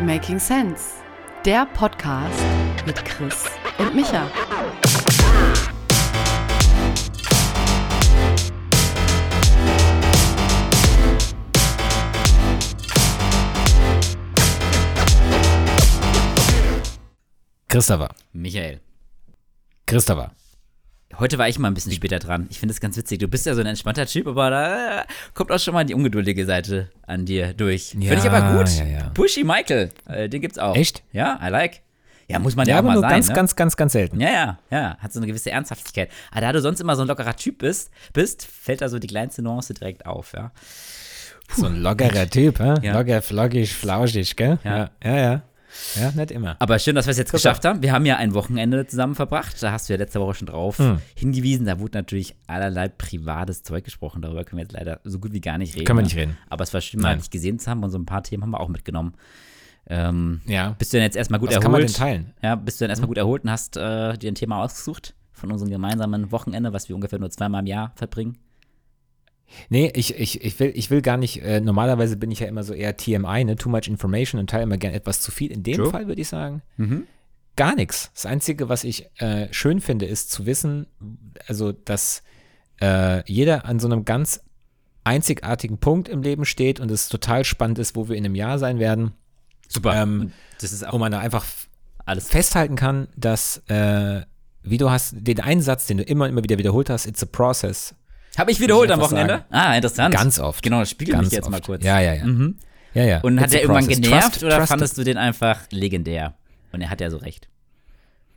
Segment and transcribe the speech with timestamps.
[0.00, 1.02] Making Sense,
[1.44, 2.42] der Podcast
[2.86, 3.44] mit Chris
[3.78, 4.26] und Micha.
[17.68, 18.08] Christopher.
[18.32, 18.80] Michael.
[19.86, 20.32] Christopher.
[21.18, 22.46] Heute war ich mal ein bisschen später dran.
[22.50, 23.18] Ich finde es ganz witzig.
[23.18, 25.04] Du bist ja so ein entspannter Typ, aber da
[25.34, 27.94] kommt auch schon mal die ungeduldige Seite an dir durch.
[27.94, 28.68] Ja, finde ich aber gut.
[28.78, 29.10] ja, ja.
[29.12, 30.76] Pushy Michael, äh, den gibt's auch.
[30.76, 31.02] Echt?
[31.12, 31.82] Ja, I like.
[32.28, 33.10] Ja, muss man ja, Ja, auch aber mal nur sein.
[33.10, 33.34] ganz, ne?
[33.34, 34.20] ganz, ganz, ganz selten.
[34.20, 34.96] Ja, ja, ja.
[34.98, 36.10] Hat so eine gewisse Ernsthaftigkeit.
[36.30, 39.08] Aber da du sonst immer so ein lockerer Typ bist, bist fällt da so die
[39.08, 40.52] kleinste Nuance direkt auf, ja.
[41.56, 42.74] So ein lockerer Typ, hä?
[42.82, 42.96] Ja.
[42.96, 44.60] Locker, flockig, flauschig, gell?
[44.62, 44.76] Ja.
[44.76, 45.16] Ja, ja.
[45.22, 45.42] Ja,
[45.94, 46.56] ja nicht immer.
[46.58, 47.38] Aber schön, dass wir es jetzt Super.
[47.38, 47.82] geschafft haben.
[47.82, 49.62] Wir haben ja ein Wochenende zusammen verbracht.
[49.62, 50.98] Da hast du ja letzte Woche schon drauf Hm.
[51.14, 51.66] hingewiesen.
[51.66, 54.22] Da wurde natürlich allerlei privates Zeug gesprochen.
[54.22, 55.84] Darüber können wir jetzt leider so gut wie gar nicht reden.
[55.86, 56.36] Können wir nicht reden.
[56.48, 58.50] Aber es war schön, mal dich gesehen zu haben und so ein paar Themen haben
[58.50, 59.14] wir auch mitgenommen.
[59.86, 60.70] Ähm, Ja.
[60.78, 61.62] bist du denn jetzt erstmal gut Was erholt?
[61.64, 62.32] kann man denn teilen?
[62.42, 65.50] Ja, bist du denn erstmal gut erholt und hast äh, dir ein Thema ausgesucht von
[65.50, 68.36] unserem gemeinsamen Wochenende, was wir ungefähr nur zweimal im Jahr verbringen?
[69.68, 72.62] Nee, ich, ich, ich, will, ich will gar nicht, äh, normalerweise bin ich ja immer
[72.62, 73.56] so eher TMI, ne?
[73.56, 75.50] Too much information und teile immer gern etwas zu viel.
[75.50, 75.90] In dem True.
[75.90, 77.06] Fall würde ich sagen, Mhm.
[77.56, 78.10] gar nichts.
[78.14, 80.86] Das Einzige, was ich äh, schön finde, ist zu wissen,
[81.46, 82.22] also, dass
[82.80, 84.40] äh, jeder an so einem ganz
[85.04, 88.58] einzigartigen Punkt im Leben steht und es total spannend ist, wo wir in einem Jahr
[88.58, 89.12] sein werden,
[89.68, 89.94] Super.
[90.02, 91.44] Ähm, das ist auch wo man da einfach
[92.04, 94.22] alles festhalten kann, dass, äh,
[94.62, 97.22] wie du hast, den einen Satz, den du immer und immer wieder wiederholt hast, it's
[97.22, 97.94] a process.
[98.40, 99.34] Habe ich wiederholt am ich einfach Wochenende?
[99.34, 99.44] sagen.
[99.50, 100.14] Ah, interessant.
[100.14, 100.62] Ganz oft.
[100.62, 101.52] Genau, das spiegelt Ganz mich jetzt oft.
[101.52, 101.84] mal kurz.
[101.84, 102.24] Ja, ja, ja.
[102.24, 102.56] Mhm.
[102.94, 103.20] ja, ja.
[103.20, 106.34] Und hat It's er a irgendwann genervt Trust- oder trust fandest du den einfach legendär?
[106.72, 107.48] Und er hat ja so recht.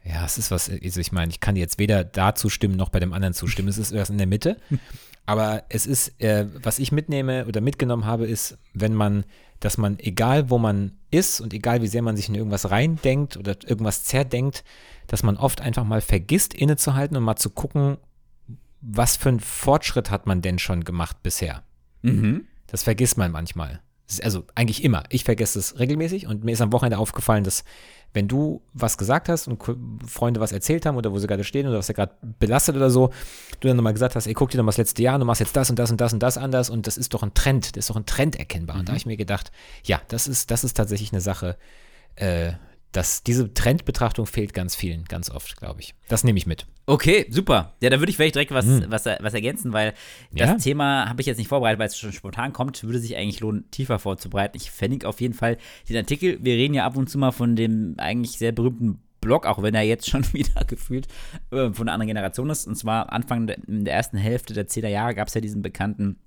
[0.03, 2.99] Ja, es ist was, also ich meine, ich kann jetzt weder da zustimmen noch bei
[2.99, 3.69] dem anderen zustimmen.
[3.69, 4.57] Es ist erst in der Mitte.
[5.25, 9.23] Aber es ist, äh, was ich mitnehme oder mitgenommen habe, ist, wenn man,
[9.61, 13.37] dass man, egal wo man ist und egal wie sehr man sich in irgendwas reindenkt
[13.37, 14.65] oder irgendwas zerdenkt,
[15.07, 17.97] dass man oft einfach mal vergisst, innezuhalten und mal zu gucken,
[18.85, 21.63] was für einen Fortschritt hat man denn schon gemacht bisher.
[22.01, 22.45] Mhm.
[22.67, 23.81] Das vergisst man manchmal.
[24.21, 25.03] Also eigentlich immer.
[25.09, 27.63] Ich vergesse es regelmäßig und mir ist am Wochenende aufgefallen, dass
[28.13, 29.63] wenn du was gesagt hast und
[30.07, 32.91] Freunde was erzählt haben oder wo sie gerade stehen oder was sie gerade belastet oder
[32.91, 33.09] so,
[33.59, 35.25] du dann nochmal gesagt hast, ey, guck dir doch mal das letzte Jahr, an, du
[35.25, 37.33] machst jetzt das und das und das und das anders und das ist doch ein
[37.33, 38.77] Trend, das ist doch ein Trend erkennbar.
[38.77, 39.51] Und da habe ich mir gedacht,
[39.83, 41.57] ja, das ist, das ist tatsächlich eine Sache,
[42.15, 42.51] äh,
[42.93, 45.93] dass diese Trendbetrachtung fehlt ganz vielen, ganz oft, glaube ich.
[46.07, 46.65] Das nehme ich mit.
[46.85, 47.73] Okay, super.
[47.81, 49.93] Ja, da würde ich vielleicht direkt was, was, was ergänzen, weil
[50.31, 50.57] das Hm.
[50.57, 50.57] Ja.
[50.57, 53.69] Thema habe ich jetzt nicht vorbereitet, weil es schon spontan kommt, würde sich eigentlich lohnen,
[53.71, 54.57] tiefer vorzubereiten.
[54.57, 55.57] Ich verlinke auf jeden Fall
[55.89, 56.39] den Artikel.
[56.41, 59.73] Wir reden ja ab und zu mal von dem eigentlich sehr berühmten Blog, auch wenn
[59.73, 61.07] er jetzt schon wieder gefühlt
[61.51, 62.67] äh, von einer anderen Generation ist.
[62.67, 65.61] Und zwar Anfang der, in der ersten Hälfte der 10er Jahre gab es ja diesen
[65.61, 66.19] bekannten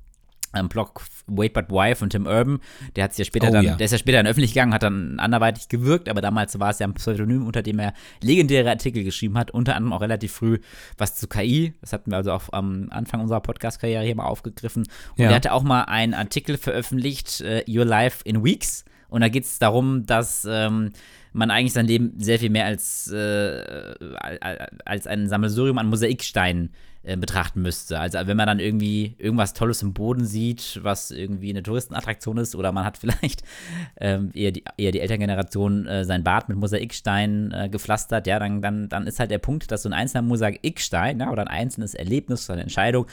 [0.56, 2.60] ähm, Blog Wait But Why von Tim Urban.
[2.96, 3.74] Der hat sich ja später Oh, dann, ja.
[3.76, 6.78] der ist ja später in öffentlich gegangen, hat dann anderweitig gewirkt, aber damals war es
[6.78, 10.58] ja ein Pseudonym, unter dem er legendäre Artikel geschrieben hat, unter anderem auch relativ früh
[10.98, 11.74] was zu KI.
[11.80, 14.82] Das hatten wir also auch am Anfang unserer Podcast-Karriere hier mal aufgegriffen.
[15.16, 15.30] Und Ja.
[15.30, 18.84] er hatte auch mal einen Artikel veröffentlicht, äh, Your Life in Weeks.
[19.08, 20.90] Und da geht es darum, dass ähm,
[21.32, 23.94] man eigentlich sein Leben sehr viel mehr als, äh,
[24.84, 26.70] als ein Sammelsurium an Mosaiksteinen
[27.06, 28.00] äh, betrachten müsste.
[28.00, 32.56] Also wenn man dann irgendwie irgendwas Tolles im Boden sieht, was irgendwie eine Touristenattraktion ist,
[32.56, 33.44] oder man hat vielleicht
[34.00, 38.60] ähm, eher, die, eher die Elterngeneration äh, sein Bad mit Mosaiksteinen äh, gepflastert, ja, dann,
[38.60, 41.94] dann, dann ist halt der Punkt, dass so ein einzelner Mosaikstein ja, oder ein einzelnes
[41.94, 43.06] Erlebnis oder eine Entscheidung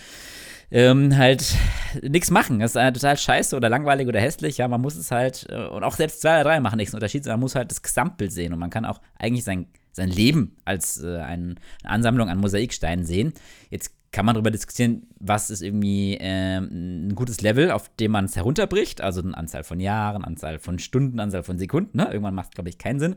[0.71, 1.53] ähm, halt
[2.01, 2.59] nichts machen.
[2.59, 4.57] Das ist äh, total scheiße oder langweilig oder hässlich.
[4.57, 7.23] Ja, man muss es halt, äh, und auch selbst zwei oder drei machen nichts Unterschied,
[7.23, 8.53] sondern man muss halt das Gesamtbild sehen.
[8.53, 13.05] Und man kann auch eigentlich sein, sein Leben als äh, ein, eine Ansammlung an Mosaiksteinen
[13.05, 13.33] sehen.
[13.69, 18.25] Jetzt kann man darüber diskutieren, was ist irgendwie ähm, ein gutes Level, auf dem man
[18.25, 19.01] es herunterbricht.
[19.01, 21.97] Also eine Anzahl von Jahren, Anzahl von Stunden, Anzahl von Sekunden.
[21.97, 22.05] Ne?
[22.11, 23.15] Irgendwann macht es, glaube ich, keinen Sinn.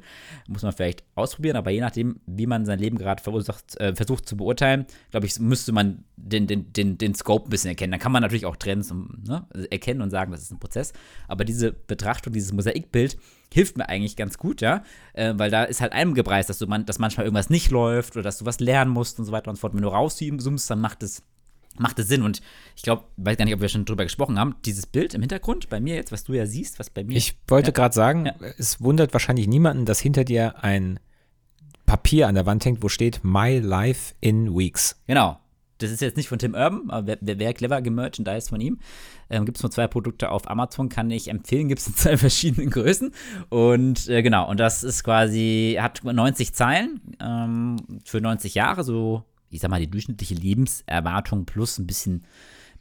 [0.48, 4.38] Muss man vielleicht ausprobieren, aber je nachdem, wie man sein Leben gerade äh, versucht zu
[4.38, 7.90] beurteilen, glaube ich, müsste man den, den, den, den Scope ein bisschen erkennen.
[7.90, 10.94] Dann kann man natürlich auch Trends um, ne, erkennen und sagen, das ist ein Prozess.
[11.28, 13.18] Aber diese Betrachtung, dieses Mosaikbild
[13.52, 14.82] hilft mir eigentlich ganz gut, ja,
[15.14, 18.16] äh, weil da ist halt einem gepreist, dass du man, dass manchmal irgendwas nicht läuft
[18.16, 19.74] oder dass du was lernen musst und so weiter und so fort.
[19.74, 21.22] Wenn du rauszoomst, dann macht es
[21.78, 22.40] macht es Sinn und
[22.74, 25.68] ich glaube, weiß gar nicht, ob wir schon drüber gesprochen haben, dieses Bild im Hintergrund
[25.68, 27.72] bei mir jetzt, was du ja siehst, was bei mir Ich wollte Ja.
[27.72, 28.34] gerade sagen, Ja.
[28.56, 30.98] es wundert wahrscheinlich niemanden, dass hinter dir ein
[31.84, 34.96] Papier an der Wand hängt, wo steht My Life in Weeks.
[35.06, 35.38] Genau.
[35.78, 38.78] Das ist jetzt nicht von Tim Urban, aber wer, wer, clever gemerchandised von ihm.
[39.28, 42.16] Ähm, gibt es nur zwei Produkte auf Amazon, kann ich empfehlen, gibt es in zwei
[42.16, 43.12] verschiedenen Größen.
[43.48, 49.24] Und äh, genau, und das ist quasi, hat 90 Zeilen ähm, für 90 Jahre, so,
[49.50, 52.24] ich sag mal, die durchschnittliche Lebenserwartung plus ein bisschen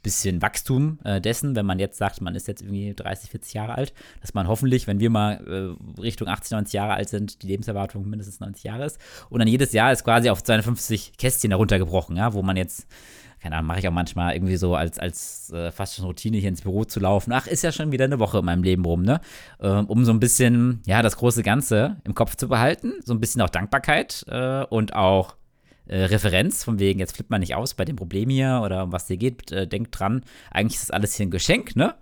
[0.06, 3.74] bisschen Wachstum äh, dessen, wenn man jetzt sagt, man ist jetzt irgendwie 30, 40 Jahre
[3.74, 7.48] alt, dass man hoffentlich, wenn wir mal äh, Richtung 80, 90 Jahre alt sind, die
[7.48, 9.00] Lebenserwartung mindestens 90 Jahre ist.
[9.30, 12.86] Und dann jedes Jahr ist quasi auf 250 Kästchen heruntergebrochen, ja, wo man jetzt
[13.42, 16.48] keine Ahnung, mache ich auch manchmal irgendwie so als, als äh, fast schon Routine hier
[16.48, 17.32] ins Büro zu laufen.
[17.32, 19.20] Ach, ist ja schon wieder eine Woche in meinem Leben rum, ne?
[19.60, 22.94] Ähm, um so ein bisschen, ja, das große Ganze im Kopf zu behalten.
[23.04, 25.36] So ein bisschen auch Dankbarkeit äh, und auch
[25.88, 28.92] äh, Referenz, von wegen, jetzt flippt man nicht aus bei dem Problem hier oder um
[28.92, 31.94] was dir geht, äh, denkt dran, eigentlich ist das alles hier ein Geschenk, ne?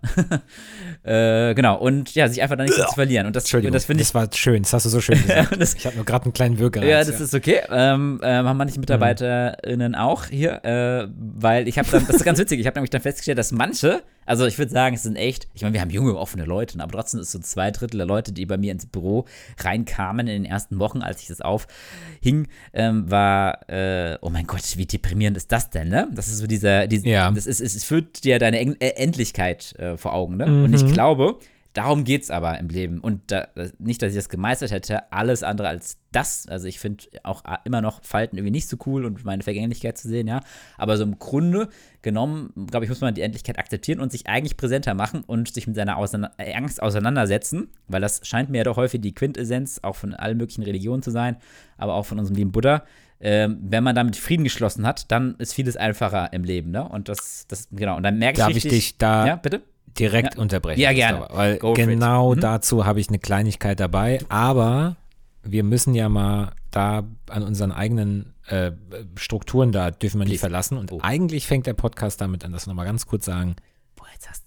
[1.02, 3.26] äh, genau, und ja, sich einfach da nicht zu verlieren.
[3.26, 4.08] Und das, Entschuldigung, das finde ich.
[4.08, 5.60] das war schön, das hast du so schön gesagt.
[5.60, 6.84] das, ich habe nur gerade einen kleinen Würger.
[6.84, 7.60] ja, das ist okay.
[7.70, 12.38] Ähm, äh, haben manche MitarbeiterInnen auch hier, äh, weil ich habe dann, das ist ganz
[12.38, 15.48] witzig, ich habe nämlich dann festgestellt, dass manche, also ich würde sagen, es sind echt,
[15.54, 18.32] ich meine, wir haben junge, offene Leute, aber trotzdem ist so zwei Drittel der Leute,
[18.32, 19.24] die bei mir ins Büro
[19.58, 24.62] reinkamen in den ersten Wochen, als ich das aufhing, ähm, war, äh, oh mein Gott,
[24.76, 26.08] wie deprimierend ist das denn, ne?
[26.12, 27.30] Das ist so dieser, dieser Ja.
[27.30, 30.46] das ist, es, führt dir deine Endlichkeit äh, vor Augen, ne?
[30.46, 30.64] Mhm.
[30.64, 31.38] Und ich glaube,
[31.74, 33.00] darum geht es aber im Leben.
[33.00, 33.48] Und da,
[33.78, 36.46] nicht, dass ich das gemeistert hätte, alles andere als das.
[36.48, 40.08] Also ich finde auch immer noch Falten irgendwie nicht so cool und meine Vergänglichkeit zu
[40.08, 40.40] sehen, ja.
[40.78, 41.68] Aber so im Grunde
[42.00, 45.66] genommen, glaube ich, muss man die Endlichkeit akzeptieren und sich eigentlich präsenter machen und sich
[45.66, 49.80] mit seiner Auseina äh, Angst auseinandersetzen, weil das scheint mir ja doch häufig die Quintessenz
[49.82, 51.36] auch von allen möglichen Religionen zu sein,
[51.76, 52.84] aber auch von unserem lieben Buddha.
[53.20, 56.86] Ähm, wenn man damit Frieden geschlossen hat, dann ist vieles einfacher im Leben, ne?
[56.88, 57.96] Und das, das genau.
[57.96, 59.62] Und dann merke Darf ich ich richtig, dich da ja, bitte?
[59.98, 60.40] Direkt Ja.
[60.40, 60.80] unterbrechen?
[60.80, 61.18] Ja, gerne.
[61.20, 62.40] Christopher, Weil Go genau Mhm.
[62.40, 64.96] dazu habe ich eine Kleinigkeit dabei, aber
[65.42, 68.72] wir müssen ja mal da an unseren eigenen äh,
[69.16, 70.40] Strukturen da dürfen wir nicht Please.
[70.40, 70.76] verlassen.
[70.76, 71.00] Und Oh.
[71.02, 73.56] eigentlich fängt der Podcast damit an, dass wir nochmal ganz kurz sagen,
[73.96, 74.04] Boah,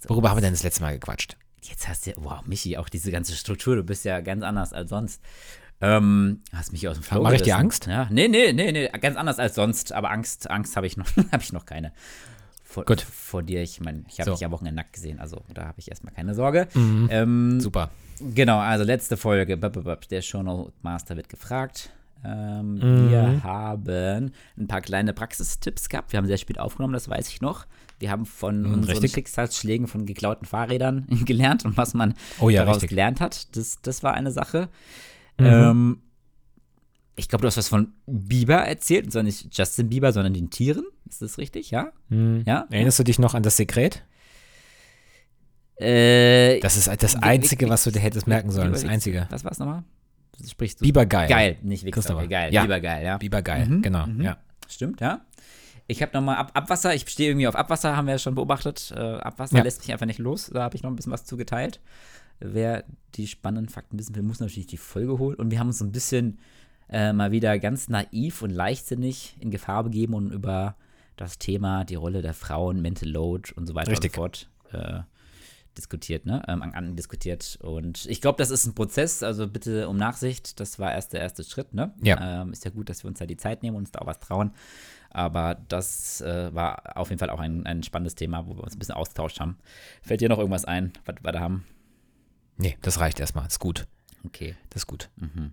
[0.08, 1.36] worüber haben wir denn das letzte Mal gequatscht?
[1.64, 4.90] Jetzt hast du, wow, Michi, auch diese ganze Struktur, du bist ja ganz anders als
[4.92, 5.22] sonst.
[5.82, 7.58] Ähm, hast mich aus dem Flow Mach ich dir.
[7.58, 7.88] Angst?
[7.88, 11.06] Ja, nee, nee, nee, nee, ganz anders als sonst, aber Angst, Angst habe ich noch,
[11.32, 11.92] habe ich noch keine.
[12.78, 13.02] Vor, Gut.
[13.02, 14.36] vor dir, ich meine, ich habe So.
[14.36, 16.68] dich am Wochenende nackt gesehen, also da habe ich erstmal keine Sorge.
[16.76, 17.08] Mhm.
[17.12, 17.90] Ähm, Super.
[18.20, 21.90] Genau, also letzte Folge, der Shownote Master wird gefragt.
[22.24, 23.10] Ähm, Mhm.
[23.10, 26.12] Wir haben ein paar kleine Praxistipps gehabt.
[26.14, 27.66] Wir haben sehr spät aufgenommen, das weiß ich noch.
[28.00, 29.14] Wir haben von unseren Mhm, richtig.
[29.14, 32.90] Schicksalsschlägen von geklauten Fahrrädern gelernt und was man Oh ja, daraus richtig.
[32.90, 33.56] gelernt hat.
[33.56, 34.70] Das, das war eine Sache.
[35.40, 35.46] Mhm.
[35.46, 36.02] Ähm,
[37.18, 40.50] ich glaube, du hast was von Bieber erzählt, und zwar nicht Justin Bieber, sondern den
[40.50, 40.86] Tieren.
[41.10, 41.72] Ist das richtig?
[41.72, 41.92] Ja?
[42.10, 42.44] Mhm.
[42.46, 42.66] Ja?
[42.70, 44.04] Erinnerst du dich noch an das Sekret?
[45.80, 48.72] Äh, Das ist das Einzige, was du dir hättest merken sollen.
[48.72, 49.28] Das Einzige.
[49.30, 49.84] Was war es nochmal?
[50.48, 50.86] Sprichst du.
[50.86, 51.28] Biber geil.
[51.28, 52.20] Geil, nicht Wichser, Christopher.
[52.20, 52.54] okay, geil.
[52.54, 52.66] Ja.
[52.66, 53.18] Geil, ja.
[53.42, 54.06] Geil, Mhm, genau.
[54.08, 54.22] mhm.
[54.22, 54.38] Ja.
[54.68, 55.22] Stimmt, ja.
[55.88, 58.92] Ich habe nochmal Ab Abwasser, ich stehe irgendwie auf Abwasser, haben wir ja schon beobachtet.
[58.96, 59.64] Äh, Abwasser Ja.
[59.64, 61.80] lässt mich einfach nicht los, da habe ich noch ein bisschen was zugeteilt.
[62.40, 62.84] Wer
[63.16, 65.38] die spannenden Fakten wissen will, muss natürlich die Folge holen.
[65.38, 66.40] Und wir haben uns so ein bisschen
[66.90, 70.76] äh, mal wieder ganz naiv und leichtsinnig in Gefahr begeben und über
[71.16, 74.18] das Thema, die Rolle der Frauen, Mental Load und so weiter Richtig.
[74.18, 75.02] und so fort äh,
[75.78, 76.42] diskutiert, ne?
[76.48, 77.58] Ähm, an- andiskutiert.
[77.62, 80.60] Und ich glaube, das ist ein Prozess, also bitte um Nachsicht.
[80.60, 81.94] Das war erst der erste Schritt, ne?
[82.02, 82.42] Ja.
[82.42, 84.08] Ähm, ist ja gut, dass wir uns da die Zeit nehmen und uns da auch
[84.08, 84.52] was trauen.
[85.10, 88.76] Aber das äh, war auf jeden Fall auch ein, ein spannendes Thema, wo wir uns
[88.76, 89.58] ein bisschen austauscht haben.
[90.02, 91.66] Fällt dir noch irgendwas ein, was wir da haben?
[92.58, 93.48] Nee, das reicht erstmal.
[93.48, 93.88] Ist gut.
[94.28, 94.56] Okay.
[94.70, 95.10] Das ist gut.
[95.16, 95.52] Mhm.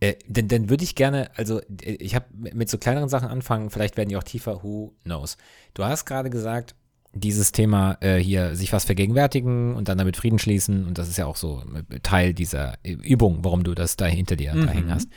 [0.00, 3.70] Äh, denn, dann würde ich gerne, also äh, ich habe mit so kleineren Sachen anfangen,
[3.70, 5.36] vielleicht werden die auch tiefer, who knows.
[5.74, 6.74] Du hast gerade gesagt,
[7.12, 11.16] dieses Thema äh, hier, sich was vergegenwärtigen und dann damit Frieden schließen und das ist
[11.16, 14.58] ja auch so äh, Teil dieser äh, Übung, warum du das da hinter dir da
[14.58, 14.68] Mhm.
[14.68, 15.08] hängen hast.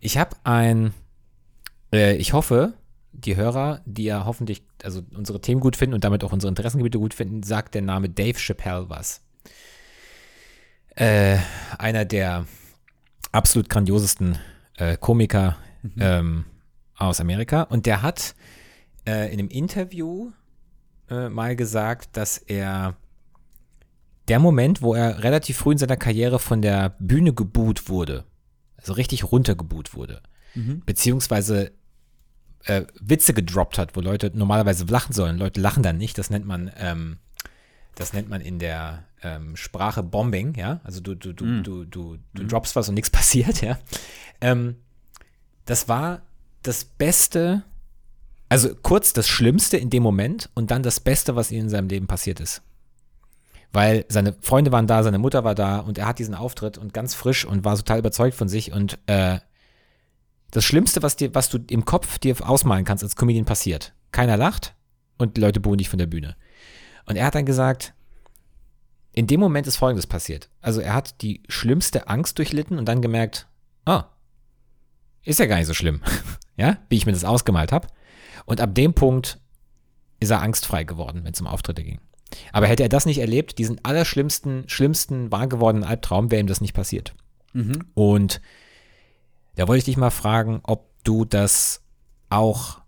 [0.00, 0.94] Ich habe ein,
[1.92, 2.74] äh, ich hoffe,
[3.12, 6.98] die Hörer, die ja hoffentlich, also unsere Themen gut finden und damit auch unsere Interessengebiete
[6.98, 9.22] gut finden, sagt der Name Dave Chappelle was.
[10.98, 11.38] Äh,
[11.78, 12.44] einer der
[13.30, 14.38] absolut grandiosesten
[14.76, 15.56] äh, Komiker
[15.98, 16.44] ähm,
[16.96, 17.62] aus Amerika.
[17.62, 18.34] Und der hat
[19.06, 20.32] äh, in einem Interview
[21.08, 22.96] äh, mal gesagt, dass er
[24.26, 28.24] der Moment, wo er relativ früh in seiner Karriere von der Bühne geboot wurde,
[28.76, 30.20] also richtig runtergeboot wurde,
[30.54, 30.82] Mhm.
[30.84, 31.70] beziehungsweise
[32.64, 35.38] äh, Witze gedroppt hat, wo Leute normalerweise lachen sollen.
[35.38, 36.18] Leute lachen dann nicht.
[36.18, 37.18] Das nennt man, ähm,
[37.98, 40.80] das nennt man in der ähm, Sprache Bombing, ja.
[40.84, 41.62] Also du, du, du, Mm.
[41.64, 43.78] du, du, du droppst was und nichts passiert, ja.
[44.40, 44.76] Ähm,
[45.64, 46.22] das war
[46.62, 47.64] das Beste,
[48.48, 51.88] also kurz das Schlimmste in dem Moment und dann das Beste, was ihm in seinem
[51.88, 52.62] Leben passiert ist.
[53.72, 56.94] Weil seine Freunde waren da, seine Mutter war da und er hat diesen Auftritt und
[56.94, 59.40] ganz frisch und war total überzeugt von sich und äh,
[60.52, 63.92] das Schlimmste, was dir, was du im Kopf dir ausmalen kannst als Comedian passiert.
[64.12, 64.74] Keiner lacht
[65.18, 66.36] und die Leute buhen dich von der Bühne.
[67.08, 67.94] Und er hat dann gesagt,
[69.12, 70.50] in dem Moment ist Folgendes passiert.
[70.60, 73.48] Also er hat die schlimmste Angst durchlitten und dann gemerkt,
[73.86, 74.04] ah,
[75.24, 76.02] ist ja gar nicht so schlimm,
[76.56, 77.88] ja, wie ich mir das ausgemalt habe.
[78.44, 79.40] Und ab dem Punkt
[80.20, 82.00] ist er angstfrei geworden, wenn es um Auftritte ging.
[82.52, 86.60] Aber hätte er das nicht erlebt, diesen allerschlimmsten, schlimmsten wahr gewordenen Albtraum, wäre ihm das
[86.60, 87.14] nicht passiert.
[87.54, 87.86] Mhm.
[87.94, 88.40] Und
[89.54, 91.82] da wollte ich dich mal fragen, ob du das
[92.28, 92.80] auch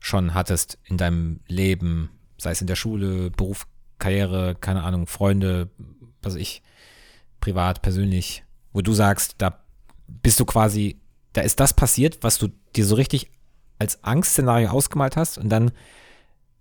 [0.00, 2.10] schon hattest in deinem Leben,
[2.42, 3.66] sei es in der Schule, Beruf,
[3.98, 5.70] Karriere, keine Ahnung, Freunde,
[6.22, 6.62] was ich,
[7.40, 9.60] privat, persönlich, wo du sagst, da
[10.08, 11.00] bist du quasi,
[11.32, 13.30] da ist das passiert, was du dir so richtig
[13.78, 15.70] als Angstszenario ausgemalt hast und dann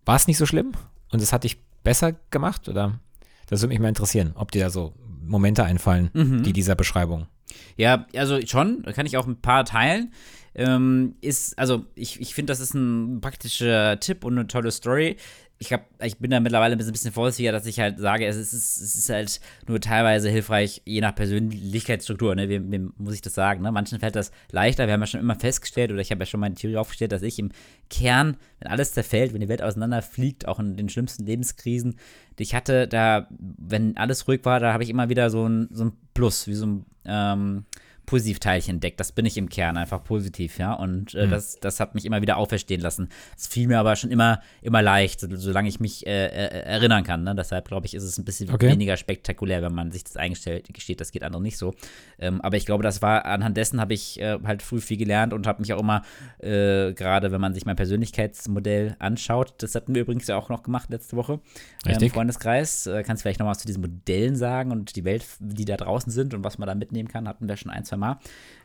[0.05, 0.71] war es nicht so schlimm
[1.11, 2.99] und es hat dich besser gemacht oder
[3.47, 6.43] das würde mich mal interessieren, ob dir da so Momente einfallen, Mhm.
[6.43, 7.27] die dieser Beschreibung.
[7.75, 10.13] Ja, also schon, da kann ich auch ein paar teilen.
[10.55, 15.17] Ähm, ist, also ich, ich finde, das ist ein praktischer Tipp und eine tolle Story.
[15.61, 18.51] Ich, hab, ich bin da mittlerweile ein bisschen, vorsichtiger, dass ich halt sage, es ist,
[18.51, 22.49] es ist halt nur teilweise hilfreich, je nach Persönlichkeitsstruktur, ne?
[22.49, 23.61] Wem, wem muss ich das sagen?
[23.61, 23.71] Ne?
[23.71, 24.87] Manchen fällt das leichter.
[24.87, 27.21] Wir haben ja schon immer festgestellt, oder ich habe ja schon meine Theorie aufgestellt, dass
[27.21, 27.51] ich im
[27.91, 31.99] Kern, wenn alles zerfällt, wenn die Welt auseinanderfliegt, auch in den schlimmsten Lebenskrisen,
[32.39, 35.69] die ich hatte, da, wenn alles ruhig war, da habe ich immer wieder so ein,
[35.71, 37.65] so ein Plus, wie so ein ähm,
[38.11, 38.99] Positivteilchen entdeckt.
[38.99, 40.73] Das bin ich im Kern einfach positiv, ja.
[40.73, 43.07] Und äh, das, das hat mich immer wieder auferstehen lassen.
[43.37, 47.05] Es fiel mir aber schon immer, immer leicht, so, solange ich mich äh, äh, erinnern
[47.05, 47.23] kann.
[47.23, 47.33] Ne?
[47.35, 48.67] Deshalb glaube ich, ist es ein bisschen Okay.
[48.67, 50.99] weniger spektakulär, wenn man sich das eingestellt gesteht.
[50.99, 51.73] Das geht anderen nicht so.
[52.19, 55.31] Ähm, aber ich glaube, das war anhand dessen habe ich äh, halt früh viel gelernt
[55.31, 56.01] und habe mich auch immer,
[56.39, 60.63] äh, gerade wenn man sich mein Persönlichkeitsmodell anschaut, das hatten wir übrigens ja auch noch
[60.63, 61.39] gemacht letzte Woche
[61.85, 62.11] im Richtig.
[62.11, 62.87] Freundeskreis.
[62.87, 65.77] Äh, kannst du vielleicht noch was zu diesen Modellen sagen und die Welt, die da
[65.77, 68.00] draußen sind und was man da mitnehmen kann, hatten wir schon ein, zwei Mal.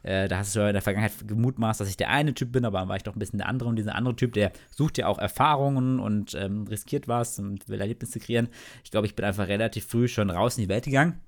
[0.03, 2.65] Äh, da hast du ja in der Vergangenheit gemutmaßt, dass ich der eine Typ bin,
[2.65, 4.99] aber dann war ich doch ein bisschen der andere und dieser andere Typ, der sucht
[4.99, 8.49] ja auch Erfahrungen und ähm, riskiert was und will Erlebnisse kreieren.
[8.85, 11.21] Ich glaube, ich bin einfach relativ früh schon raus in die Welt gegangen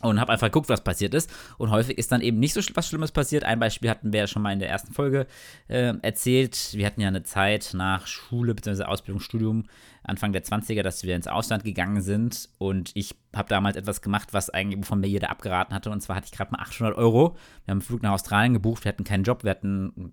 [0.00, 1.30] und habe einfach geguckt, was passiert ist.
[1.56, 3.44] Und häufig ist dann eben nicht so was Schlimmes passiert.
[3.44, 5.26] Ein Beispiel hatten wir ja schon mal in der ersten Folge
[5.68, 6.70] äh, erzählt.
[6.74, 8.84] Wir hatten ja eine Zeit nach Schule bzw.
[8.84, 9.64] Ausbildung, Studium,
[10.08, 12.48] Anfang der 20er, dass wir ins Ausland gegangen sind.
[12.58, 15.90] Und ich habe damals etwas gemacht, was eigentlich wovon mir jeder abgeraten hatte.
[15.90, 17.36] Und zwar hatte ich gerade mal 800 Euro.
[17.64, 18.84] Wir haben einen Flug nach Australien gebucht.
[18.84, 20.12] Wir hatten keinen Job, wir hatten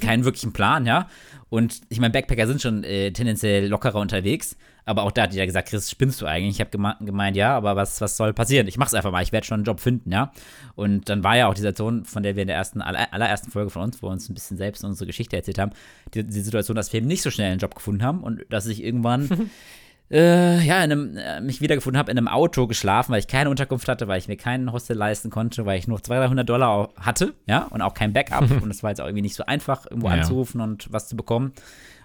[0.00, 1.08] keinen wirklichen Plan, ja.
[1.48, 4.56] Und ich meine, Backpacker sind schon äh, tendenziell lockerer unterwegs.
[4.90, 6.56] Aber auch da hat jeder gesagt, Chris, spinnst du eigentlich?
[6.56, 8.66] Ich habe geme gemeint, ja, aber was, was soll passieren?
[8.66, 10.32] Ich mach's einfach mal, ich werde schon einen Job finden, ja.
[10.74, 13.52] Und dann war ja auch die Situation, von der wir in der ersten, aller, allerersten
[13.52, 15.70] Folge von uns, wo wir uns ein bisschen selbst unsere Geschichte erzählt haben,
[16.12, 18.66] die, die Situation, dass wir eben nicht so schnell einen Job gefunden haben und dass
[18.66, 19.28] ich irgendwann
[20.10, 23.48] äh, ja, in einem, äh, mich wiedergefunden habe, in einem Auto geschlafen, weil ich keine
[23.48, 26.88] Unterkunft hatte, weil ich mir keinen Hostel leisten konnte, weil ich nur 200, 300 Dollar
[26.98, 28.50] hatte, ja, und auch kein Backup.
[28.62, 30.14] und es war jetzt auch irgendwie nicht so einfach, irgendwo Ja.
[30.14, 31.52] anzurufen und was zu bekommen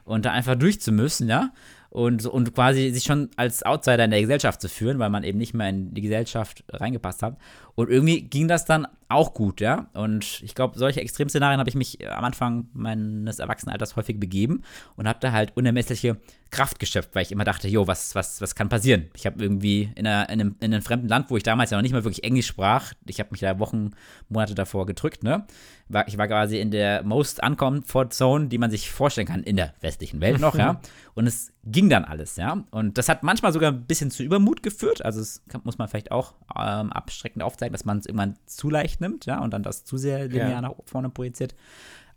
[0.03, 1.49] und da einfach durchzumüssen, ja.
[1.95, 5.37] Und, und quasi sich schon als Outsider in der Gesellschaft zu führen, weil man eben
[5.37, 7.37] nicht mehr in die Gesellschaft reingepasst hat.
[7.75, 9.87] Und irgendwie ging das dann auch gut, ja.
[9.93, 14.63] Und ich glaube, solche Extremszenarien habe ich mich am Anfang meines Erwachsenenalters häufig begeben
[14.97, 16.17] und habe da halt unermessliche
[16.49, 19.05] Kraft geschöpft, weil ich immer dachte, jo, was, was, was kann passieren?
[19.13, 21.77] Ich habe irgendwie in, einer, in, einem, in einem fremden Land, wo ich damals ja
[21.77, 23.91] noch nicht mal wirklich Englisch sprach, ich habe mich da Wochen,
[24.27, 25.45] Monate davor gedrückt, ne?
[25.87, 29.55] War, ich war quasi in der most uncomfort zone, die man sich vorstellen kann in
[29.55, 30.81] der westlichen Welt noch, ja.
[31.13, 32.63] Und es ging dann alles, ja.
[32.71, 35.05] Und das hat manchmal sogar ein bisschen zu Übermut geführt.
[35.05, 38.69] Also, das kann, muss man vielleicht auch ähm, abschreckend aufzeigen, dass man es irgendwann zu
[38.71, 40.61] leicht nimmt, ja, und dann das zu sehr linear Ja.
[40.61, 41.53] nach vorne projiziert.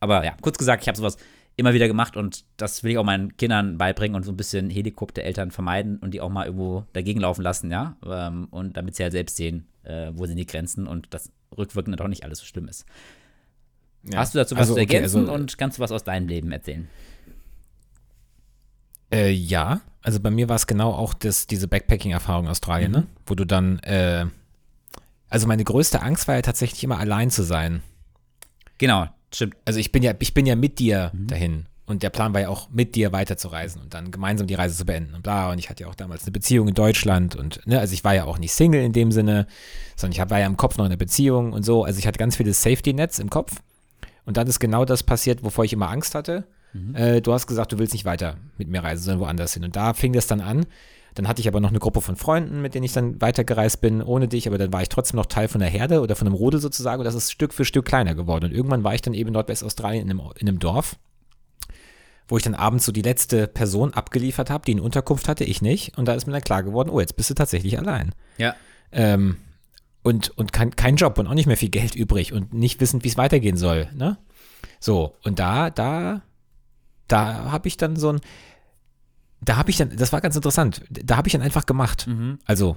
[0.00, 1.18] Aber ja, kurz gesagt, ich habe sowas
[1.56, 4.70] immer wieder gemacht und das will ich auch meinen Kindern beibringen und so ein bisschen
[4.70, 7.96] Helikoptereltern vermeiden und die auch mal irgendwo dagegen laufen lassen, ja.
[8.06, 11.98] Ähm, und damit sie halt selbst sehen, äh, wo sind die Grenzen und das rückwirkend
[11.98, 12.87] doch nicht alles so schlimm ist.
[14.05, 14.19] Ja.
[14.21, 16.28] Hast du dazu was Also, zu okay, ergänzen also, und kannst du was aus deinem
[16.28, 16.88] Leben erzählen?
[19.12, 22.97] Äh, ja, also bei mir war es genau auch das, diese Backpacking-Erfahrung in Australien, Mhm.
[22.99, 23.07] ne?
[23.26, 24.26] wo du dann, äh,
[25.28, 27.83] also meine größte Angst war ja tatsächlich immer allein zu sein.
[28.78, 29.57] Genau, stimmt.
[29.64, 31.26] Also ich bin ja, ich bin ja mit dir Mhm.
[31.26, 34.76] dahin und der Plan war ja auch mit dir weiterzureisen und dann gemeinsam die Reise
[34.76, 37.67] zu beenden und bla und ich hatte ja auch damals eine Beziehung in Deutschland und
[37.67, 39.47] ne, also ich war ja auch nicht Single in dem Sinne,
[39.97, 42.19] sondern ich war ja im Kopf noch in einer Beziehung und so, also ich hatte
[42.19, 43.57] ganz viele Safety-Nets im Kopf
[44.28, 46.44] und dann ist genau das passiert, wovor ich immer Angst hatte.
[46.94, 49.64] Äh, du hast gesagt, du willst nicht weiter mit mir reisen, sondern woanders hin.
[49.64, 50.66] Und da fing das dann an.
[51.14, 54.02] Dann hatte ich aber noch eine Gruppe von Freunden, mit denen ich dann weitergereist bin,
[54.02, 56.37] ohne dich, aber dann war ich trotzdem noch Teil von der Herde oder von einem
[56.37, 58.44] Rudel sozusagen und das ist Stück für Stück kleiner geworden.
[58.44, 60.97] Und irgendwann war ich dann eben in Nordwestaustralien in einem, in einem Dorf,
[62.28, 65.62] wo ich dann abends so die letzte Person abgeliefert habe, die eine Unterkunft hatte, ich
[65.62, 65.97] nicht.
[65.97, 68.12] Und da ist mir dann klar geworden, oh, jetzt bist du tatsächlich allein.
[68.37, 68.54] Ja.
[68.92, 69.38] Ähm,
[70.02, 73.05] und und kein, kein Job und auch nicht mehr viel Geld übrig und nicht wissend,
[73.05, 73.88] wie es weitergehen soll.
[73.95, 74.19] Ne?
[74.81, 76.23] So, und da, da,
[77.09, 78.21] da habe ich dann so ein,
[79.40, 82.07] da habe ich dann, das war ganz interessant, da habe ich dann einfach gemacht.
[82.07, 82.38] Mhm.
[82.45, 82.76] Also,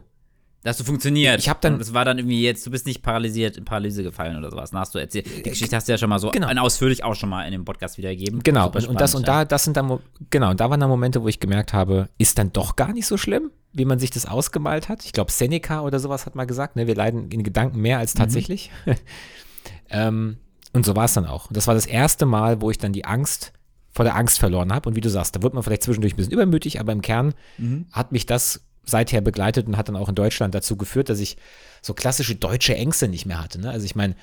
[0.64, 1.40] Das hast du funktioniert.
[1.40, 4.38] Ich hab dann- es war dann irgendwie jetzt, du bist nicht paralysiert, in Paralyse gefallen
[4.38, 4.72] oder sowas.
[4.74, 5.26] Hast du erzählt.
[5.26, 6.48] Die Geschichte hast du ja schon mal so genau.
[6.48, 8.42] ein ausführlich auch schon mal in dem Podcast wiedergegeben.
[8.44, 10.00] Genau, und, und das und spannend, da, das sind dann,
[10.30, 13.08] genau, und da waren dann Momente, wo ich gemerkt habe, ist dann doch gar nicht
[13.08, 15.04] so schlimm, wie man sich das ausgemalt hat.
[15.04, 18.14] Ich glaube, Seneca oder sowas hat mal gesagt, ne, wir leiden in Gedanken mehr als
[18.14, 18.70] tatsächlich.
[19.90, 20.38] ähm,
[20.74, 21.48] und so war es dann auch.
[21.48, 23.52] Und das war das erste Mal, wo ich dann die Angst
[23.90, 24.88] vor der Angst verloren habe.
[24.88, 27.34] Und wie du sagst, da wird man vielleicht zwischendurch ein bisschen übermütig, aber im Kern
[27.92, 31.38] hat mich das seither begleitet und hat dann auch in Deutschland dazu geführt, dass ich
[31.82, 33.60] so klassische deutsche Ängste nicht mehr hatte.
[33.60, 33.70] Ne?
[33.70, 34.16] Also ich meine,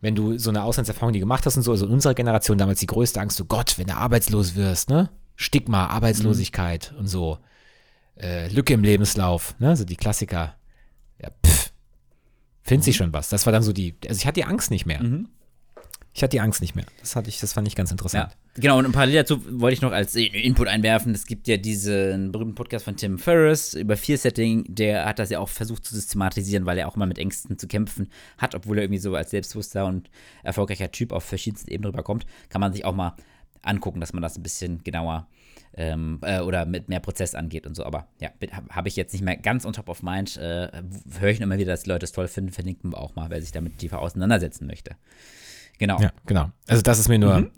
[0.00, 2.80] wenn du so eine Auslandserfahrung die gemacht hast und so, also in unserer Generation damals
[2.80, 5.10] die größte Angst, so Gott, wenn du arbeitslos wirst, ne?
[5.36, 7.38] Stigma, Arbeitslosigkeit und so,
[8.18, 9.76] äh, Lücke im Lebenslauf, ne?
[9.76, 10.54] So die Klassiker.
[11.20, 11.72] Ja, pff,
[12.62, 13.28] findet sich schon was.
[13.28, 15.00] Das war dann so die, also ich hatte die Angst nicht mehr.
[16.16, 16.86] Ich hatte die Angst nicht mehr.
[17.00, 18.32] Das hatte ich, das fand ich ganz interessant.
[18.32, 18.78] Ja, genau.
[18.78, 21.14] Und parallel dazu wollte ich noch als Input einwerfen.
[21.14, 24.64] Es gibt ja diesen berühmten Podcast von Tim Ferriss über Fear-Setting.
[24.66, 27.68] Der hat das ja auch versucht zu systematisieren, weil er auch immer mit Ängsten zu
[27.68, 28.08] kämpfen
[28.38, 30.08] hat, obwohl er irgendwie so als selbstbewusster und
[30.42, 32.24] erfolgreicher Typ auf verschiedensten Ebenen rüberkommt.
[32.48, 33.14] Kann man sich auch mal
[33.60, 35.28] angucken, dass man das ein bisschen genauer
[35.74, 37.84] ähm, äh, oder mit mehr Prozess angeht und so.
[37.84, 40.38] Aber ja, habe hab ich jetzt nicht mehr ganz on top of mind.
[40.38, 40.82] Äh,
[41.20, 42.52] Höre ich immer wieder, dass die Leute es toll finden.
[42.52, 44.96] Verlinken wir auch mal, wer sich damit tiefer auseinandersetzen möchte.
[45.78, 46.00] Genau.
[46.00, 46.50] Ja, genau.
[46.66, 47.50] Also das ist mir nur,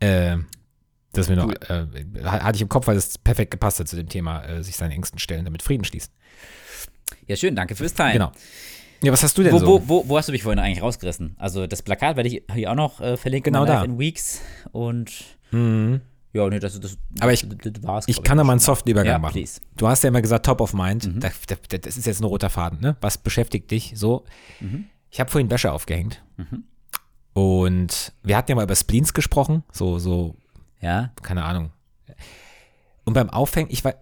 [0.00, 0.36] äh,
[1.12, 1.86] das ist mir nur, äh,
[2.24, 4.92] hatte ich im Kopf, weil es perfekt gepasst hat zu dem Thema, äh, sich seinen
[4.92, 6.12] Ängsten stellen, damit Frieden schließen.
[7.26, 8.14] Ja, schön, danke fürs Teilen.
[8.14, 8.32] Genau.
[9.02, 9.66] Ja, was hast du denn Wo, so?
[9.66, 11.36] wo, wo, wo hast du mich vorhin eigentlich rausgerissen?
[11.38, 13.52] Also das Plakat werde ich hier auch noch äh, verlinken.
[13.52, 13.84] Genau da.
[13.84, 14.40] In Weeks
[14.72, 15.12] und
[15.50, 16.00] Mhm.
[16.32, 18.04] ja, nee, das, das, Aber ich- das, das war's.
[18.08, 19.32] Ich kann da mal einen soften Übergang Ja, machen.
[19.34, 19.60] please.
[19.76, 21.08] Du hast ja immer gesagt, top of mind.
[21.22, 22.96] Da, da, das ist jetzt ein roter Faden, ne?
[23.00, 24.24] Was beschäftigt dich so?
[25.10, 26.22] Ich habe vorhin Wäsche aufgehängt.
[27.38, 30.34] Und wir hatten ja mal über Spleens gesprochen, so, so,
[30.80, 31.70] Ja, keine Ahnung.
[33.04, 33.94] Und beim Aufhängen, ich war,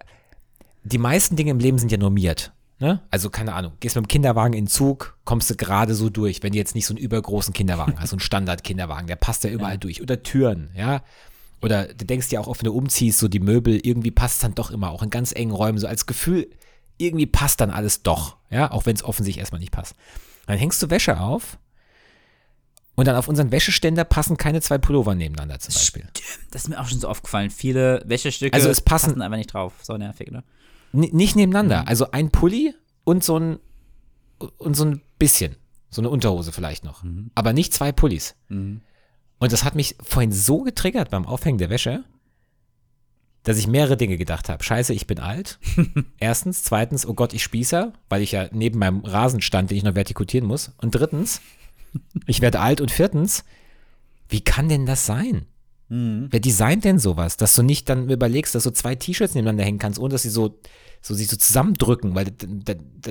[0.85, 2.55] die meisten Dinge im Leben sind ja normiert.
[2.79, 3.03] Ne?
[3.11, 6.43] Also, keine Ahnung, gehst mit dem Kinderwagen in den Zug, kommst du gerade so durch,
[6.43, 9.51] wenn du jetzt nicht so einen übergroßen Kinderwagen hast, so einen Standard-Kinderwagen, der passt ja
[9.51, 10.01] überall durch.
[10.01, 11.03] Oder Türen, ja.
[11.61, 14.55] Oder du denkst dir auch oft, wenn du umziehst, so die Möbel, irgendwie passt dann
[14.55, 16.49] doch immer, auch in ganz engen Räumen, so als Gefühl,
[16.97, 19.95] irgendwie passt dann alles doch, ja, auch wenn es offensichtlich erstmal nicht passt.
[20.47, 21.59] Dann hängst du Wäsche auf
[22.97, 26.09] und dann auf unseren Wäscheständer passen keine zwei Pullover nebeneinander zum Beispiel.
[26.51, 27.51] das ist mir auch schon so aufgefallen.
[27.51, 29.75] Viele Wäschestücke Also es passen- einfach nicht drauf.
[29.83, 30.43] So nervig, ne?
[30.93, 31.83] Nicht nebeneinander.
[31.83, 31.89] Mhm.
[31.89, 33.59] Also ein Pulli und so ein
[34.59, 35.57] und so ein bisschen.
[35.91, 37.03] So eine Unterhose vielleicht noch.
[37.05, 37.31] Mhm.
[37.35, 38.35] Aber nicht zwei Pullis.
[38.49, 38.83] Und
[39.39, 42.05] das hat mich vorhin so getriggert beim Aufhängen der Wäsche,
[43.43, 44.65] dass ich mehrere Dinge gedacht habe.
[44.65, 45.59] Scheiße, ich bin alt.
[46.19, 46.63] Erstens.
[46.65, 49.95] Zweitens, oh Gott, ich spießer, weil ich ja neben meinem Rasen stand, den ich noch
[49.95, 50.73] vertikutieren muss.
[50.79, 51.41] Und drittens,
[52.27, 52.81] ich werde alt.
[52.81, 53.45] Und viertens,
[54.29, 55.47] wie kann denn das sein?
[55.89, 56.29] Mhm.
[56.31, 59.79] Wer designt denn sowas, dass du nicht dann überlegst, dass du zwei T-Shirts nebeneinander hängen
[59.79, 60.59] kannst, ohne dass sie so,
[61.07, 62.27] so sich so zusammendrücken, weil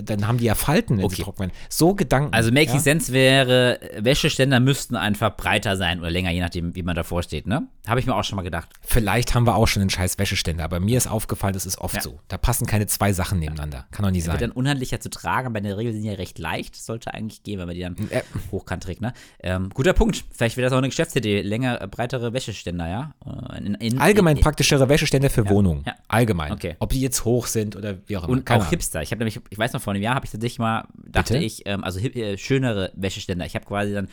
[0.03, 1.23] dann, haben die ja Falten, wenn sie Okay.
[1.23, 1.51] trocken werden.
[1.69, 2.33] So Gedanken.
[2.33, 2.79] Also Making ja?
[2.81, 7.47] Sense wäre, Wäscheständer müssten einfach breiter sein oder länger, je nachdem, wie man davor steht,
[7.47, 7.67] ne?
[7.87, 8.67] Habe ich mir auch schon mal gedacht.
[8.81, 11.95] Vielleicht haben wir auch schon einen scheiß Wäscheständer, aber mir ist aufgefallen, das ist oft
[11.95, 12.01] Ja.
[12.01, 12.19] so.
[12.27, 13.85] Da passen keine zwei Sachen nebeneinander.
[13.91, 14.57] Kann doch nicht Wird dann sein.
[14.57, 16.75] unhandlicher zu tragen, aber in der Regel sind die ja recht leicht.
[16.75, 18.23] Sollte eigentlich gehen, wenn man die dann Äh.
[18.51, 19.13] hochkant trägt, ne?
[19.41, 20.25] Ähm, guter Punkt.
[20.31, 21.41] Vielleicht wäre das auch eine Geschäftsidee.
[21.41, 23.13] Länger, äh, breitere Wäscheständer, ja?
[23.53, 25.83] Äh, In, in, Allgemein in, praktischere Wäscheständer für Wohnungen.
[25.85, 25.93] ja.
[26.07, 26.51] Allgemein.
[26.51, 26.75] Okay.
[26.79, 28.33] Ob die jetzt hoch sind oder wie auch immer.
[28.33, 28.69] Und Keine auch Ahnung.
[28.71, 29.01] Hipster.
[29.01, 31.45] Ich habe nämlich, ich weiß noch, vor einem Jahr habe ich tatsächlich mal, dachte Bitte?
[31.45, 33.45] ich, ähm, also hip, äh, schönere Wäscheständer.
[33.45, 34.07] Ich habe quasi dann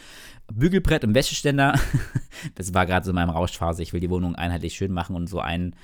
[0.52, 1.78] Bügelbrett im Wäscheständer.
[2.54, 3.82] das war gerade so in meinem Rauschphase.
[3.82, 5.74] Ich will die Wohnung einheitlich schön machen und so einen,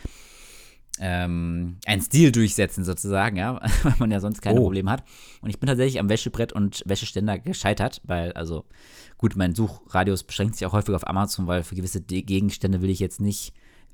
[1.00, 4.64] ähm, einen Stil durchsetzen sozusagen, ja, weil man ja sonst keine Oh.
[4.64, 5.04] Probleme hat.
[5.40, 8.64] Und ich bin tatsächlich am Wäschebrett und Wäscheständer gescheitert, weil, also,
[9.16, 12.90] gut, mein Suchradius beschränkt sich auch häufig auf Amazon, weil für gewisse De- Gegenstände will
[12.90, 13.52] ich jetzt nicht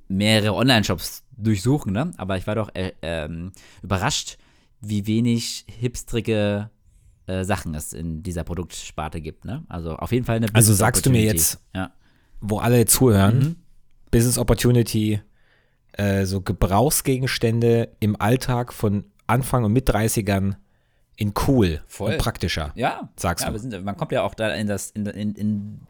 [0.08, 2.10] mehrere Online-Shops durchsuchen, ne?
[2.16, 4.38] Aber ich war doch äh, ähm, überrascht,
[4.80, 6.70] wie wenig hipstrige
[7.26, 9.64] äh, Sachen es in dieser Produktsparte gibt, ne?
[9.68, 11.92] Also auf jeden Fall eine Also Business sagst du mir jetzt- Ja.
[12.40, 13.56] Wo alle zuhören, Mhm.
[14.10, 15.20] Business Opportunity,
[15.92, 20.56] äh, so Gebrauchsgegenstände im Alltag von Anfang und mit 30ern
[21.16, 22.12] in cool Voll.
[22.12, 22.72] und praktischer.
[22.74, 23.58] Ja, Sagst ja, du.
[23.58, 25.80] Sind, man kommt ja auch da in, das, in, in, in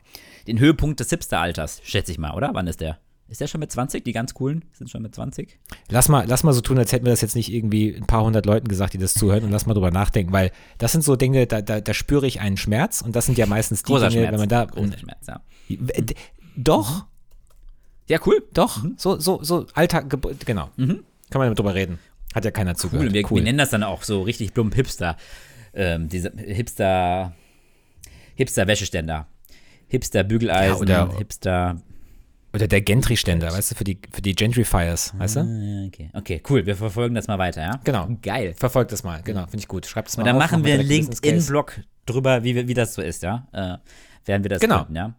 [0.46, 2.50] den Höhepunkt des Hipster-Alters, schätze ich mal, oder?
[2.52, 2.98] Wann ist der?
[3.34, 4.04] Ist der schon mit 20?
[4.04, 5.58] Die ganz coolen sind schon mit 20?
[5.90, 8.22] Lass mal, lass mal so tun, als hätten wir das jetzt nicht irgendwie ein paar
[8.22, 11.16] hundert Leuten gesagt, die das zuhören und lass mal drüber nachdenken, weil das sind so
[11.16, 14.08] Dinge, da, da, da spüre ich einen Schmerz und das sind ja meistens die Großer
[14.10, 14.32] Dinge, Schmerz.
[14.34, 14.64] wenn man da.
[14.66, 15.40] Großer Schmerz, ja.
[15.68, 16.14] D-
[16.56, 17.06] Doch,
[18.06, 18.44] Ja, cool.
[18.54, 20.16] doch, so, so, so Alltag,
[20.46, 20.70] genau.
[20.76, 21.98] Kann man drüber reden.
[22.36, 22.76] Hat ja keiner Cool.
[22.76, 23.12] zugehört.
[23.12, 25.16] Wir, wir nennen das dann auch so richtig plump Hipster.
[25.72, 27.34] Ähm, diese Hipster,
[28.36, 29.26] Hipster-Wäscheständer.
[29.88, 31.80] Hipster-Bügeleisen, Ja, oder- Hipster.
[32.54, 35.40] Oder der Gentry-Ständer, weißt du, für die, für die Gentrifiers, weißt du?
[35.40, 36.10] Ah, Okay.
[36.14, 36.64] okay, cool.
[36.66, 37.80] Wir verfolgen das mal weiter, ja?
[37.82, 38.08] Genau.
[38.22, 38.54] Geil.
[38.56, 39.86] Verfolgt das mal, genau, finde ich gut.
[39.86, 40.86] Schreibt es mal Und dann auf, machen wir einen.
[40.86, 43.48] LinkedIn-Blog drüber, wie, wie das so ist, ja?
[43.52, 43.78] Äh,
[44.28, 44.78] werden wir das Genau.
[44.78, 45.14] gründen, ja?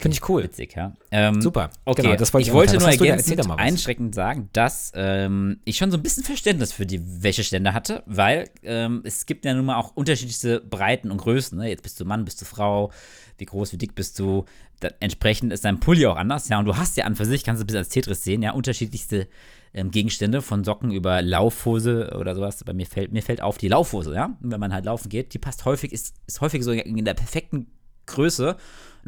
[0.00, 0.44] Finde ich cool.
[0.44, 0.92] Witzig, ja.
[1.10, 1.70] Ähm, Super.
[1.84, 5.90] Okay, Genau, das wollte ich ich wollte nur ergänzend einschreckend sagen, dass ähm, ich schon
[5.90, 9.74] so ein bisschen Verständnis für die Wäscheständer hatte, weil ähm, es gibt ja nun mal
[9.76, 11.58] auch unterschiedlichste Breiten und Größen.
[11.58, 11.68] Ne?
[11.68, 12.92] Jetzt bist du Mann, bist du Frau,
[13.38, 14.44] wie groß, wie dick bist du.
[15.00, 16.58] Entsprechend ist dein Pulli auch anders, ja.
[16.58, 19.28] Und du hast ja an für sich, kannst du bis als Tetris sehen, ja, unterschiedlichste
[19.74, 22.62] ähm, Gegenstände, von Socken über Laufhose oder sowas.
[22.64, 24.36] Bei mir fällt, mir fällt auf die Laufhose, ja.
[24.40, 27.66] Wenn man halt laufen geht, die passt häufig, ist, ist häufig so in der perfekten
[28.06, 28.56] Größe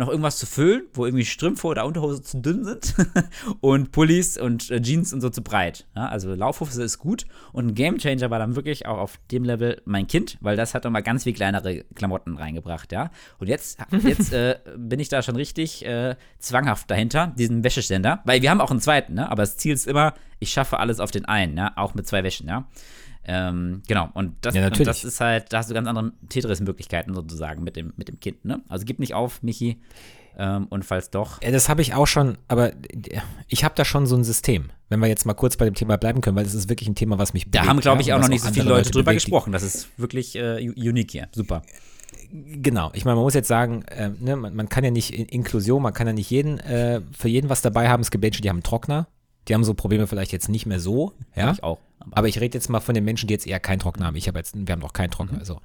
[0.01, 2.95] noch irgendwas zu füllen, wo irgendwie Strümpfe oder Unterhose zu dünn sind
[3.61, 5.87] und Pullis und äh, Jeans und so zu breit.
[5.95, 9.81] Ja, also Laufhose ist gut und ein Gamechanger war dann wirklich auch auf dem Level
[9.85, 13.11] mein Kind, weil das hat nochmal ganz viel kleinere Klamotten reingebracht, ja.
[13.39, 18.43] Und jetzt, jetzt äh, bin ich da schon richtig äh, zwanghaft dahinter, diesen Wäscheständer, weil
[18.43, 19.31] wir haben auch einen zweiten, ne?
[19.31, 22.25] aber das Ziel ist immer, ich schaffe alles auf den einen, ja, auch mit zwei
[22.25, 22.67] Wäschen, ja.
[23.25, 27.15] Ähm, genau, und das, Ja, und das ist halt, da hast du ganz andere Tetris-Möglichkeiten
[27.15, 28.63] sozusagen mit dem, mit dem Kind, ne?
[28.69, 29.81] Also gib nicht auf, Michi.
[30.39, 32.73] Ähm, und falls doch, das habe ich auch schon, aber
[33.49, 34.71] ich habe da schon so ein System.
[34.89, 36.95] Wenn wir jetzt mal kurz bei dem Thema bleiben können, weil das ist wirklich ein
[36.95, 38.79] Thema, was mich da bewegt, haben, glaube ich, ja, auch noch nicht so viele andere
[38.79, 39.25] Leute drüber bewegt.
[39.25, 39.53] gesprochen.
[39.53, 41.29] Das ist wirklich äh, unique hier.
[41.33, 41.63] Super.
[42.33, 45.27] Genau, ich meine, man muss jetzt sagen, äh, ne, man, man kann ja nicht in
[45.27, 48.01] Inklusion, man kann ja nicht jeden, äh, für jeden was dabei haben.
[48.01, 49.09] Es gibt Menschen, die haben einen Trockner,
[49.51, 51.51] die haben so Probleme vielleicht jetzt nicht mehr so, ja.
[51.51, 51.81] Ich auch.
[51.99, 54.17] Aber Aber ich rede jetzt mal von den Menschen, die jetzt eher keinen Trockner haben.
[54.17, 55.39] Ich habe jetzt, wir haben noch keinen Trockner.
[55.41, 55.61] Also.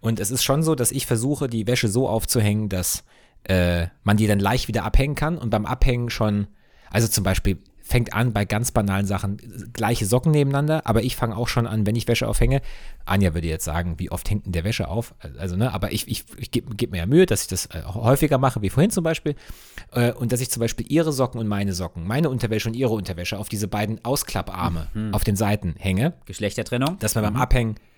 [0.00, 3.02] Und es ist schon so, dass ich versuche, die Wäsche so aufzuhängen, dass
[3.44, 6.46] äh, man die dann leicht wieder abhängen kann und beim Abhängen schon,
[6.88, 9.36] also zum Beispiel fängt an bei ganz banalen Sachen,
[9.72, 12.60] gleiche Socken nebeneinander, aber ich fange auch schon an, wenn ich Wäsche aufhänge.
[13.04, 15.14] Anja würde jetzt sagen, wie oft hängt denn der Wäsche auf?
[15.38, 17.82] Also, ne, aber ich, ich, ich gebe geb mir ja Mühe, dass ich das äh,
[17.84, 19.36] häufiger mache, wie vorhin zum Beispiel.
[19.92, 22.92] Äh, und dass ich zum Beispiel ihre Socken und meine Socken, meine Unterwäsche und ihre
[22.92, 26.98] Unterwäsche auf diese beiden Ausklapparme auf den Seiten hänge Geschlechtertrennung.
[26.98, 27.95] dass man beim Abhängen äh, äh,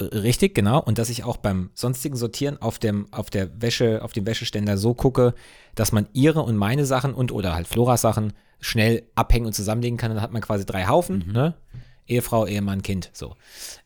[0.00, 4.12] richtig, genau, und dass ich auch beim sonstigen Sortieren auf dem, auf der Wäsche, auf
[4.12, 5.34] dem Wäscheständer so gucke,
[5.74, 9.96] dass man ihre und meine Sachen und oder halt Floras Sachen schnell abhängen und zusammenlegen
[9.96, 10.10] kann.
[10.10, 11.54] Dann hat man quasi drei Haufen, ne?
[12.08, 13.36] Ehefrau, Ehemann, Kind, so.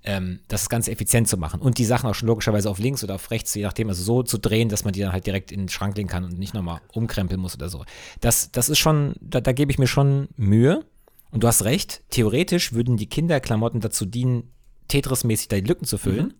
[0.04, 1.60] Ähm, das ist ganz effizient zu machen.
[1.60, 4.22] Und die Sachen auch schon logischerweise auf links oder auf rechts, je nachdem, also so
[4.22, 6.54] zu drehen, dass man die dann halt direkt in den Schrank legen kann und nicht
[6.54, 7.84] nochmal umkrempeln muss oder so.
[8.20, 10.84] Das, das ist schon, da, da gebe ich mir schon Mühe.
[11.32, 14.52] Und du hast recht, theoretisch würden die Kinderklamotten dazu dienen,
[14.92, 16.34] Tetris-mäßig da die Lücken zu füllen.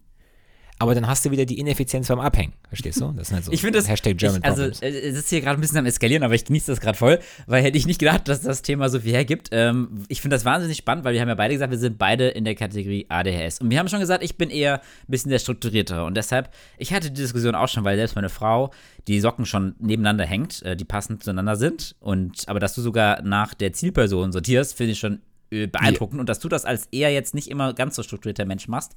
[0.82, 2.54] Aber dann hast du wieder die Ineffizienz beim Abhängen.
[2.66, 3.12] Verstehst du?
[3.12, 3.88] Das sind halt so Ich finde das.
[3.88, 6.44] Hashtag German ich, also, äh, es ist hier gerade ein bisschen am Eskalieren, aber ich
[6.44, 9.50] genieße das gerade voll, weil hätte ich nicht gedacht, dass das Thema so viel hergibt.
[9.52, 12.28] Ähm, ich finde das wahnsinnig spannend, weil wir haben ja beide gesagt, wir sind beide
[12.28, 13.60] in der Kategorie ADHS.
[13.60, 16.04] Und wir haben schon gesagt, ich bin eher ein bisschen der Strukturiertere.
[16.04, 18.72] Und deshalb, ich hatte die Diskussion auch schon, weil selbst meine Frau
[19.06, 21.94] die Socken schon nebeneinander hängt, äh, die passend zueinander sind.
[22.00, 25.20] Und aber dass du sogar nach der Zielperson sortierst, finde ich schon
[25.52, 26.18] äh, beeindruckend.
[26.18, 28.96] Und dass du das als eher jetzt nicht immer ganz so strukturierter Mensch machst,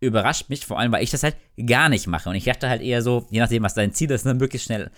[0.00, 2.28] überrascht mich, vor allem, weil ich das halt gar nicht mache.
[2.28, 4.90] Und ich dachte halt eher so, je nachdem, was dein Ziel ist, ne, möglichst schnell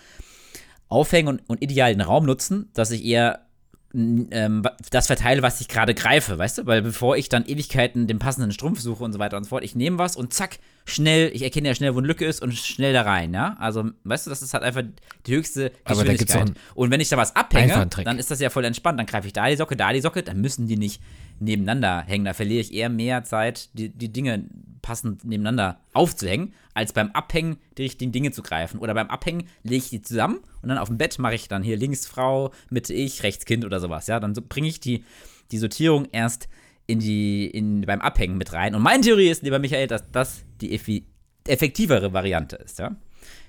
[0.88, 3.46] aufhängen und, und ideal den Raum nutzen, dass ich eher
[3.94, 6.66] ähm, das verteile, was ich gerade greife, weißt du?
[6.66, 9.64] Weil bevor ich dann Ewigkeiten den passenden Strumpf suche und so weiter und so fort,
[9.64, 10.58] ich nehme was und zack,
[10.88, 13.57] schnell, ich erkenne ja schnell, wo eine Lücke ist und schnell da rein, ja?
[13.59, 14.83] Also, weißt du, das ist halt einfach
[15.27, 16.53] die höchste Geschwindigkeit.
[16.74, 18.98] Und wenn ich da was abhänge, dann ist das ja voll entspannt.
[18.98, 21.01] Dann greife ich da die Socke, da die Socke, dann müssen die nicht
[21.40, 22.24] nebeneinander hängen.
[22.24, 24.44] Da verliere ich eher mehr Zeit, die, die Dinge
[24.83, 28.79] passend nebeneinander aufzuhängen, als beim Abhängen die richtigen Dinge zu greifen.
[28.79, 31.62] Oder beim Abhängen lege ich die zusammen und dann auf dem Bett mache ich dann
[31.62, 34.07] hier links Frau, Mitte ich, rechts Kind oder sowas.
[34.07, 35.05] Ja, dann bringe ich die,
[35.51, 36.48] die Sortierung erst
[36.88, 38.74] in die, in, beim Abhängen mit rein.
[38.74, 41.07] Und meine Theorie ist, lieber Michael, dass das die effi
[41.46, 42.79] effektivere Variante ist.
[42.79, 42.96] Ja?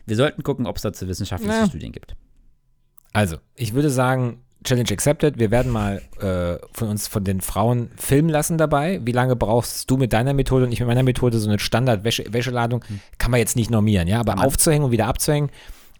[0.06, 1.65] Wir sollten gucken, ob es dazu wissenschaftliche Ja.
[1.67, 2.15] Studien gibt.
[3.12, 5.39] Also, ich würde sagen, Challenge accepted.
[5.39, 8.99] Wir werden mal äh, von uns, von den Frauen filmen lassen dabei.
[9.04, 12.84] Wie lange brauchst du mit deiner Methode und ich mit meiner Methode so eine Standard-Wäscheladung?
[13.17, 15.49] Kann man jetzt nicht normieren, ja, aber aufzuhängen und wieder abzuhängen.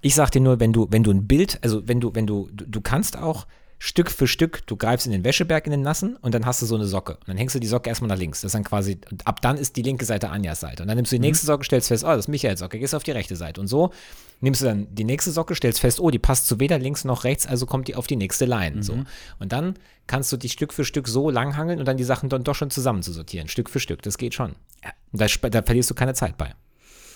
[0.02, 2.50] Ich sag dir nur, wenn du, wenn du ein Bild, also wenn du, wenn du,
[2.52, 3.48] du, du kannst auch
[3.82, 6.66] Stück für Stück, du greifst in den Wäscheberg in den nassen und dann hast du
[6.66, 7.14] so eine Socke.
[7.14, 8.42] Und dann hängst du die Socke erstmal nach links.
[8.42, 10.84] Das ist dann quasi, und ab dann ist die linke Seite Anjas Seite.
[10.84, 12.94] Und dann nimmst du die nächste Socke, stellst fest, oh, das ist Michaels Socke, gehst
[12.94, 13.62] auf die rechte Seite.
[13.62, 13.92] Und so
[14.42, 17.24] nimmst du dann die nächste Socke, stellst fest, oh, die passt zu weder links noch
[17.24, 18.84] rechts, also kommt die auf die nächste Line.
[18.84, 19.06] So.
[19.40, 19.76] Und dann
[20.08, 22.72] kannst du dich Stück für Stück so langhangeln und dann die Sachen dann doch schon
[22.72, 23.48] zusammen zu sortieren.
[23.48, 24.02] Stück für Stück.
[24.02, 24.56] Das geht schon.
[25.14, 26.54] Und da, da verlierst du keine Zeit bei.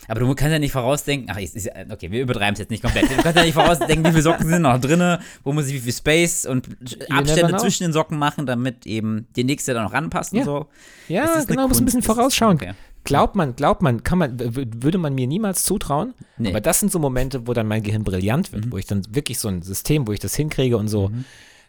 [0.07, 2.83] Aber du kannst ja nicht vorausdenken, ach, ist, ist, okay, wir übertreiben es jetzt nicht
[2.83, 3.09] komplett.
[3.09, 5.79] Du kannst ja nicht vorausdenken, wie viele Socken sind noch drinne, wo muss ich wie
[5.79, 6.67] viel Space und
[7.09, 10.39] Abstände zwischen den Socken machen, damit eben die nächste dann noch ranpasst Ja.
[10.39, 10.67] und so.
[11.07, 12.55] Ja, genau, musst ein bisschen vorausschauen.
[12.55, 12.73] okay.
[13.05, 16.13] Glaubt man, glaubt man, kann man, würde man mir niemals zutrauen.
[16.37, 16.49] Nee.
[16.49, 18.71] Aber das sind so Momente, wo dann mein Gehirn brillant wird, mhm.
[18.71, 21.09] wo ich dann wirklich so ein System, wo ich das hinkriege und so.
[21.09, 21.25] Mhm.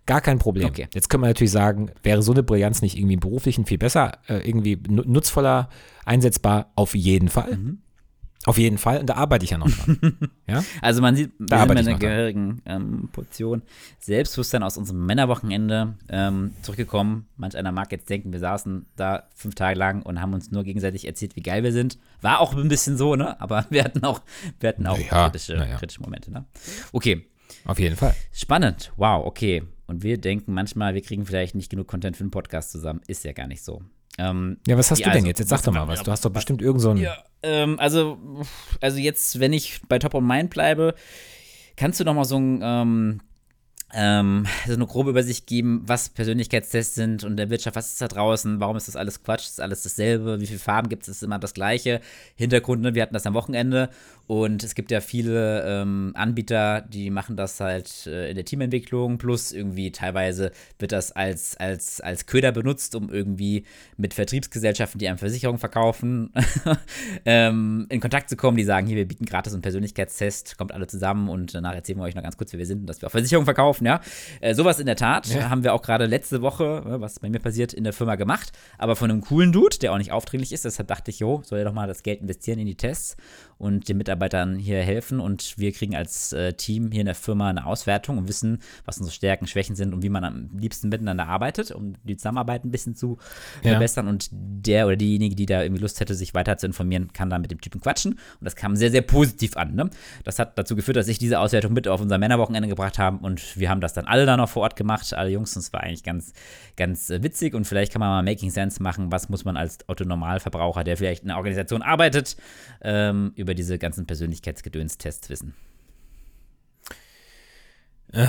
[0.06, 0.66] Gar kein Problem.
[0.66, 0.86] Okay.
[0.94, 4.18] Jetzt können wir natürlich sagen, wäre so eine Brillanz nicht irgendwie im beruflichen viel besser,
[4.28, 5.70] äh, irgendwie nutzvoller
[6.04, 6.70] einsetzbar?
[6.74, 7.56] Auf jeden Fall.
[7.56, 7.78] Mhm.
[8.46, 8.98] Auf jeden Fall.
[8.98, 10.18] Und da arbeite ich ja noch dran.
[10.46, 10.62] ja?
[10.82, 13.62] Also man sieht, da wir sind in einer gehörigen ähm, Portion
[14.00, 17.26] Selbstbewusstsein aus unserem Männerwochenende ähm, zurückgekommen.
[17.36, 20.62] Manch einer mag jetzt denken, wir saßen da fünf Tage lang und haben uns nur
[20.62, 21.98] gegenseitig erzählt, wie geil wir sind.
[22.20, 23.40] War auch ein bisschen so, ne?
[23.40, 24.20] Aber wir hatten auch,
[24.60, 25.76] wir hatten auch ja, kritische, ja.
[25.76, 26.44] kritische Momente, ne?
[26.92, 27.26] Okay.
[27.64, 28.14] Auf jeden Fall.
[28.32, 28.92] Spannend.
[28.96, 29.62] Wow, okay.
[29.86, 33.00] Und wir denken manchmal, wir kriegen vielleicht nicht genug Content für einen Podcast zusammen.
[33.06, 33.82] Ist ja gar nicht so.
[34.18, 35.38] Ähm, ja, was hast du also, denn jetzt?
[35.38, 36.02] Jetzt sag doch mal was.
[36.02, 36.98] Du hast doch bestimmt irgend so ein.
[36.98, 38.18] Ja, ähm, also,
[38.80, 40.94] also jetzt, wenn ich bei Top of Mind bleibe,
[41.76, 43.20] kannst du noch mal so ein ähm,
[43.96, 48.08] ähm, so eine grobe Übersicht geben, was Persönlichkeitstests sind und der Wirtschaft, was ist da
[48.08, 51.22] draußen, warum ist das alles Quatsch, ist alles dasselbe, wie viele Farben gibt es, ist
[51.22, 52.00] immer das gleiche.
[52.34, 53.90] Hintergrund, ne, wir hatten das am Wochenende
[54.26, 59.18] und es gibt ja viele ähm, Anbieter, die machen das halt äh, in der Teamentwicklung,
[59.18, 63.64] plus irgendwie teilweise wird das als, als, als Köder benutzt, um irgendwie
[63.98, 66.32] mit Vertriebsgesellschaften, die einem Versicherung verkaufen,
[67.26, 70.86] ähm, in Kontakt zu kommen, die sagen, hier, wir bieten gratis einen Persönlichkeitstest, kommt alle
[70.86, 73.08] zusammen und danach erzählen wir euch noch ganz kurz, wer wir sind und dass wir
[73.08, 74.00] auch Versicherungen verkaufen, ja.
[74.40, 75.50] Äh, sowas in der Tat ja.
[75.50, 78.52] haben wir auch gerade letzte Woche, äh, was bei mir passiert, in der Firma gemacht,
[78.78, 81.58] aber von einem coolen Dude, der auch nicht aufdringlich ist, deshalb dachte ich, jo, soll
[81.58, 83.16] er doch mal das Geld investieren in die Tests
[83.64, 85.20] und den Mitarbeitern hier helfen.
[85.20, 88.98] Und wir kriegen als äh, Team hier in der Firma eine Auswertung und wissen, was
[88.98, 92.70] unsere Stärken, Schwächen sind und wie man am liebsten miteinander arbeitet, um die Zusammenarbeit ein
[92.70, 93.16] bisschen zu
[93.62, 93.70] ja.
[93.70, 94.06] verbessern.
[94.06, 97.40] Und der oder diejenige, die da irgendwie Lust hätte, sich weiter zu informieren, kann dann
[97.40, 98.12] mit dem Typen quatschen.
[98.12, 99.74] Und das kam sehr, sehr positiv an.
[99.74, 99.88] Ne?
[100.24, 103.56] Das hat dazu geführt, dass ich diese Auswertung mit auf unser Männerwochenende gebracht habe und
[103.58, 105.56] wir haben das dann alle da noch vor Ort gemacht, alle Jungs.
[105.56, 106.34] Und es war eigentlich ganz,
[106.76, 109.88] ganz äh, witzig und vielleicht kann man mal Making Sense machen, was muss man als
[109.88, 112.36] Autonormalverbraucher, der vielleicht in einer Organisation arbeitet,
[112.82, 115.54] ähm, über diese ganzen Persönlichkeitsgedönstests wissen?
[118.12, 118.26] Äh,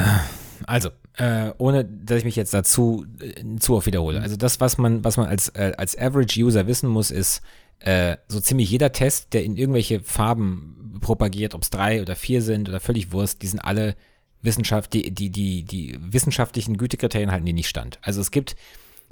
[0.66, 4.22] also, äh, ohne dass ich mich jetzt dazu äh, zu oft wiederhole.
[4.22, 7.42] Also das, was man, was man als, äh, als Average User wissen muss, ist,
[7.80, 12.42] äh, so ziemlich jeder Test, der in irgendwelche Farben propagiert, ob es drei oder vier
[12.42, 13.96] sind oder völlig Wurst, die sind alle
[14.42, 18.00] Wissenschaft, die, die, die, die wissenschaftlichen Gütekriterien halten die nicht stand.
[18.02, 18.56] Also es gibt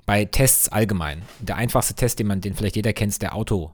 [0.06, 3.74] bei Tests allgemein, der einfachste Test, den man, den vielleicht jeder kennt, ist der Auto,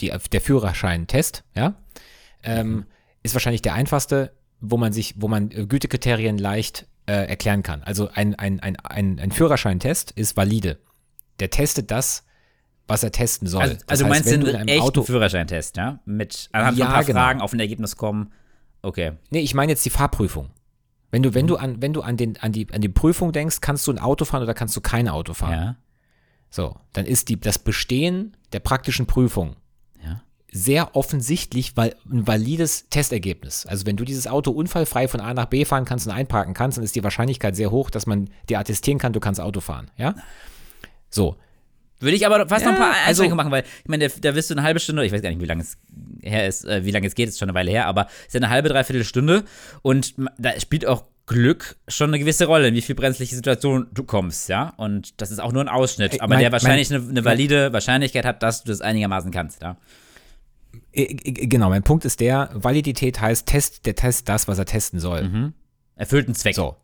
[0.00, 1.74] die, der Führerschein-Test, ja,
[2.42, 2.84] ähm, mhm.
[3.22, 7.82] ist wahrscheinlich der einfachste, wo man sich, wo man äh, Gütekriterien leicht äh, erklären kann.
[7.82, 10.78] Also ein, ein, ein, ein, ein Führerscheintest ist valide.
[11.40, 12.24] Der testet das,
[12.86, 13.62] was er testen soll.
[13.62, 16.00] Also, also heißt, meinst du einen echten Auto Führerscheintest, ja?
[16.04, 17.20] Mit anhand ja, von ein paar genau.
[17.20, 18.32] Fragen auf ein Ergebnis kommen.
[18.82, 19.12] Okay.
[19.30, 20.50] Nee, ich meine jetzt die Fahrprüfung.
[21.10, 21.48] Wenn du, wenn mhm.
[21.48, 23.98] du an, wenn du an den, an die, an die Prüfung denkst, kannst du ein
[23.98, 25.52] Auto fahren oder kannst du kein Auto fahren?
[25.52, 25.76] Ja.
[26.50, 29.56] So, dann ist die, das Bestehen der praktischen Prüfung
[30.54, 33.66] sehr offensichtlich weil ein valides Testergebnis.
[33.66, 36.78] Also wenn du dieses Auto unfallfrei von A nach B fahren kannst und einparken kannst,
[36.78, 39.90] dann ist die Wahrscheinlichkeit sehr hoch, dass man dir attestieren kann, du kannst Auto fahren.
[39.96, 40.14] Ja?
[41.10, 41.36] So.
[41.98, 44.14] Würde ich aber fast ja, noch ein paar Einschränkungen also, machen, weil ich meine, da,
[44.20, 45.76] da wirst du eine halbe Stunde, ich weiß gar nicht, wie lange es
[46.22, 48.34] her ist, äh, wie lange es geht, ist schon eine Weile her, aber es ist
[48.34, 49.44] ja eine halbe, dreiviertel Stunde
[49.82, 54.04] und da spielt auch Glück schon eine gewisse Rolle, in wie viel brenzliche Situation du
[54.04, 54.74] kommst, ja.
[54.76, 57.72] Und das ist auch nur ein Ausschnitt, aber mein, der wahrscheinlich mein, eine, eine, valide
[57.72, 59.78] Wahrscheinlichkeit hat, dass du das einigermaßen kannst, ja.
[60.94, 65.00] Äh, genau, mein Punkt ist der, Validität heißt, Test, der Test das, was er testen
[65.00, 65.28] soll.
[65.28, 65.52] Mhm.
[65.96, 66.54] Erfüllt einen Zweck.
[66.54, 66.76] So.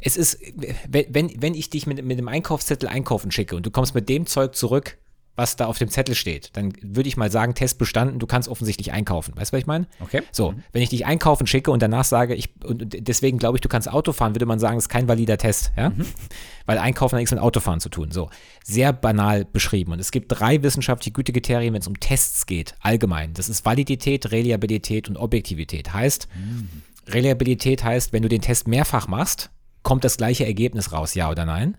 [0.00, 0.40] Es ist,
[0.88, 4.26] wenn, wenn ich dich mit, mit dem Einkaufszettel einkaufen schicke und du kommst mit dem
[4.26, 4.98] Zeug zurück,
[5.38, 8.48] was da auf dem Zettel steht, dann würde ich mal sagen, Test bestanden, du kannst
[8.48, 9.36] offensichtlich einkaufen.
[9.36, 9.86] Weißt du, was ich meine?
[10.00, 10.22] Okay.
[10.32, 10.64] So, mhm.
[10.72, 13.88] wenn ich dich einkaufen schicke und danach sage, ich, und deswegen glaube ich, du kannst
[13.88, 15.90] Auto fahren, würde man sagen, das ist kein valider Test, ja?
[15.90, 16.04] Mhm.
[16.66, 18.10] Weil Einkaufen hat nichts mit Autofahren zu tun.
[18.10, 18.30] So,
[18.64, 19.92] sehr banal beschrieben.
[19.92, 23.32] Und es gibt drei wissenschaftliche Gütekriterien, wenn es um Tests geht, allgemein.
[23.34, 25.94] Das ist Validität, Reliabilität und Objektivität.
[25.94, 26.82] Heißt, mhm.
[27.06, 29.50] Reliabilität heißt, wenn du den Test mehrfach machst,
[29.84, 31.76] kommt das gleiche Ergebnis raus, ja oder nein?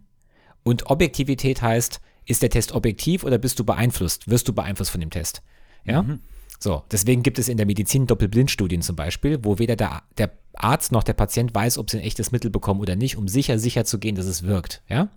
[0.64, 4.30] Und Objektivität heißt, ist der Test objektiv oder bist du beeinflusst?
[4.30, 5.42] Wirst du beeinflusst von dem Test?
[5.84, 6.04] Ja?
[6.04, 6.20] Mhm.
[6.60, 10.92] So, deswegen gibt es in der Medizin Doppelblindstudien zum Beispiel, wo weder der, der Arzt
[10.92, 13.86] noch der Patient weiß, ob sie ein echtes Mittel bekommen oder nicht, um sicher, sicher
[13.86, 14.84] zu gehen, dass es wirkt.
[14.90, 15.10] Ja?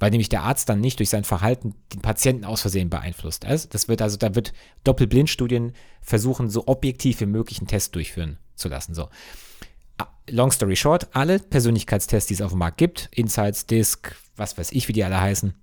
[0.00, 3.46] Weil nämlich der Arzt dann nicht durch sein Verhalten den Patienten aus Versehen beeinflusst.
[3.46, 4.52] Also das wird also, da wird
[4.84, 8.94] Doppelblindstudien versuchen, so objektiv wie möglich einen Test durchführen zu lassen.
[8.94, 9.08] So.
[10.28, 14.72] Long story short, alle Persönlichkeitstests, die es auf dem Markt gibt, Insights, DISC, was weiß
[14.72, 15.54] ich, wie die alle heißen,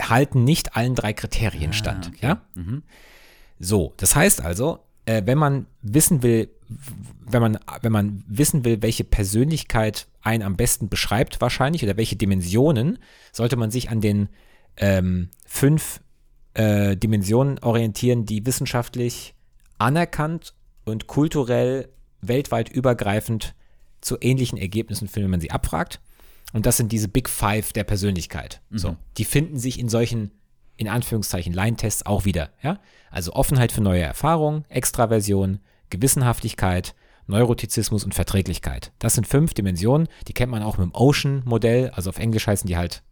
[0.00, 2.08] halten nicht allen drei Kriterien ah, stand.
[2.08, 2.18] Okay.
[2.20, 2.42] Ja?
[2.54, 2.82] Mhm.
[3.58, 6.50] So, das heißt also, äh, wenn man wissen will,
[7.26, 12.16] wenn man, wenn man wissen will, welche Persönlichkeit einen am besten beschreibt, wahrscheinlich, oder welche
[12.16, 12.98] Dimensionen,
[13.32, 14.28] sollte man sich an den
[14.76, 16.00] ähm, fünf
[16.54, 19.34] äh, Dimensionen orientieren, die wissenschaftlich
[19.78, 20.54] anerkannt
[20.84, 21.88] und kulturell
[22.20, 23.54] weltweit übergreifend
[24.00, 26.00] zu ähnlichen Ergebnissen führen, wenn man sie abfragt.
[26.52, 28.60] Und das sind diese Big Five der Persönlichkeit.
[28.70, 28.78] Mhm.
[28.78, 30.30] So, die finden sich in solchen,
[30.76, 32.50] in Anführungszeichen, Line-Tests auch wieder.
[32.62, 32.80] Ja?
[33.10, 35.60] Also Offenheit für neue Erfahrungen, Extraversion,
[35.90, 36.94] Gewissenhaftigkeit,
[37.26, 38.92] Neurotizismus und Verträglichkeit.
[38.98, 41.90] Das sind fünf Dimensionen, die kennt man auch mit dem Ocean-Modell.
[41.90, 43.02] Also auf Englisch heißen die halt,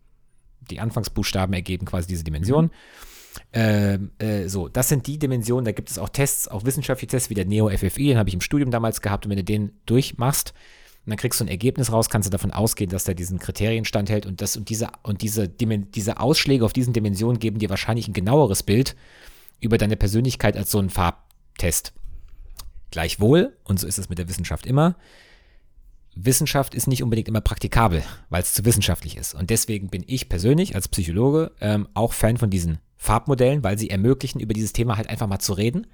[0.70, 2.70] die Anfangsbuchstaben ergeben quasi diese Dimensionen.
[3.53, 7.31] Ähm, äh, so, das sind die Dimensionen, da gibt es auch Tests, auch wissenschaftliche Tests
[7.31, 10.53] wie der Neo-FFI, den habe ich im Studium damals gehabt und wenn du den durchmachst,
[11.05, 13.85] und dann kriegst du ein Ergebnis raus, kannst du davon ausgehen, dass der diesen Kriterien
[13.85, 18.07] standhält und das und diese und diese, diese Ausschläge auf diesen Dimensionen geben dir wahrscheinlich
[18.07, 18.97] ein genaueres Bild
[19.61, 21.93] über deine Persönlichkeit als so ein Farbtest.
[22.91, 24.97] Gleichwohl, und so ist es mit der Wissenschaft immer,
[26.15, 29.35] Wissenschaft ist nicht unbedingt immer praktikabel, weil es zu wissenschaftlich ist.
[29.35, 33.91] Und deswegen bin ich persönlich als Psychologe ähm, auch Fan von diesen Farbmodellen, weil sie
[33.91, 35.87] ermöglichen, über dieses Thema halt einfach mal zu reden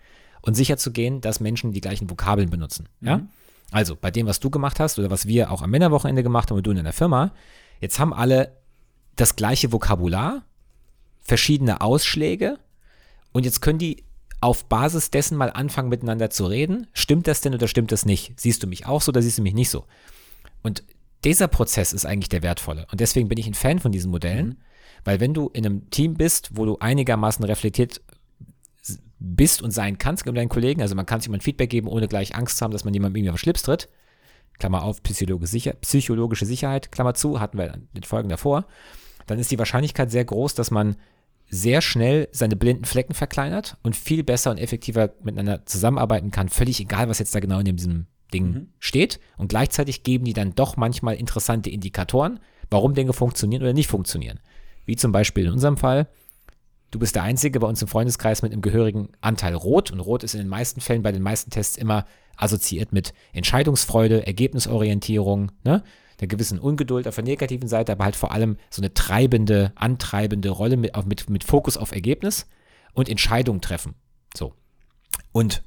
[0.42, 2.88] und sicherzugehen, dass Menschen die gleichen Vokabeln benutzen.
[3.01, 3.27] Ja?
[3.70, 6.59] Also bei dem, was du gemacht hast oder was wir auch am Männerwochenende gemacht haben
[6.59, 7.33] und du in deiner Firma,
[7.81, 8.57] jetzt haben alle
[9.16, 10.44] das gleiche Vokabular,
[11.22, 12.59] verschiedene Ausschläge
[13.33, 14.05] und jetzt können die
[14.40, 16.87] auf Basis dessen mal anfangen miteinander zu reden.
[16.92, 18.38] Stimmt das denn oder stimmt das nicht?
[18.38, 19.85] Siehst du mich auch so oder siehst du mich nicht so?
[20.62, 20.85] Und
[21.24, 22.87] dieser Prozess ist eigentlich der wertvolle.
[22.92, 24.61] Und deswegen bin ich ein Fan von diesen Modellen,
[25.05, 28.00] weil wenn du in einem Team bist, wo du einigermaßen reflektiert
[29.18, 32.09] bist und sein kannst mit deinen Kollegen, also man kann sich jemand Feedback geben, ohne
[32.09, 33.88] gleich Angst zu haben, dass man jemandem irgendwie auf den Schlips tritt,
[34.59, 38.66] Klammer auf, psychologische, sicher, psychologische Sicherheit, Klammer zu, hatten wir in den Folgen davor,
[39.27, 40.96] dann ist die Wahrscheinlichkeit sehr groß, dass man
[41.49, 46.81] sehr schnell seine blinden Flecken verkleinert und viel besser und effektiver miteinander zusammenarbeiten kann, völlig
[46.81, 49.20] egal, was jetzt da genau in diesem Ding steht.
[49.37, 54.40] Und gleichzeitig geben die dann doch manchmal interessante Indikatoren, warum Dinge funktionieren oder nicht funktionieren.
[54.85, 56.09] Wie zum Beispiel in unserem Fall,
[56.90, 60.22] du bist der Einzige bei uns im Freundeskreis mit einem gehörigen Anteil Rot und Rot
[60.22, 65.83] ist in den meisten Fällen bei den meisten Tests immer assoziiert mit Entscheidungsfreude, Ergebnisorientierung, ne?
[66.20, 70.51] der gewissen Ungeduld auf der negativen Seite, aber halt vor allem so eine treibende, antreibende
[70.51, 72.46] Rolle mit, mit, mit Fokus auf Ergebnis
[72.92, 73.94] und Entscheidungen treffen.
[74.35, 74.55] So.
[75.33, 75.62] Und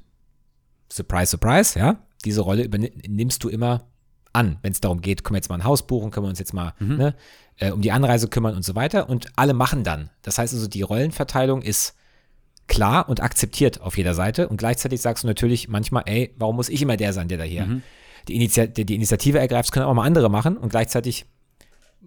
[0.90, 3.86] surprise, surprise, ja, diese Rolle übernimmst du immer
[4.32, 6.38] an, wenn es darum geht, können wir jetzt mal ein Haus buchen, können wir uns
[6.38, 7.16] jetzt mal ne,
[7.60, 9.08] äh, um die Anreise kümmern und so weiter.
[9.08, 10.10] Und alle machen dann.
[10.22, 11.94] Das heißt also, die Rollenverteilung ist
[12.66, 14.48] klar und akzeptiert auf jeder Seite.
[14.48, 17.44] Und gleichzeitig sagst du natürlich manchmal, ey, warum muss ich immer der sein, der da
[17.44, 17.82] hier
[18.28, 19.68] die, Initi die, die Initiative ergreift?
[19.68, 20.56] Das können auch mal andere machen.
[20.56, 21.26] Und gleichzeitig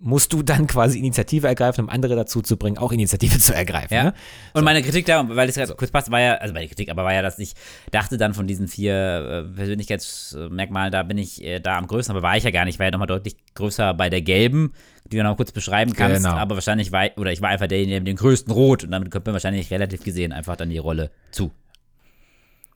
[0.06, 3.94] musst du dann quasi Initiative ergreifen, um andere dazu zu bringen, auch Initiative zu ergreifen.
[3.94, 4.04] Ja.
[4.04, 4.14] Ne?
[4.54, 7.06] Und meine Kritik da, weil es gerade kurz passt, war ja, also meine Kritik, aber
[7.06, 7.54] war ja, dass ich
[7.92, 12.22] dachte dann von diesen vier äh, Persönlichkeitsmerkmalen, da bin ich äh, da am größten, aber
[12.22, 14.74] war ich ja gar nicht, ich war ja nochmal deutlich größer bei der gelben,
[15.10, 16.36] die du noch kurz beschreiben kannst, Genau.
[16.36, 19.26] aber wahrscheinlich war, oder ich war einfach derjenige mit dem größten Rot und damit kommt
[19.26, 21.52] mir wahrscheinlich relativ gesehen einfach dann die Rolle zu.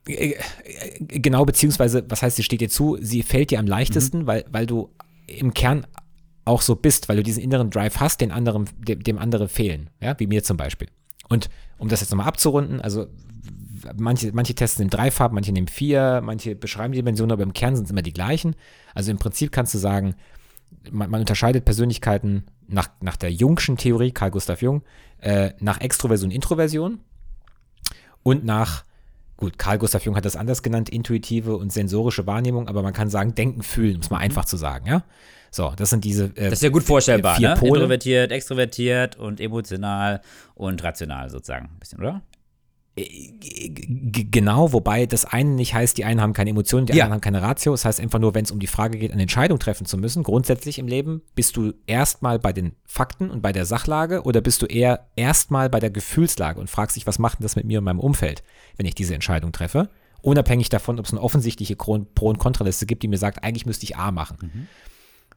[0.07, 0.35] Äh,
[0.99, 4.65] Genau, beziehungsweise, was heißt, sie steht dir zu, sie fällt dir am leichtesten, weil, weil
[4.65, 4.89] du
[5.27, 5.85] im Kern
[6.47, 9.89] auch so bist, weil du diesen inneren Drive hast, den anderen, dem, dem andere fehlen,
[10.01, 10.87] ja, wie mir zum Beispiel.
[11.29, 13.07] Und um das jetzt nochmal abzurunden, also
[13.97, 17.53] manche, manche Tests nehmen drei Farben, manche nehmen vier, manche beschreiben die Dimensionen, aber im
[17.53, 18.55] Kern sind es immer die gleichen.
[18.93, 20.15] Also im Prinzip kannst du sagen,
[20.91, 24.83] man, man unterscheidet Persönlichkeiten nach, nach der Jungschen Theorie, Carl Gustav Jung,
[25.19, 26.99] äh, nach Extroversion, Introversion
[28.23, 28.83] und nach,
[29.37, 33.09] gut, Carl Gustav Jung hat das anders genannt, intuitive und sensorische Wahrnehmung, aber man kann
[33.09, 35.03] sagen, denken, fühlen, um es mal einfach zu sagen, ja.
[35.49, 36.25] So, das sind diese.
[36.35, 37.55] Äh, Das ist ja gut vorstellbar, vier ne?
[37.55, 37.75] Pole.
[37.75, 40.21] Introvertiert, extrovertiert und emotional
[40.55, 42.21] und rational sozusagen, ein bisschen, oder?
[42.97, 47.03] G- Genau, wobei das eine nicht heißt, die einen haben keine Emotionen, die Ja.
[47.05, 47.71] anderen haben keine Ratio.
[47.73, 50.23] Das heißt einfach nur, wenn es um die Frage geht, eine Entscheidung treffen zu müssen,
[50.23, 54.61] grundsätzlich im Leben, bist du erstmal bei den Fakten und bei der Sachlage oder bist
[54.61, 57.77] du eher erstmal bei der Gefühlslage und fragst dich, was macht denn das mit mir
[57.79, 58.43] und meinem Umfeld,
[58.77, 59.89] wenn ich diese Entscheidung treffe?
[60.23, 63.83] Unabhängig davon, ob es eine offensichtliche Pro- und Kontraliste gibt, die mir sagt, eigentlich müsste
[63.85, 64.67] ich A machen.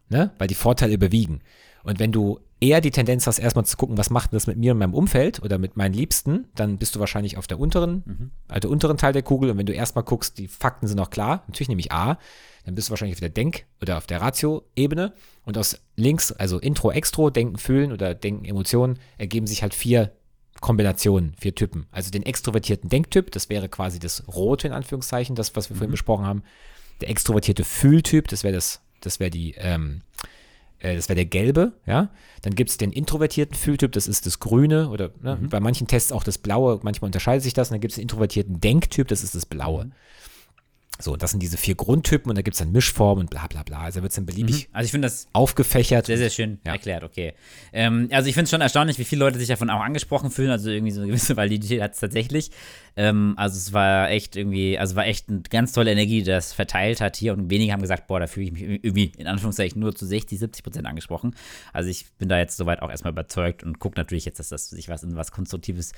[0.08, 0.32] Ne?
[0.38, 1.40] Weil die Vorteile überwiegen.
[1.82, 4.72] Und wenn du eher die Tendenz hast, erstmal zu gucken, was macht das mit mir
[4.72, 8.68] und meinem Umfeld oder mit meinen Liebsten, dann bist du wahrscheinlich auf der unteren, also
[8.68, 9.50] unteren Teil der Kugel.
[9.50, 12.18] Und wenn du erstmal guckst, die Fakten sind noch klar, natürlich nehme ich A,
[12.64, 15.14] dann bist du wahrscheinlich auf der Denk- oder auf der Ratio-Ebene.
[15.44, 20.12] Und aus links, also Intro, Extro, Denken, Fühlen oder Denken, Emotionen, ergeben sich halt vier
[20.60, 21.86] Kombinationen, vier Typen.
[21.90, 25.90] Also den extrovertierten Denktyp, das wäre quasi das Rote in Anführungszeichen, das, was wir vorhin
[25.90, 26.42] besprochen haben.
[27.00, 30.02] Der extrovertierte Fühltyp, das wäre das, das wäre die, ähm,
[30.80, 32.10] äh, das wäre der gelbe, ja.
[32.42, 36.10] Dann gibt es den introvertierten Fühltyp, das ist das grüne oder ne, bei manchen Tests
[36.12, 37.68] auch das blaue, manchmal unterscheidet sich das.
[37.68, 39.90] Und dann gibt es den introvertierten Denktyp, das ist das blaue.
[41.02, 43.62] So, das sind diese vier Grundtypen und da gibt es dann Mischformen und bla bla
[43.62, 43.78] bla.
[43.80, 46.04] Also wird es dann beliebig Also ich finde das aufgefächert.
[46.06, 46.72] sehr, sehr schön Ja.
[46.72, 47.32] erklärt, okay.
[47.72, 50.50] Ähm, also ich finde es schon erstaunlich, wie viele Leute sich davon auch angesprochen fühlen.
[50.50, 52.50] Also irgendwie so eine gewisse Validität hat es tatsächlich.
[53.00, 56.52] Ähm, also es war echt irgendwie, also war echt eine ganz tolle Energie, die das
[56.52, 57.32] verteilt hat hier.
[57.32, 60.38] Und wenige haben gesagt, boah, da fühle ich mich irgendwie in Anführungszeichen nur zu 60,
[60.38, 61.34] 70 Prozent angesprochen.
[61.72, 64.68] Also ich bin da jetzt soweit auch erstmal überzeugt und gucke natürlich jetzt, dass das
[64.68, 65.92] sich was in was Konstruktives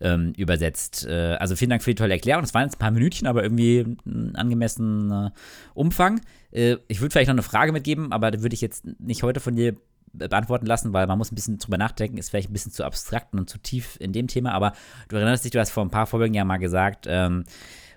[0.00, 1.06] ähm, übersetzt.
[1.06, 2.42] Äh, also vielen Dank für die tolle Erklärung.
[2.42, 5.32] Es waren jetzt ein paar Minütchen, aber irgendwie ein angemessener
[5.74, 6.20] Umfang.
[6.50, 9.38] Äh, ich würde vielleicht noch eine Frage mitgeben, aber da würde ich jetzt nicht heute
[9.38, 9.76] von dir
[10.12, 13.34] beantworten lassen, weil man muss ein bisschen drüber nachdenken, ist vielleicht ein bisschen zu abstrakt
[13.34, 14.72] und zu tief in dem Thema, aber
[15.08, 17.44] du erinnerst dich, du hast vor ein paar Folgen ja mal gesagt, ähm,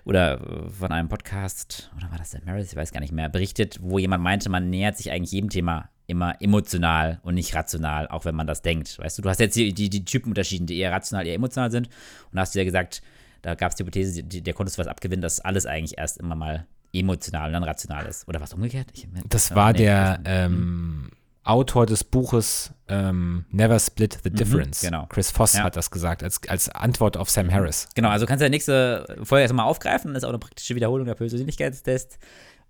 [0.04, 3.28] oder äh, von einem Podcast, oder war das der Meredith, ich weiß gar nicht mehr,
[3.28, 8.08] berichtet, wo jemand meinte, man nähert sich eigentlich jedem Thema immer emotional und nicht rational,
[8.08, 8.98] auch wenn man das denkt.
[8.98, 11.70] Weißt du, du hast jetzt die, die, die Typen unterschieden, die eher rational, eher emotional
[11.70, 13.00] sind und da hast du ja gesagt,
[13.42, 16.18] da gab es die Hypothese, die, der konntest du was abgewinnen, dass alles eigentlich erst
[16.18, 18.28] immer mal emotional und dann rational ist.
[18.28, 18.88] Oder was umgekehrt?
[18.92, 21.08] Ich, Das war nee, der ich- ähm,
[21.44, 24.80] Autor des Buches ähm, Never Split the Difference.
[24.80, 25.06] genau.
[25.08, 25.64] Chris Voss Ja.
[25.64, 27.88] hat das gesagt, als, als Antwort auf Sam Harris.
[27.94, 30.14] Genau, also kannst du ja nächste Folge erstmal aufgreifen.
[30.14, 32.18] Das ist auch eine praktische Wiederholung der Persönlichkeitstest.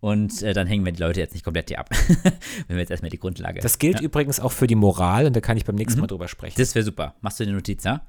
[0.02, 1.88] Und äh, dann hängen wir die Leute jetzt nicht komplett hier ab.
[2.66, 3.60] Wenn wir jetzt erstmal die Grundlage.
[3.60, 6.26] Das gilt übrigens auch für die Moral und da kann ich beim nächsten Mal drüber
[6.26, 6.56] sprechen.
[6.58, 7.14] das wäre super.
[7.20, 8.04] Machst du die Notiz, ja?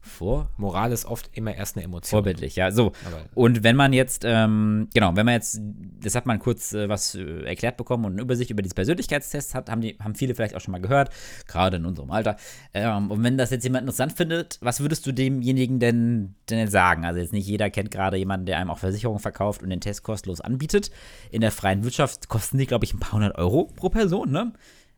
[0.00, 2.18] Vor, Moral ist oft immer erst eine Emotion.
[2.18, 2.72] vorbildlich, ja.
[2.72, 2.86] So.
[3.04, 5.60] Aber- Und wenn man jetzt, ähm, genau, wenn man jetzt,
[6.02, 9.54] das hat man kurz äh, was äh, erklärt bekommen und eine Übersicht über diese Persönlichkeitstests
[9.54, 11.10] hat, haben, die, haben viele vielleicht auch schon mal gehört,
[11.46, 12.36] gerade in unserem Alter.
[12.74, 17.04] Ähm, und wenn das jetzt jemand interessant findet, was würdest du demjenigen denn, denn sagen?
[17.04, 20.02] Also jetzt nicht jeder kennt gerade jemanden, der einem auch Versicherungen verkauft und den Test
[20.02, 20.90] kostenlos anbietet.
[21.36, 24.54] In der freien Wirtschaft kosten die, glaube ich, ein paar hundert Euro pro Person, ne?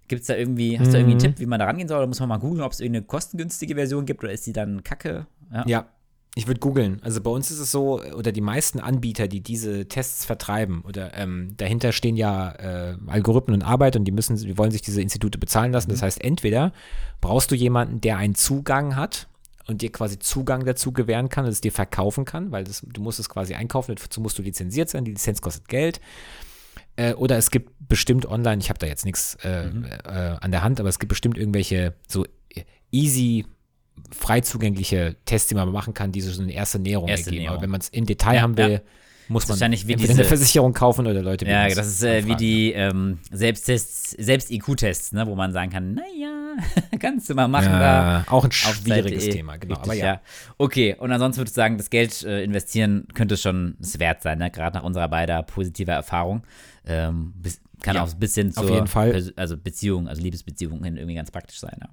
[0.07, 1.99] Gibt es da irgendwie, hast du irgendwie einen Tipp, wie man da rangehen soll?
[1.99, 4.85] Oder muss man mal googeln, ob es irgendeine kostengünstige Version gibt oder ist die dann
[4.85, 5.27] kacke?
[5.53, 5.65] Ja.
[5.67, 5.89] Ja,
[6.37, 7.01] ich würde googeln.
[7.03, 11.13] Also bei uns ist es so, oder die meisten Anbieter, die diese Tests vertreiben, oder
[11.15, 15.03] ähm, dahinter stehen ja äh, Algorithmen und Arbeit und die müssen, die wollen sich diese
[15.03, 15.91] Institute bezahlen lassen.
[15.91, 16.73] Das heißt, entweder
[17.21, 19.27] brauchst du jemanden, der einen Zugang hat
[19.69, 23.01] und dir quasi Zugang dazu gewähren kann und es dir verkaufen kann, weil das, du
[23.01, 26.01] musst es quasi einkaufen, dazu musst du lizenziert sein, die Lizenz kostet Geld.
[26.97, 30.63] Äh, oder es gibt bestimmt online, ich habe da jetzt nichts äh, äh, an der
[30.63, 32.27] Hand, aber es gibt bestimmt irgendwelche so
[32.91, 33.45] easy
[34.11, 37.43] frei zugängliche Tests, die man machen kann, die so eine erste Näherung Erste ergeben.
[37.43, 37.57] Näherung.
[37.57, 38.81] Aber wenn man es im Detail Ja, haben will, ja.
[39.29, 42.27] Muss man wahrscheinlich wie entweder eine diese- Versicherung kaufen oder Leute Ja, das ist äh,
[42.27, 46.57] wie die ähm, Selbsttests, Selbst-IQ-Tests, ne, wo man sagen kann, naja,
[46.99, 48.19] kannst du mal machen da.
[48.21, 49.37] ja, auch ein auf schwieriges Seite.
[49.37, 49.75] Thema, genau.
[49.77, 50.21] Richtig, aber ja.
[50.57, 54.39] Okay, und ansonsten würde ich sagen, das Geld äh, investieren könnte schon es wert sein,
[54.39, 54.51] ne?
[54.51, 56.43] gerade nach unserer beider positiver Erfahrung.
[56.87, 59.33] Ähm, bis, kann Ja, auch ein bisschen auf zur jeden Fall.
[59.37, 61.77] Also Beziehung, also Liebesbeziehungen hin irgendwie ganz praktisch sein.
[61.81, 61.89] Ja.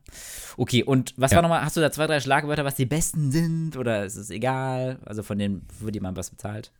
[0.57, 1.35] Okay, und was Ja.
[1.35, 4.31] war nochmal, hast du da zwei, drei Schlagwörter, was die besten sind oder ist es
[4.31, 4.97] egal?
[5.05, 6.71] Also von denen wird jemand was bezahlt?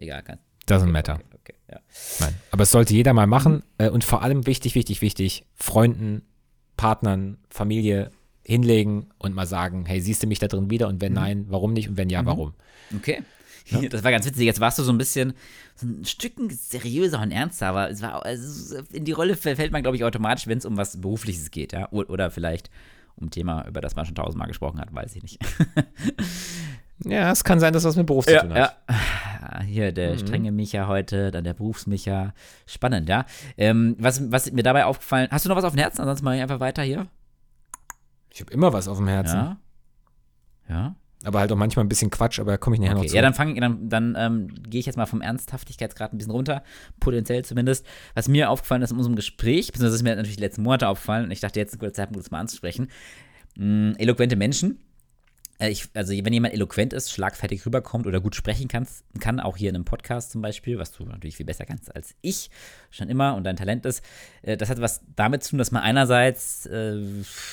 [0.00, 0.38] Egal, kann.
[0.66, 1.14] Doesn't okay, matter.
[1.14, 1.80] Okay, okay, ja.
[2.20, 2.34] Nein.
[2.50, 3.30] Aber es sollte jeder mal Mhm.
[3.30, 6.22] machen äh, und vor allem wichtig, wichtig, wichtig, Freunden,
[6.76, 8.10] Partnern, Familie
[8.42, 10.86] hinlegen und mal sagen, hey, siehst du mich da drin wieder?
[10.88, 10.94] Mhm.
[10.94, 11.88] Und wenn nein, warum nicht?
[11.88, 12.54] Und wenn ja, warum?
[12.96, 13.22] Okay.
[13.90, 14.46] Das war ganz witzig.
[14.46, 15.32] Jetzt warst du so ein bisschen
[15.76, 19.82] so ein Stücken seriöser und ernster, aber es war also in die Rolle fällt man,
[19.82, 21.88] glaube ich, automatisch, wenn es um was Berufliches geht, ja.
[21.92, 22.68] Oder vielleicht
[23.14, 25.38] um ein Thema, über das man schon tausendmal gesprochen hat, weiß ich nicht.
[27.04, 28.76] Ja, es kann sein, dass das mit Beruf zu tun hat.
[28.88, 29.60] ja.
[29.64, 32.34] Hier der strenge Micha heute, dann der Berufsmicha.
[32.66, 33.24] Spannend, ja.
[33.56, 36.00] Ähm, was, was mir dabei aufgefallen, hast du noch was auf dem Herzen?
[36.02, 37.06] Ansonsten mache ich einfach weiter hier.
[38.32, 39.36] Ich habe immer was auf dem Herzen.
[39.36, 39.56] Ja.
[40.68, 40.94] Ja.
[41.24, 43.16] Aber halt auch manchmal ein bisschen Quatsch, aber da komme ich nachher Okay, noch zu.
[43.16, 46.62] ja, dann fange dann, dann ähm, gehe ich jetzt mal vom Ernsthaftigkeitsgrad ein bisschen runter,
[46.98, 47.84] potenziell zumindest.
[48.14, 51.24] Was mir aufgefallen ist in unserem Gespräch, beziehungsweise ist mir natürlich die letzten Monate aufgefallen,
[51.26, 52.88] und ich dachte jetzt ein guter Zeitpunkt, das mal anzusprechen.
[53.58, 54.78] Mh, eloquente Menschen.
[55.60, 58.86] Äh, Ich, also wenn jemand eloquent ist, schlagfertig rüberkommt oder gut sprechen kann,
[59.20, 62.14] kann, auch hier in einem Podcast zum Beispiel, was du natürlich viel besser kannst als
[62.22, 62.50] ich,
[62.90, 64.02] schon immer und dein Talent ist,
[64.42, 66.98] äh, das hat was damit zu tun, dass man einerseits äh,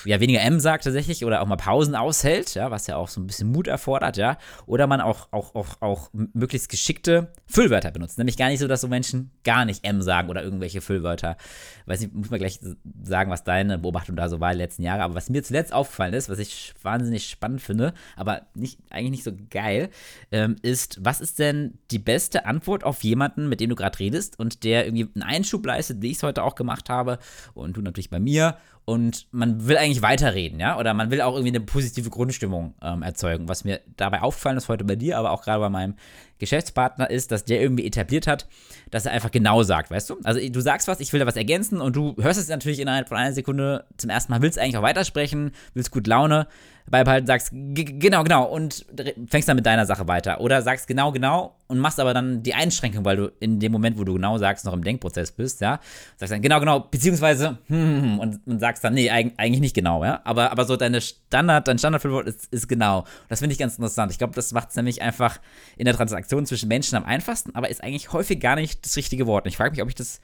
[0.05, 3.21] ja weniger M sagt tatsächlich oder auch mal Pausen aushält, ja, was ja auch so
[3.21, 8.17] ein bisschen Mut erfordert, ja, oder man auch, auch, auch, auch möglichst geschickte Füllwörter benutzt.
[8.17, 11.37] Nämlich gar nicht so, dass so Menschen gar nicht M sagen oder irgendwelche Füllwörter.
[11.85, 12.59] Weiß nicht, muss man gleich
[13.03, 15.03] sagen, was deine Beobachtung da so war die letzten Jahre.
[15.03, 19.23] Aber was mir zuletzt aufgefallen ist, was ich wahnsinnig spannend finde, aber nicht, eigentlich nicht
[19.23, 19.89] so geil,
[20.31, 24.39] ähm, ist, was ist denn die beste Antwort auf jemanden, mit dem du gerade redest
[24.39, 27.19] und der irgendwie einen Einschub leistet, wie ich es heute auch gemacht habe
[27.53, 28.57] und du natürlich bei mir
[28.89, 33.01] und man will eigentlich weiterreden, ja, oder man will auch irgendwie eine positive Grundstimmung ähm,
[33.01, 33.49] erzeugen.
[33.49, 35.95] Was mir dabei aufgefallen ist heute bei dir, aber auch gerade bei meinem
[36.39, 38.47] Geschäftspartner ist, dass der irgendwie etabliert hat,
[38.89, 40.17] dass er einfach genau sagt, weißt du?
[40.23, 43.09] Also du sagst was, ich will da was ergänzen und du hörst es natürlich innerhalb
[43.09, 46.47] von einer Sekunde zum ersten Mal, willst eigentlich auch weitersprechen, willst gut Laune
[46.89, 48.85] beibehalten, sagst "G- genau, genau und
[49.27, 52.53] fängst dann mit deiner Sache weiter oder sagst genau, genau und machst aber dann die
[52.53, 55.79] Einschränkung, weil du in dem Moment, wo du genau sagst, noch im Denkprozess bist, ja,
[56.15, 59.75] sagst dann genau, genau, beziehungsweise hm, hm, hm und, und sagst dann, nee, eigentlich nicht
[59.75, 63.05] genau, ja, aber, aber so deine Standard, dein Standardfüllwort ist, ist genau.
[63.27, 64.11] Das finde ich ganz interessant.
[64.11, 65.39] Ich glaube, das macht es nämlich einfach
[65.75, 69.27] in der Transaktion zwischen Menschen am einfachsten, aber ist eigentlich häufig gar nicht das richtige
[69.27, 69.45] Wort.
[69.45, 70.21] Und ich frage mich, ob ich das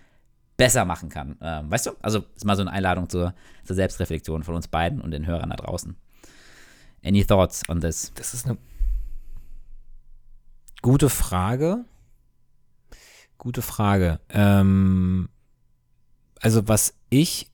[0.56, 1.36] besser machen kann.
[1.42, 1.92] Ähm, weißt du?
[2.02, 3.34] Also, ist mal so eine Einladung zur,
[3.66, 5.96] zur Selbstreflexion von uns beiden und den Hörern da draußen.
[7.04, 8.12] Any thoughts on this?
[8.16, 8.58] Das ist eine
[10.84, 11.86] Gute Frage.
[13.38, 14.20] Gute Frage.
[14.30, 15.30] Ähm,
[16.42, 17.48] also was ich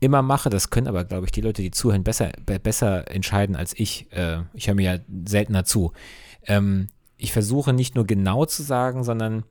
[0.00, 3.72] immer mache, das können aber, glaube ich, die Leute, die zuhören, besser, besser entscheiden als
[3.78, 4.10] ich.
[4.12, 5.92] Äh, ich höre mir ja seltener zu.
[6.44, 9.44] Ähm, ich versuche nicht nur genau zu sagen, sondern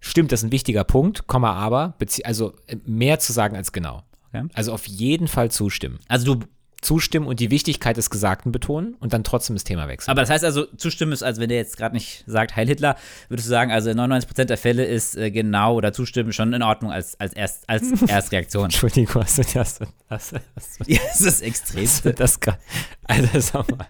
[0.00, 4.02] stimmt, das ist ein wichtiger Punkt, Komma aber, also äh, mehr zu sagen als genau.
[4.28, 4.48] Okay.
[4.54, 5.98] Also auf jeden Fall zustimmen.
[6.08, 6.46] Also du
[6.82, 10.10] zustimmen und die Wichtigkeit des Gesagten betonen und dann trotzdem das Thema wechseln.
[10.10, 12.96] Aber das heißt also, zustimmen ist, als wenn der jetzt gerade nicht sagt Heil Hitler,
[13.28, 16.62] würdest du sagen, also in 99% der Fälle ist äh, genau oder zustimmen schon in
[16.62, 18.64] Ordnung als, als, Erst, als Erstreaktion.
[18.64, 19.80] Entschuldigung, hast du das?
[20.10, 22.12] Hast, hast, ja, das ist das Extremste.
[22.12, 22.56] Das, das,
[23.04, 23.86] Alter, sag mal.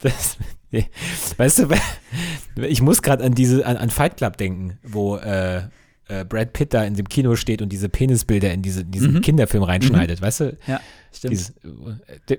[0.00, 0.36] Das,
[0.70, 0.88] nee.
[1.38, 1.68] Weißt du,
[2.62, 5.62] ich muss gerade an diese, an, an Fight Club denken, wo äh,
[6.08, 9.20] äh, Brad Pitt da in dem Kino steht und diese Penisbilder in diese, diesen mhm.
[9.20, 10.24] Kinderfilm reinschneidet, mhm.
[10.24, 10.56] weißt du?
[10.66, 10.80] Ja,
[11.12, 11.32] stimmt.
[11.32, 11.54] Dieses,
[12.28, 12.38] äh,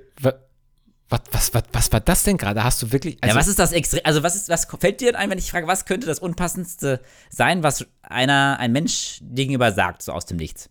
[1.09, 2.63] was, was, was, was war das denn gerade?
[2.63, 3.17] Hast du wirklich.
[3.21, 4.01] Also ja, was ist das extrem?
[4.03, 7.01] Also, was, ist, was fällt dir denn ein, wenn ich frage, was könnte das Unpassendste
[7.29, 10.69] sein, was einer, ein Mensch gegenüber sagt, so aus dem Nichts?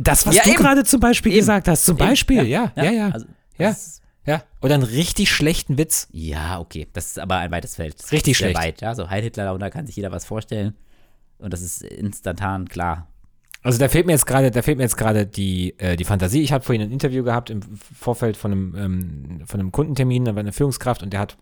[0.00, 1.40] Das, was ja, du gerade zum Beispiel eben.
[1.40, 2.08] gesagt hast, zum eben.
[2.08, 2.90] Beispiel, ja, ja, ja.
[2.90, 3.10] ja.
[3.10, 3.26] Also,
[3.58, 3.76] ja.
[4.26, 6.08] Ja, oder einen richtig schlechten Witz.
[6.10, 6.86] Ja, okay.
[6.92, 7.96] Das ist aber ein weites Feld.
[8.12, 8.56] Richtig schlecht.
[8.56, 8.94] weit, ja.
[8.94, 10.74] So Heil Hitler, da kann sich jeder was vorstellen.
[11.38, 13.06] Und das ist instantan klar.
[13.62, 16.42] Also da fehlt mir jetzt gerade, da fehlt mir jetzt gerade die, äh, die Fantasie.
[16.42, 20.34] Ich habe vorhin ein Interview gehabt im Vorfeld von einem, ähm, von einem Kundentermin, da
[20.34, 21.36] war eine Führungskraft und der hat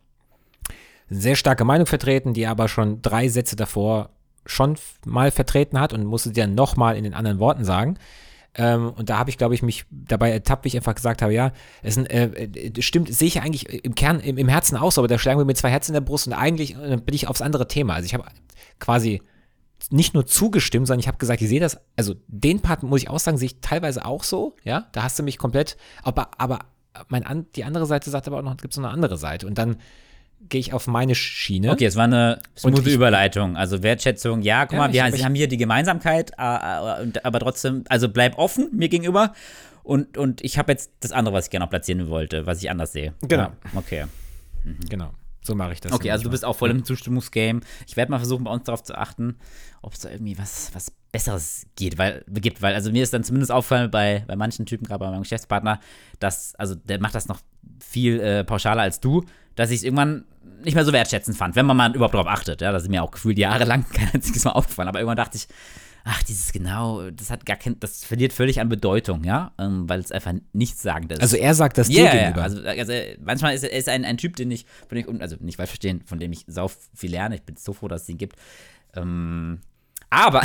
[1.11, 4.11] eine sehr starke Meinung vertreten, die aber schon drei Sätze davor
[4.47, 7.99] schon mal vertreten hat und musste sie dann nochmal in den anderen Worten sagen.
[8.57, 11.33] Ähm, und da habe ich, glaube ich, mich dabei ertappt, wie ich einfach gesagt habe,
[11.33, 11.53] ja,
[11.83, 15.19] es äh, äh stimmt, sehe ich eigentlich im Kern, im, im, Herzen aus, aber da
[15.19, 17.69] schlagen wir mit zwei Herzen in der Brust und eigentlich äh, bin ich aufs andere
[17.69, 17.95] Thema.
[17.95, 18.25] Also ich habe
[18.79, 19.21] quasi
[19.91, 23.11] nicht nur zugestimmt, sondern ich habe gesagt, ich sehe das, also den Part muss ich
[23.11, 26.61] auch sagen, sehe ich teilweise auch so, ja, da hast du mich komplett, aber, aber
[27.09, 29.59] mein, die andere Seite sagt aber auch noch, gibt es noch eine andere Seite und
[29.59, 29.77] dann
[30.49, 31.71] gehe ich auf meine Schiene.
[31.71, 33.57] Okay, es war eine smooth Überleitung.
[33.57, 37.41] Also Wertschätzung, ja, guck ja, mal, wir ich, haben hier die Gemeinsamkeit, äh, äh, aber
[37.41, 39.33] trotzdem, also bleib offen mir gegenüber.
[39.83, 42.71] Und, und ich habe jetzt das andere, was ich gerne noch platzieren wollte, was ich
[42.71, 43.15] anders sehe.
[43.23, 43.45] Genau.
[43.45, 44.07] Ja, okay.
[44.65, 44.81] Mhm.
[44.89, 45.11] Genau.
[45.43, 45.93] So mache ich das.
[45.93, 47.61] Okay, also du bist auch voll im Zustimmungsgame.
[47.87, 49.37] Ich werde mal versuchen, bei uns darauf zu achten,
[49.81, 52.63] ob es da irgendwie was, was Besseres geht, weil, gibt.
[52.63, 55.79] Weil, also mir ist dann zumindest aufgefallen bei, bei manchen Typen, gerade bei meinem Geschäftspartner,
[56.19, 57.39] dass, also der macht das noch
[57.79, 59.25] viel äh, pauschaler als du,
[59.57, 60.25] dass ich es irgendwann
[60.63, 62.61] nicht mehr so wertschätzend fand, wenn man mal überhaupt darauf achtet.
[62.61, 64.89] Ja, das ist mir auch gefühlt jahrelang kein einziges Mal aufgefallen.
[64.89, 65.49] Aber irgendwann dachte ich,
[66.05, 70.01] ach, dieses genau, das hat gar kein, das verliert völlig an Bedeutung, ja, ähm, weil
[70.01, 71.21] es einfach nichts sagt ist.
[71.21, 72.43] Also er sagt das yeah, dir gegenüber.
[72.43, 75.37] Also, also manchmal ist er ist ein, ein Typ, den ich, von dem ich, also
[75.41, 77.35] nicht falsch verstehen, von dem ich sau viel lerne.
[77.35, 78.37] Ich bin so froh, dass es ihn gibt.
[78.95, 79.61] Ähm,
[80.09, 80.43] aber,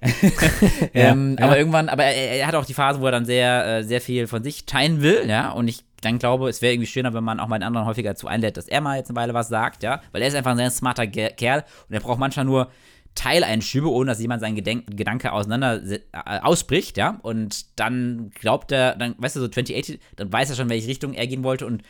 [0.94, 3.78] ähm, ja, aber irgendwann, aber er, er, hat auch die Phase, wo er dann sehr,
[3.78, 6.88] äh, sehr viel von sich teilen will, ja, und ich dann glaube, es wäre irgendwie
[6.88, 9.16] schöner, wenn man auch mal den anderen häufiger dazu einlädt, dass er mal jetzt eine
[9.16, 12.18] Weile was sagt, ja, weil er ist einfach ein sehr smarter Kerl und er braucht
[12.18, 12.70] manchmal nur
[13.14, 16.00] Teileinschübe, ohne dass jemand seinen Gedenk Gedanke auseinander äh,
[16.40, 20.70] ausbricht, ja, und dann glaubt er, dann, weißt du, so 2080, dann weiß er schon,
[20.70, 21.82] welche Richtung er gehen wollte und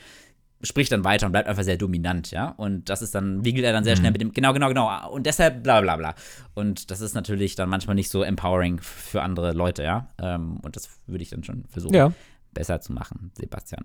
[0.65, 2.49] spricht dann weiter und bleibt einfach sehr dominant, ja.
[2.57, 4.01] Und das ist dann, wiegelt er dann sehr mhm.
[4.01, 5.11] schnell mit dem, genau, genau, genau.
[5.11, 6.15] Und deshalb bla bla bla.
[6.55, 10.09] Und das ist natürlich dann manchmal nicht so empowering für andere Leute, ja.
[10.21, 11.95] Ähm, und das würde ich dann schon versuchen.
[11.95, 12.13] Ja
[12.53, 13.85] besser zu machen, Sebastian.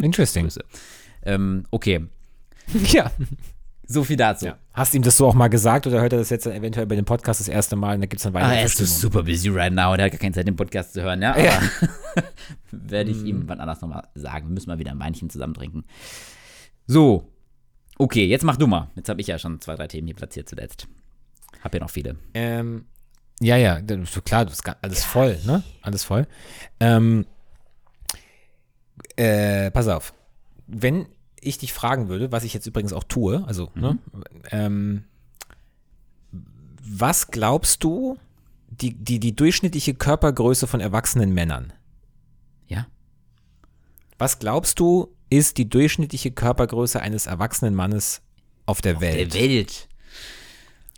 [0.00, 0.50] Interesting.
[1.24, 2.06] ähm, okay.
[2.92, 3.10] Ja.
[3.84, 4.46] So viel dazu.
[4.46, 4.58] Ja.
[4.72, 6.94] Hast du ihm das so auch mal gesagt oder hört er das jetzt eventuell bei
[6.94, 8.46] dem Podcast das erste Mal und da gibt es dann weiter?
[8.46, 11.02] Ah, er ist super busy right now, der hat gar keine Zeit, den Podcast zu
[11.02, 11.36] hören, ja.
[11.38, 11.60] ja.
[12.70, 14.46] Werde ich ihm wann anders nochmal sagen.
[14.48, 15.84] Wir müssen mal wieder ein Weinchen zusammen trinken.
[16.86, 17.28] So.
[17.98, 18.90] Okay, jetzt mach du mal.
[18.96, 20.88] Jetzt habe ich ja schon zwei, drei Themen hier platziert zuletzt.
[21.62, 22.16] Hab ja noch viele.
[22.34, 22.86] Ähm,
[23.40, 23.80] ja, ja,
[24.24, 25.62] klar, das ist alles voll, ne?
[25.82, 26.26] Alles voll.
[26.80, 27.26] Ähm,
[29.16, 30.14] äh, pass auf.
[30.66, 31.06] Wenn
[31.40, 33.82] ich dich fragen würde, was ich jetzt übrigens auch tue, also, mhm.
[33.82, 33.98] ne,
[34.50, 35.04] ähm,
[36.84, 38.18] was glaubst du,
[38.68, 41.72] die, die, die durchschnittliche Körpergröße von erwachsenen Männern?
[42.68, 42.86] Ja.
[44.18, 48.22] Was glaubst du, ist die durchschnittliche Körpergröße eines erwachsenen Mannes
[48.66, 49.34] auf der auf Welt?
[49.34, 49.88] Der Welt.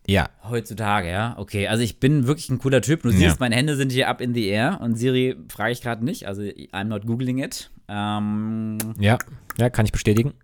[0.07, 0.29] Ja.
[0.43, 1.35] Heutzutage, ja.
[1.39, 3.03] Okay, also ich bin wirklich ein cooler Typ.
[3.03, 3.37] Du siehst, ja.
[3.41, 6.27] meine Hände sind hier up in the air und Siri frage ich gerade nicht.
[6.27, 7.71] Also I'm not googling it.
[7.89, 9.19] Ähm, ja,
[9.59, 10.35] ja, kann ich bestätigen.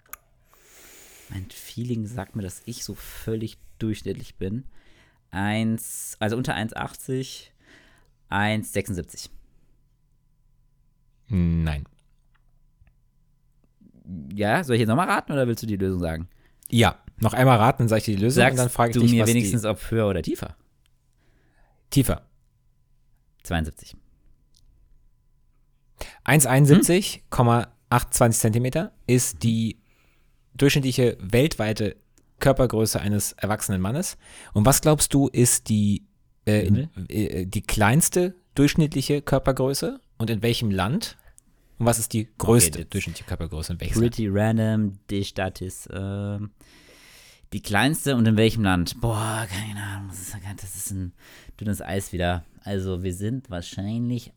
[1.31, 4.65] Mein Feeling sagt mir, dass ich so völlig durchschnittlich bin.
[5.31, 7.47] 1, also unter 1,80,
[8.31, 9.31] 1,76.
[11.29, 11.85] Nein.
[14.35, 16.29] Ja, soll ich jetzt nochmal raten oder willst du die Lösung sagen?
[16.69, 18.95] Ja, noch einmal raten, dann sage ich dir die Lösung Sagst und dann frage ich
[18.95, 20.57] du dich, mir wenigstens, ob höher oder tiefer?
[21.93, 22.23] die tiefer.
[23.43, 23.97] 72.
[26.25, 29.79] 1,71,28 Zentimeter ist die
[30.55, 31.97] durchschnittliche weltweite
[32.39, 34.17] Körpergröße eines erwachsenen Mannes.
[34.53, 36.07] Und was glaubst du, ist die,
[36.47, 41.17] äh, in, äh, die kleinste durchschnittliche Körpergröße und in welchem Land?
[41.79, 44.15] Und was ist die größte jetzt- durchschnittliche Körpergröße und welches Land?
[44.15, 46.51] Pretty random, die Stadt ist ähm,
[47.53, 49.01] die kleinste und in welchem Land?
[49.01, 50.09] Boah, keine Ahnung.
[50.09, 51.13] Das ist, das ist ein
[51.59, 52.45] dünnes Eis wieder.
[52.63, 54.33] Also wir sind wahrscheinlich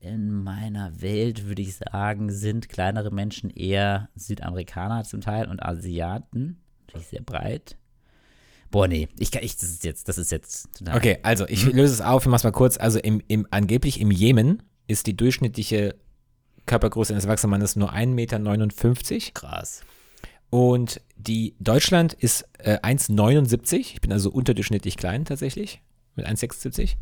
[0.00, 6.60] in meiner Welt, würde ich sagen, sind kleinere Menschen eher Südamerikaner zum Teil und Asiaten.
[6.86, 7.76] Natürlich sehr breit.
[8.70, 10.96] Boah, nee, ich kann, ich, das ist jetzt, das ist jetzt total.
[10.96, 11.72] Okay, also ich Mhm.
[11.72, 12.76] löse es auf, ich mach's mal kurz.
[12.76, 15.96] Also im, im, angeblich im Jemen ist die durchschnittliche
[16.66, 19.30] Körpergröße eines erwachsenen Mannes nur 1,59 Meter.
[19.34, 19.82] Krass.
[20.50, 23.76] Und die Deutschland ist äh, 1,79.
[23.78, 25.82] Ich bin also unterdurchschnittlich klein tatsächlich,
[26.14, 26.96] mit 1,76.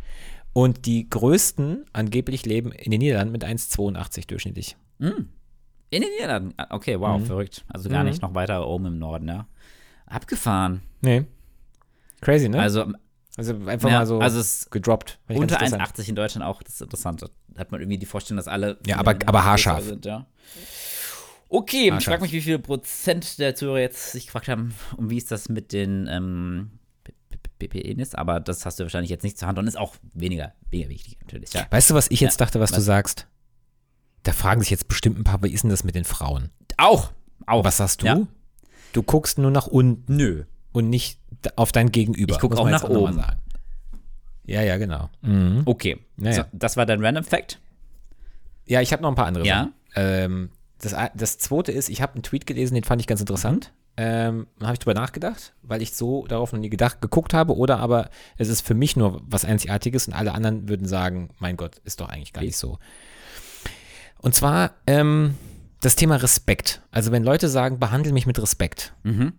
[0.57, 4.75] Und die größten angeblich leben in den Niederlanden mit 1,82 durchschnittlich.
[4.99, 5.27] In
[5.91, 6.55] den Niederlanden.
[6.57, 7.27] Ah, Okay, wow, Mhm.
[7.27, 7.65] verrückt.
[7.69, 9.47] Also gar nicht noch weiter oben im Norden, ja.
[10.07, 10.81] Abgefahren.
[11.03, 11.27] Nee.
[12.23, 12.59] Crazy, ne?
[12.61, 12.87] Also
[13.37, 15.19] Also einfach Ja, mal so also es gedroppt.
[15.29, 15.99] Ich unter ganz interessant.
[15.99, 17.21] 1,80 in Deutschland auch, das ist interessant.
[17.21, 18.79] Da hat man irgendwie die Vorstellung, dass alle.
[18.87, 19.85] Ja, aber- aber haarscharf.
[19.85, 20.25] Sind, ja.
[21.51, 22.13] Okay, ich Haarscharf.
[22.15, 25.51] frage mich, wie viele Prozent der Zuhörer jetzt sich gefragt haben, und wie ist das
[25.51, 26.71] mit den ähm,
[27.59, 30.89] BPE-Nis, aber das hast du wahrscheinlich jetzt nicht zur Hand und ist auch weniger, weniger
[30.91, 31.53] wichtig natürlich.
[31.53, 31.67] Ja.
[31.71, 32.85] Weißt du, was ich jetzt dachte, was, du was?
[32.85, 33.27] sagst?
[34.23, 36.51] Da fragen sich jetzt bestimmt ein paar, wie ist denn das mit den Frauen?
[36.77, 37.13] Auch,
[37.47, 37.65] auch.
[37.65, 38.07] Was sagst du?
[38.07, 38.21] Ja.
[38.93, 40.45] Du guckst nur nach unten Nö.
[40.73, 41.21] und nicht
[41.55, 42.35] auf dein Gegenüber.
[42.35, 43.15] Ich guck muss auch nach mal oben.
[43.15, 43.39] sagen.
[44.47, 45.11] Ja, ja, genau.
[45.23, 45.63] Mhm.
[45.65, 46.35] Okay, Naja.
[46.37, 47.61] so, das war dein Random Fact.
[48.67, 49.71] Ja, ich habe noch ein paar andere Ja?
[49.95, 53.73] Ähm, das, das zweite ist, ich habe einen Tweet gelesen, den fand ich ganz interessant.
[53.99, 57.79] Ähm, habe ich drüber nachgedacht, weil ich so darauf noch nie gedacht, geguckt habe, oder
[57.79, 61.79] aber es ist für mich nur was Einzigartiges und alle anderen würden sagen, mein Gott,
[61.85, 62.79] ist doch eigentlich gar nicht so.
[64.19, 65.35] Und zwar ähm,
[65.81, 66.83] das Thema Respekt.
[66.91, 69.33] Also wenn Leute sagen, behandle mich mit Respekt, Mhm.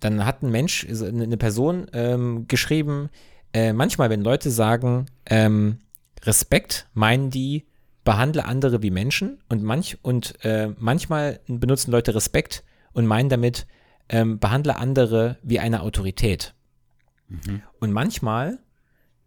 [0.00, 3.08] dann hat ein Mensch, also eine eine Person ähm, geschrieben,
[3.52, 5.78] äh, manchmal, wenn Leute sagen, ähm,
[6.24, 7.66] Respekt, meinen die,
[8.04, 13.66] behandle andere wie Menschen und manch und äh, manchmal benutzen Leute Respekt und meinen damit,
[14.12, 16.54] ähm, behandle andere wie eine Autorität.
[17.80, 18.58] Und manchmal,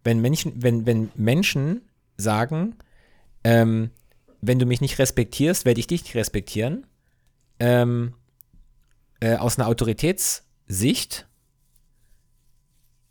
[0.03, 1.81] wenn Menschen, wenn, wenn Menschen
[2.17, 2.75] sagen,
[3.43, 3.89] ähm,
[4.41, 6.85] wenn du mich nicht respektierst, werde ich dich nicht respektieren,
[7.59, 8.13] ähm,
[9.21, 11.27] äh, aus einer Autoritätssicht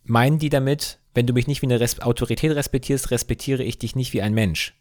[0.04, 3.96] meinen die damit, wenn du mich nicht wie eine Res Autorität respektierst, respektiere ich dich
[3.96, 4.78] nicht wie ein Mensch.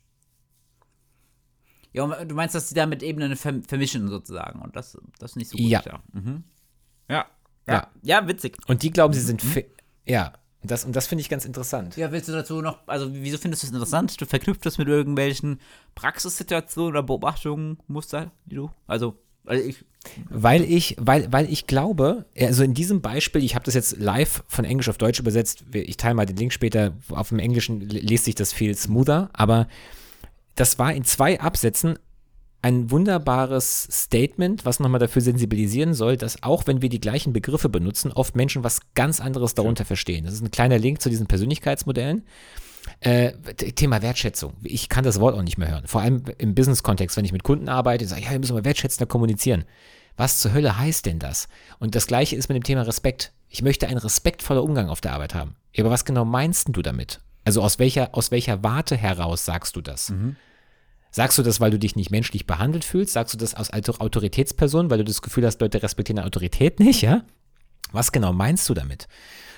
[1.91, 5.31] Ja, und du meinst, dass die da mit Ebenen verm- vermischen sozusagen und das, das
[5.31, 5.65] ist nicht so gut.
[5.65, 5.81] Ja.
[5.85, 6.03] Ja.
[6.11, 6.43] Mhm.
[7.09, 7.25] Ja.
[7.67, 7.87] Ja.
[8.01, 8.27] ja.
[8.27, 8.57] Witzig.
[8.67, 9.65] Und die glauben, sie sind fi-
[10.05, 10.33] ja,
[10.63, 11.97] das, und das finde ich ganz interessant.
[11.97, 14.19] Ja, willst du dazu noch, also wieso findest du es interessant?
[14.19, 15.59] Du verknüpft das mit irgendwelchen
[15.95, 19.83] Praxissituationen oder Beobachtungen, Muster, die du, also, also ich,
[20.29, 24.43] Weil ich, weil, weil ich glaube, also in diesem Beispiel, ich habe das jetzt live
[24.47, 28.23] von Englisch auf Deutsch übersetzt, ich teile mal den Link später, auf dem Englischen liest
[28.25, 29.67] sich das viel smoother, aber
[30.55, 31.99] das war in zwei Absätzen
[32.64, 37.68] ein wunderbares Statement, was nochmal dafür sensibilisieren soll, dass auch wenn wir die gleichen Begriffe
[37.68, 40.24] benutzen, oft Menschen was ganz anderes darunter verstehen.
[40.24, 42.24] Das ist ein kleiner Link zu diesen Persönlichkeitsmodellen.
[43.01, 43.34] Äh,
[43.76, 44.53] Thema Wertschätzung.
[44.64, 45.88] Ich kann das Wort auch nicht mehr hören.
[45.88, 48.66] Vor allem im Business-Kontext, wenn ich mit Kunden arbeite, sage ich, ja, wir müssen mal
[48.66, 49.66] wertschätzender kommunizieren.
[50.16, 51.49] Was zur Hölle heißt denn das?
[51.80, 53.34] Und das gleiche ist mit dem Thema Respekt.
[53.49, 55.55] Ich möchte einen respektvoller Umgang auf der Arbeit haben.
[55.78, 57.20] Aber was genau meinst du damit?
[57.43, 60.14] Also aus welcher, aus welcher Warte heraus sagst du das?
[61.16, 63.14] Sagst du das, weil du dich nicht menschlich behandelt fühlst?
[63.14, 67.03] Sagst du das aus Autor- Autoritätsperson, weil du das Gefühl hast, Leute respektieren Autorität nicht,
[67.03, 67.24] ja?
[67.91, 69.07] Was genau meinst du damit?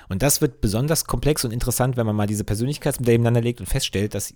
[0.09, 3.67] Und das wird besonders komplex und interessant, wenn man mal diese Persönlichkeitsmodelle nebeneinander legt und
[3.67, 4.33] feststellt, dass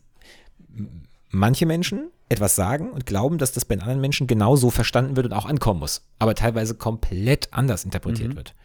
[1.30, 5.26] manche Menschen etwas sagen und glauben, dass das bei den anderen Menschen genauso verstanden wird
[5.26, 8.56] und auch ankommen muss, aber teilweise komplett anders interpretiert wird.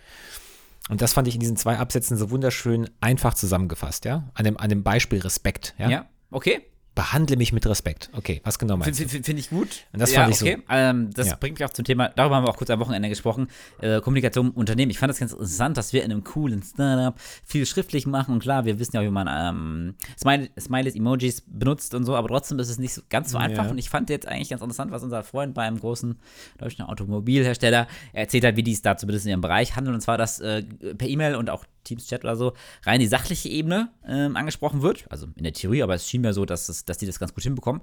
[0.89, 4.31] Und das fand ich in diesen zwei Absätzen so wunderschön einfach zusammengefasst, ja?
[4.35, 5.91] An dem, an dem Beispiel Respekt, ja?
[5.91, 6.61] ja, okay.
[6.95, 8.09] Behandle mich mit Respekt.
[8.13, 9.09] Okay, was genau meinst du?
[9.09, 9.85] Finde ich gut.
[9.93, 10.57] Und das ja, fand ich okay.
[10.59, 10.63] so.
[10.69, 11.37] Ähm, das Ja.
[11.37, 13.49] bringt mich auch zum Thema, darüber haben wir auch kurz am Wochenende gesprochen,
[13.81, 14.91] äh, Kommunikation im Unternehmen.
[14.91, 18.41] Ich fand das ganz interessant, dass wir in einem coolen Startup viel schriftlich machen und
[18.41, 22.59] klar, wir wissen ja, wie man ähm, Smiley, Smileys, Emojis benutzt und so, aber trotzdem
[22.61, 23.71] ist es nicht so, ganz so einfach Ja.
[23.71, 26.17] und ich fand jetzt eigentlich ganz interessant, was unser Freund beim großen
[26.59, 30.19] deutschen Automobilhersteller erzählt hat, wie die es da zumindest in ihrem Bereich handeln und zwar,
[30.19, 32.53] dass äh, per E-Mail und auch Teams-Chat oder so
[32.85, 36.33] rein die sachliche Ebene ähm, angesprochen wird, also in der Theorie, aber es schien mir
[36.33, 37.83] so, dass, es, dass die das ganz gut hinbekommen.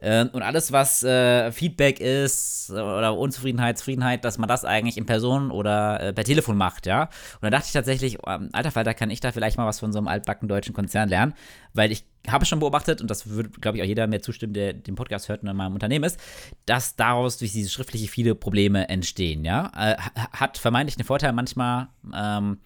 [0.00, 5.06] Ähm, und alles, was äh, Feedback ist oder Unzufriedenheit, Zufriedenheit, dass man das eigentlich in
[5.06, 7.02] Person oder äh, per Telefon macht, ja.
[7.02, 9.92] Und da dachte ich tatsächlich, ähm, alter Falter, kann ich da vielleicht mal was von
[9.92, 11.34] so einem altbacken deutschen Konzern lernen,
[11.72, 14.72] weil ich habe schon beobachtet, und das würde, glaube ich, auch jeder mir zustimmen, der
[14.72, 16.18] den Podcast hört und in meinem Unternehmen ist,
[16.66, 19.70] dass daraus durch diese schriftliche viele Probleme entstehen, ja.
[19.76, 22.58] Äh, ha- hat vermeintlich einen Vorteil manchmal, ähm,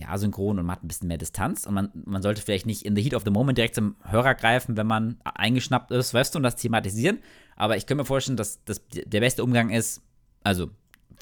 [0.00, 2.84] ja, asynchron und man hat ein bisschen mehr Distanz und man, man sollte vielleicht nicht
[2.84, 6.34] in the heat of the moment direkt zum Hörer greifen, wenn man eingeschnappt ist, weißt
[6.34, 7.18] du, und das thematisieren.
[7.56, 10.02] Aber ich kann mir vorstellen, dass das der beste Umgang ist,
[10.42, 10.70] also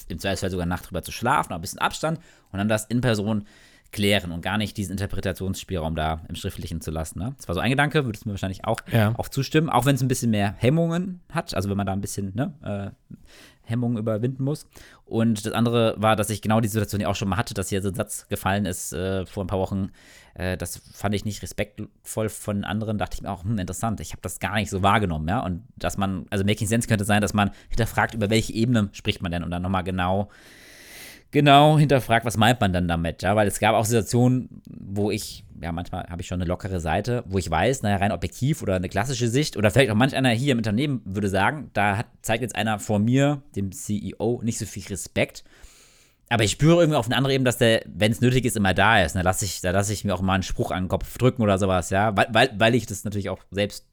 [0.08, 2.18] im Zweifelsfall sogar Nacht drüber zu schlafen, ein bisschen Abstand
[2.52, 3.44] und dann das in Person
[3.90, 7.18] klären und gar nicht diesen Interpretationsspielraum da im Schriftlichen zu lassen.
[7.18, 7.34] Ne?
[7.38, 9.14] Das war so ein Gedanke, würdest du mir wahrscheinlich auch, Ja.
[9.16, 12.02] auch zustimmen, auch wenn es ein bisschen mehr Hemmungen hat, also wenn man da ein
[12.02, 13.16] bisschen ne, äh,
[13.68, 14.66] Hemmungen überwinden muss.
[15.04, 17.68] Und das andere war, dass ich genau die Situation ja auch schon mal hatte, dass
[17.68, 19.90] hier so ein Satz gefallen ist äh, vor ein paar Wochen.
[20.34, 22.98] Äh, das fand ich nicht respektvoll von anderen.
[22.98, 25.40] Dachte ich mir auch, hm, interessant, ich habe das gar nicht so wahrgenommen, ja.
[25.40, 29.22] Und dass man, also Making Sense könnte sein, dass man hinterfragt, über welche Ebene spricht
[29.22, 30.28] man denn und dann nochmal genau
[31.30, 35.44] genau hinterfragt, was meint man dann damit, ja, weil es gab auch Situationen, wo ich,
[35.62, 38.76] ja, manchmal habe ich schon eine lockere Seite, wo ich weiß, naja, rein objektiv oder
[38.76, 42.06] eine klassische Sicht oder vielleicht auch manch einer hier im Unternehmen würde sagen, da hat,
[42.22, 45.44] zeigt jetzt einer vor mir, dem CEO, nicht so viel Respekt.
[46.30, 48.74] Aber ich spüre irgendwie auf eine andere Ebene, dass der, wenn es nötig ist, immer
[48.74, 49.16] da ist.
[49.16, 51.42] Da lasse ich, da lasse ich mir auch mal einen Spruch an den Kopf drücken
[51.42, 52.14] oder sowas, ja.
[52.16, 53.86] Weil, weil, weil ich das natürlich auch selbst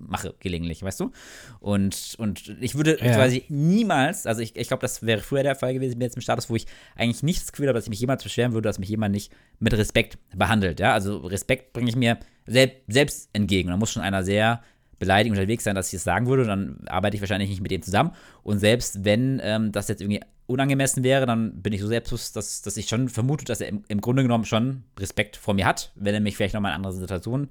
[0.00, 1.12] mache, gelegentlich, weißt du?
[1.60, 3.14] Und, und ich würde Ja.
[3.14, 6.50] quasi niemals, also ich, ich glaube, das wäre früher der Fall gewesen, jetzt im Status,
[6.50, 8.88] wo ich eigentlich nicht das Gefühl habe, dass ich mich jemals beschweren würde, dass mich
[8.88, 10.92] jemand nicht mit Respekt behandelt, ja.
[10.92, 13.68] Also Respekt bringe ich mir sel selbst entgegen.
[13.68, 14.62] Da muss schon einer sehr
[14.98, 17.82] beleidigend unterwegs sein, dass ich es sagen würde, dann arbeite ich wahrscheinlich nicht mit dem
[17.82, 18.12] zusammen.
[18.42, 22.60] Und selbst wenn ähm, das jetzt irgendwie unangemessen wäre, dann bin ich so selbstbewusst, dass,
[22.60, 25.92] dass ich schon vermute, dass er im, im Grunde genommen schon Respekt vor mir hat,
[25.94, 27.48] wenn er mich vielleicht nochmal in andere Situationen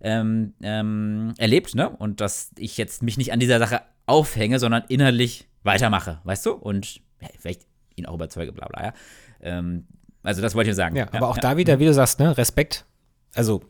[0.00, 1.88] ähm, ähm, erlebt, ne?
[1.90, 6.52] Und dass ich jetzt mich nicht an dieser Sache aufhänge, sondern innerlich weitermache, weißt du?
[6.52, 7.62] Und ja, vielleicht
[7.96, 8.92] ihn auch überzeuge, bla bla, ja.
[9.40, 9.86] Ähm,
[10.22, 10.96] also das wollte ich nur sagen.
[10.96, 12.84] Ja, aber auch da wieder, wie du sagst, ne, Respekt.
[13.34, 13.62] Also,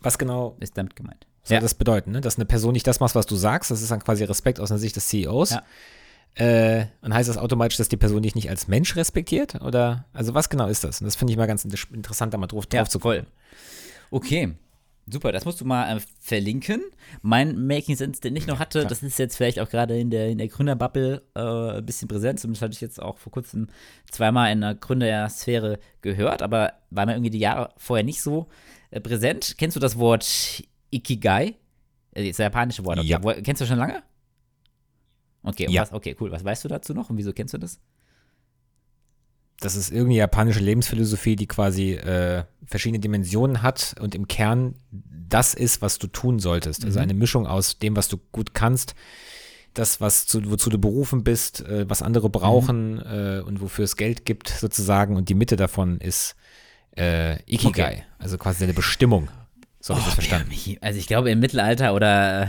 [0.00, 1.26] was genau ist damit gemeint.
[1.42, 1.60] soll Ja.
[1.60, 2.20] das bedeuten, ne?
[2.20, 4.68] Dass eine Person nicht das macht, was du sagst, das ist dann quasi Respekt aus
[4.68, 5.50] der Sicht des CEOs.
[5.50, 5.62] Ja.
[6.36, 9.60] Äh, und heißt das automatisch, dass die Person dich nicht als Mensch respektiert?
[9.62, 11.00] Oder, also was genau ist das?
[11.00, 13.26] Und das finde ich mal ganz inter- interessant, da mal drauf, drauf zu voll.
[14.10, 14.54] Okay.
[15.12, 16.82] Super, das musst du mal äh, verlinken.
[17.22, 20.28] Mein Making Sense, den ich noch hatte, das ist jetzt vielleicht auch gerade in der,
[20.28, 21.40] in der Gründerbubble äh,
[21.78, 22.38] ein bisschen präsent.
[22.40, 23.68] Zumindest hatte ich jetzt auch vor kurzem
[24.10, 28.48] zweimal in der Gründersphäre gehört, aber war mir irgendwie die Jahre vorher nicht so
[28.90, 29.54] äh, präsent.
[29.58, 31.56] Kennst du das Wort Ikigai?
[32.12, 32.98] Äh, Das japanische Wort.
[32.98, 33.08] Okay.
[33.08, 33.18] Ja.
[33.42, 34.02] Kennst du schon lange?
[35.42, 35.82] Okay, Ja.
[35.82, 36.30] was, okay, cool.
[36.30, 37.80] Was weißt du dazu noch und wieso kennst du das?
[39.60, 44.74] Das ist irgendwie japanische Lebensphilosophie, die quasi äh, verschiedene Dimensionen hat und im Kern
[45.28, 46.84] das ist, was du tun solltest.
[46.84, 48.94] Also eine Mischung aus dem, was du gut kannst,
[49.74, 53.96] das, was zu, wozu du berufen bist, äh, was andere brauchen äh, und wofür es
[53.96, 55.16] Geld gibt, sozusagen.
[55.16, 56.34] Und die Mitte davon ist
[56.96, 58.02] äh, Ikigai, Okay.
[58.18, 59.28] also quasi deine Bestimmung.
[59.82, 60.52] So habe ich das verstanden.
[60.82, 62.42] Also ich glaube, im Mittelalter oder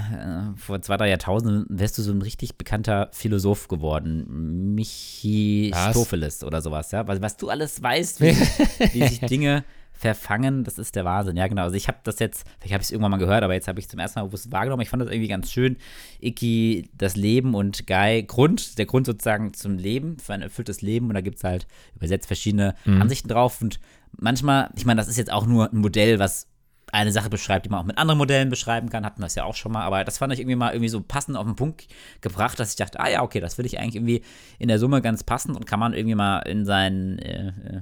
[0.53, 4.75] äh, vor zwei, drei Jahrtausenden wärst du so ein richtig bekannter Philosoph geworden.
[4.75, 7.07] Michistopheles oder sowas, ja.
[7.07, 8.35] Was, was du alles weißt, wie,
[8.93, 9.63] wie sich Dinge
[9.93, 11.37] verfangen, das ist der Wahnsinn.
[11.37, 11.61] Ja, genau.
[11.61, 13.79] Also ich habe das jetzt, vielleicht habe ich es irgendwann mal gehört, aber jetzt habe
[13.79, 14.81] ich zum ersten Mal bewusst wahrgenommen.
[14.81, 15.77] Ich fand das irgendwie ganz schön.
[16.21, 21.07] Iki, das Leben und Guy, Grund, der Grund sozusagen zum Leben, für ein erfülltes Leben.
[21.07, 23.61] Und da gibt es halt übersetzt verschiedene Ansichten drauf.
[23.61, 23.79] Und
[24.17, 26.47] manchmal, ich meine, das ist jetzt auch nur ein Modell, was
[26.91, 29.43] eine Sache beschreibt, die man auch mit anderen Modellen beschreiben kann, hatten wir das ja
[29.43, 31.87] auch schon mal, aber das fand ich irgendwie mal irgendwie so passend auf den Punkt
[32.21, 34.21] gebracht, dass ich dachte, ah ja, okay, das finde ich eigentlich irgendwie
[34.59, 37.81] in der Summe ganz passend und kann man irgendwie mal in sein äh, äh,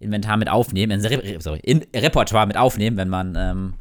[0.00, 3.74] Inventar mit aufnehmen, in, Re sorry, in Repertoire mit aufnehmen, wenn man ähm,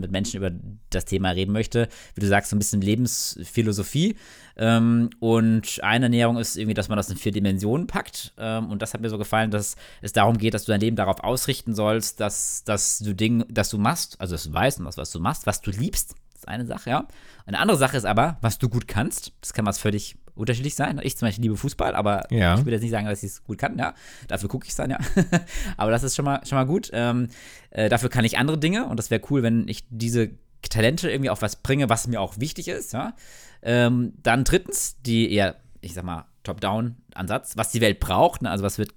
[0.00, 0.50] mit Menschen über
[0.90, 1.88] das Thema reden möchte.
[2.14, 4.16] Wie du sagst, so ein bisschen Lebensphilosophie.
[4.56, 8.32] Ähm, und eine Ernährung ist irgendwie, dass man das in vier Dimensionen packt.
[8.38, 10.96] Ähm, und das hat mir so gefallen, dass es darum geht, dass du dein Leben
[10.96, 14.96] darauf ausrichten sollst, dass, dass du Dinge, dass du machst, also dass du weißt, was,
[14.96, 16.14] was du machst, was du liebst.
[16.32, 17.08] Das ist eine Sache, ja.
[17.46, 19.32] Eine andere Sache ist aber, was du gut kannst.
[19.40, 20.98] Das kann was völlig unterschiedlich sein.
[21.02, 22.58] Ich zum Beispiel liebe Fußball, aber Ja.
[22.58, 23.94] ich will jetzt nicht sagen, dass ich es gut kann, ja.
[24.28, 24.98] Dafür gucke ich es dann, ja.
[25.76, 26.90] aber das ist schon mal, schon mal gut.
[26.92, 27.28] Ähm,
[27.70, 30.30] äh, dafür kann ich andere Dinge und das wäre cool, wenn ich diese
[30.68, 33.14] Talente irgendwie auch was bringe, was mir auch wichtig ist, ja.
[33.62, 38.50] Ähm, dann drittens, die eher, ich sag mal, Top-Down-Ansatz, was die Welt braucht, ne?
[38.50, 38.92] also was wird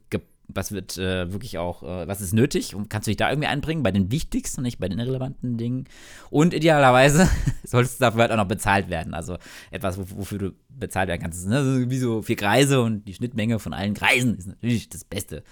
[0.48, 3.48] was wird äh, wirklich auch, äh, was ist nötig und kannst du dich da irgendwie
[3.48, 5.86] einbringen bei den wichtigsten, nicht bei den irrelevanten Dingen.
[6.30, 7.30] Und idealerweise
[7.64, 9.14] solltest du dafür halt auch noch bezahlt werden.
[9.14, 9.38] Also
[9.72, 11.48] etwas, wofür du bezahlt werden kannst.
[11.48, 11.90] Ne?
[11.90, 15.44] Wie so vier Kreise und die Schnittmenge von allen Kreisen ist natürlich das Beste.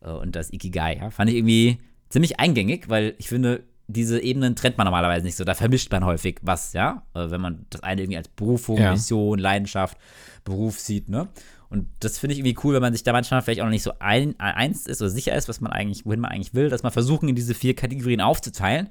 [0.00, 4.54] Äh, und das Ikigai, ja, fand ich irgendwie ziemlich eingängig, weil ich finde, diese Ebenen
[4.54, 5.44] trennt man normalerweise nicht so.
[5.44, 7.02] Da vermischt man häufig was, ja.
[7.14, 8.92] Äh, wenn man das eine irgendwie als Berufung, ja.
[8.92, 9.96] Mission, Leidenschaft,
[10.44, 11.28] Beruf sieht, ne?
[11.70, 13.82] Und das finde ich irgendwie cool, wenn man sich da manchmal vielleicht auch noch nicht
[13.82, 16.82] so ein, eins ist oder sicher ist, was man eigentlich, wohin man eigentlich will, dass
[16.82, 18.88] man versuchen, in diese vier Kategorien aufzuteilen.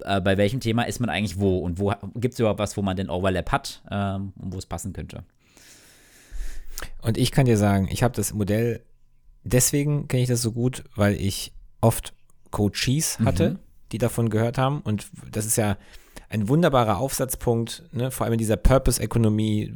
[0.00, 2.82] Äh, bei welchem Thema ist man eigentlich wo und wo gibt es überhaupt was, wo
[2.82, 5.24] man den Overlap hat ähm, und wo es passen könnte.
[7.02, 8.84] Und ich kann dir sagen, ich habe das Modell,
[9.44, 12.14] deswegen kenne ich das so gut, weil ich oft
[12.50, 13.58] Coaches hatte, mhm
[13.92, 14.80] die davon gehört haben.
[14.80, 15.76] Und das ist ja
[16.28, 18.10] ein wunderbarer Aufsatzpunkt, ne?
[18.10, 19.72] vor allem in dieser Purpose-Ökonomie,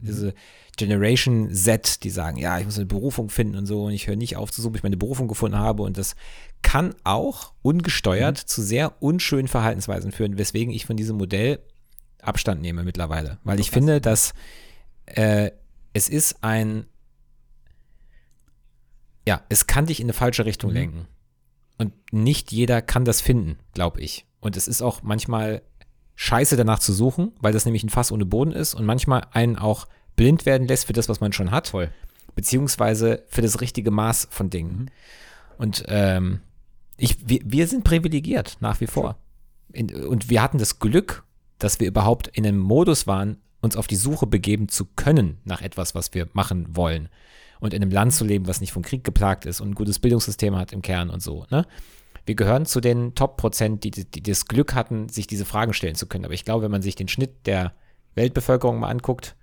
[0.00, 0.34] diese
[0.76, 4.16] Generation Z, die sagen, ja, ich muss eine Berufung finden und so und ich höre
[4.16, 5.82] nicht auf zu suchen, bis ich meine Berufung gefunden habe.
[5.84, 6.16] Und das
[6.62, 8.46] kann auch ungesteuert mhm.
[8.46, 11.60] zu sehr unschönen Verhaltensweisen führen, weswegen ich von diesem Modell
[12.22, 13.38] Abstand nehme mittlerweile.
[13.44, 14.34] Weil ich finde, dass
[15.06, 15.50] äh,
[15.92, 16.86] es ist ein,
[19.26, 20.76] ja, es kann dich in eine falsche Richtung mhm.
[20.76, 21.06] lenken.
[21.80, 24.26] Und nicht jeder kann das finden, glaube ich.
[24.38, 25.62] Und es ist auch manchmal
[26.14, 29.56] scheiße danach zu suchen, weil das nämlich ein Fass ohne Boden ist und manchmal einen
[29.56, 31.68] auch blind werden lässt für das, was man schon hat.
[31.68, 31.90] Voll.
[32.34, 34.76] Beziehungsweise für das richtige Maß von Dingen.
[34.76, 34.88] Mhm.
[35.56, 36.40] Und ähm,
[36.98, 39.16] ich, wir, wir, sind privilegiert, nach wie vor.
[39.72, 41.24] In, und wir hatten das Glück,
[41.58, 45.62] dass wir überhaupt in einem Modus waren, uns auf die Suche begeben zu können nach
[45.62, 47.08] etwas, was wir machen wollen
[47.60, 49.98] und in einem Land zu leben, was nicht vom Krieg geplagt ist und ein gutes
[49.98, 51.46] Bildungssystem hat im Kern und so.
[51.50, 51.66] Ne?
[52.26, 56.06] Wir gehören zu den Top-Prozent, die, die, das Glück hatten, sich diese Fragen stellen zu
[56.06, 56.24] können.
[56.24, 57.74] Aber ich glaube, wenn man sich den Schnitt der
[58.14, 59.36] Weltbevölkerung mal anguckt,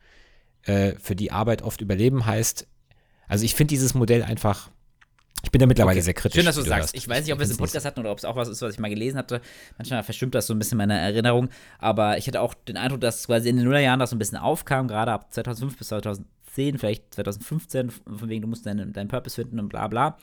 [0.63, 2.67] äh, für die Arbeit oft überleben heißt,
[3.27, 4.69] also ich finde dieses Modell einfach
[5.43, 6.03] ich bin da mittlerweile okay.
[6.03, 6.35] sehr kritisch.
[6.35, 6.89] Schön, dass du sagst.
[6.89, 6.95] Hast.
[6.95, 8.61] Ich weiß nicht, ob wir es im Podcast hatten oder ob es auch was ist,
[8.61, 9.39] was ich mal gelesen hatte.
[9.77, 11.49] Manchmal verschwimmt das so ein bisschen meine Erinnerung.
[11.77, 14.39] Aber ich hatte auch den Eindruck, dass quasi in den Nullerjahren das so ein bisschen
[14.39, 15.91] aufkam, gerade ab 2005 bis
[16.57, 20.17] 2010, vielleicht 2015, von wegen, du musst deinen, deinen Purpose finden und bla bla.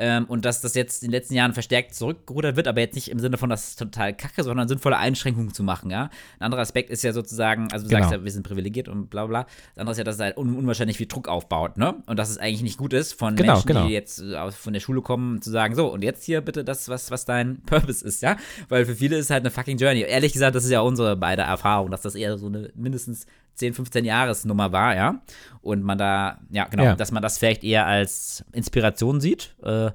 [0.00, 3.10] Ähm, und dass das jetzt in den letzten Jahren verstärkt zurückgerudert wird, aber jetzt nicht
[3.10, 6.08] im Sinne von, das ist total kacke, sondern sinnvolle Einschränkungen zu machen, ja.
[6.38, 8.02] Ein anderer Aspekt ist ja sozusagen, also du genau.
[8.02, 9.42] sagst ja, wir sind privilegiert und bla bla.
[9.74, 11.96] Das andere ist ja, dass es halt un unwahrscheinlich viel Druck aufbaut, ne?
[12.06, 13.86] Und dass es eigentlich nicht gut ist von genau, Menschen, genau.
[13.86, 16.88] die jetzt äh, von der Schule kommen, zu sagen, so, und jetzt hier bitte das,
[16.88, 18.36] was, was dein Purpose ist, ja?
[18.68, 20.02] Weil für viele ist es halt eine fucking Journey.
[20.02, 23.26] Ehrlich gesagt, das ist ja unsere beide Erfahrung, dass das eher so eine mindestens
[23.58, 25.20] 10, 15 Jahresnummer war, ja.
[25.60, 26.96] Und man da, ja, genau, ja.
[26.96, 29.54] dass man das vielleicht eher als Inspiration sieht.
[29.62, 29.87] Äh,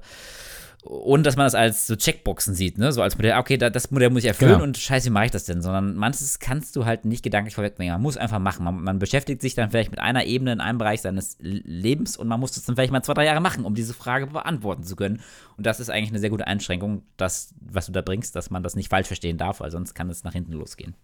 [0.84, 2.92] und dass man das als so Checkboxen sieht, ne?
[2.92, 4.64] So als Modell, okay, das Modell muss ich erfüllen genau.
[4.64, 5.62] und scheiße, wie mache ich das denn?
[5.62, 7.94] Sondern manches kannst du halt nicht gedanklich vorwegbringen.
[7.94, 8.64] Man muss einfach machen.
[8.64, 12.28] Man, man, beschäftigt sich dann vielleicht mit einer Ebene in einem Bereich seines Lebens und
[12.28, 14.94] man muss das dann vielleicht mal zwei, drei Jahre machen, um diese Frage beantworten zu
[14.94, 15.22] können.
[15.56, 18.62] Und das ist eigentlich eine sehr gute Einschränkung, das, was du da bringst, dass man
[18.62, 20.94] das nicht falsch verstehen darf, weil sonst kann es nach hinten losgehen.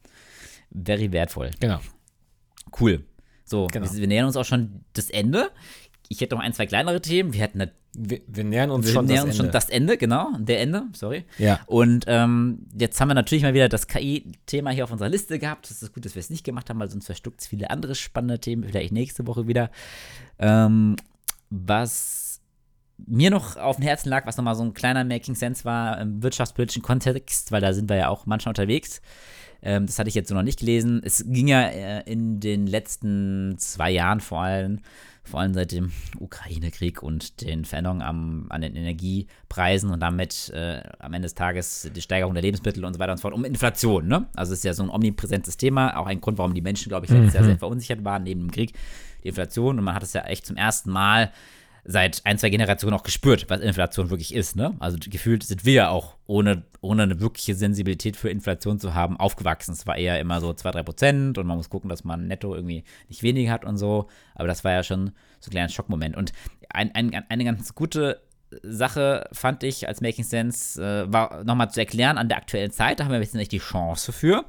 [0.71, 1.53] Very wertvoll.
[1.59, 1.81] Genau.
[2.79, 3.03] Cool.
[3.51, 3.91] So, genau.
[3.91, 5.51] wir, wir, nähern uns auch schon das Ende.
[6.13, 7.33] Ich hätte noch ein, zwei kleinere Themen.
[7.33, 10.29] Wir hätten wir, wir, nähern uns, wir schon, nähern das uns schon das Ende, genau,
[10.39, 11.25] der Ende, sorry.
[11.39, 11.61] Ja.
[11.67, 15.71] Und ähm, jetzt haben wir natürlich mal wieder das KI-Thema hier auf unserer Liste gehabt.
[15.71, 17.95] Das ist gut, dass wir es nicht gemacht haben, weil sonst verstuckt es viele andere
[17.95, 19.71] spannende Themen, vielleicht nächste Woche wieder.
[20.41, 20.97] Ähm,
[21.49, 22.41] was
[23.07, 26.25] mir noch auf dem Herzen lag, was nochmal so ein kleiner Making Sense war im
[26.25, 29.01] wirtschaftspolitischen Kontext, weil da sind wir ja auch manchmal unterwegs,
[29.63, 31.03] ähm, das hatte ich jetzt so noch nicht gelesen.
[31.05, 34.81] Es ging ja äh, in den letzten zwei Jahren vor allem,
[35.31, 40.83] vor allem seit dem Ukraine-Krieg und den Veränderungen am, an den Energiepreisen und damit äh,
[40.99, 43.45] am Ende des Tages die Steigerung der Lebensmittel und so weiter und so fort, um
[43.45, 44.09] Inflation.
[44.09, 44.27] Ne?
[44.35, 47.07] Also es ist ja so ein omnipräsentes Thema, auch ein Grund, warum die Menschen, glaube
[47.07, 47.31] ich, mhm.
[47.31, 48.75] sehr, sehr verunsichert waren neben dem Krieg,
[49.23, 49.79] die Inflation.
[49.79, 51.33] Und man hat es ja echt zum ersten Mal
[51.85, 54.57] seit ein, zwei Generationen auch gespürt, was Inflation wirklich ist.
[54.57, 54.75] Ne?
[54.81, 59.19] Also gefühlt sind wir ja auch, ohne, ohne eine wirkliche Sensibilität für Inflation zu haben,
[59.19, 59.73] aufgewachsen.
[59.73, 62.55] Es war eher immer so 2, 3 Prozent und man muss gucken, dass man netto
[62.55, 64.09] irgendwie nicht weniger hat und so.
[64.35, 66.17] Aber das war ja schon so ein kleiner Schockmoment.
[66.17, 66.33] Und
[66.69, 68.21] ein, ein, eine ganz gute
[68.63, 73.01] Sache fand ich als Making Sense, äh, war nochmal zu erklären an der aktuellen Zeit,
[73.01, 74.45] da haben wir jetzt nicht die Chance für,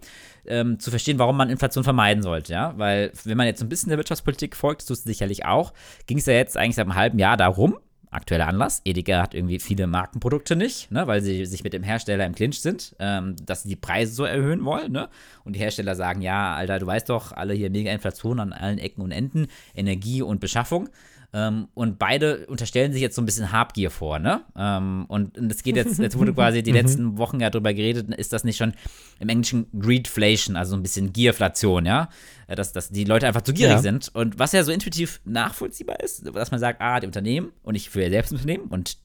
[0.46, 2.74] ähm, zu verstehen, warum man Inflation vermeiden sollte, ja.
[2.78, 5.74] Weil, wenn man jetzt ein bisschen der Wirtschaftspolitik folgt, das tust du sicherlich auch,
[6.08, 7.78] ging es ja jetzt eigentlich seit einem halben Jahr darum,
[8.12, 8.82] aktueller Anlass.
[8.84, 12.62] Edeka hat irgendwie viele Markenprodukte nicht, ne, weil sie sich mit dem Hersteller im Clinch
[12.62, 14.92] sind, ähm, dass sie die Preise so erhöhen wollen.
[14.92, 15.10] Ne?
[15.46, 18.78] Und die Hersteller sagen, ja, Alter, du weißt doch, alle hier mega Inflation an allen
[18.78, 20.90] Ecken und Enden, Energie und Beschaffung.
[21.34, 24.42] Ähm, und beide unterstellen sich jetzt so ein bisschen Habgier vor, ne?
[24.58, 28.34] Ähm, und es geht jetzt, jetzt wurde quasi die letzten Wochen ja drüber geredet, ist
[28.34, 28.74] das nicht schon
[29.20, 32.10] im Englischen Greedflation, also so ein bisschen Gierflation, ja?
[32.48, 33.82] Äh, dass, dass die Leute einfach zu gierig Ja.
[33.82, 34.14] sind.
[34.14, 37.90] Und was ja so intuitiv nachvollziehbar ist, dass man sagt, ah, die Unternehmen und ich
[37.90, 38.98] für selbst ein Unternehmen und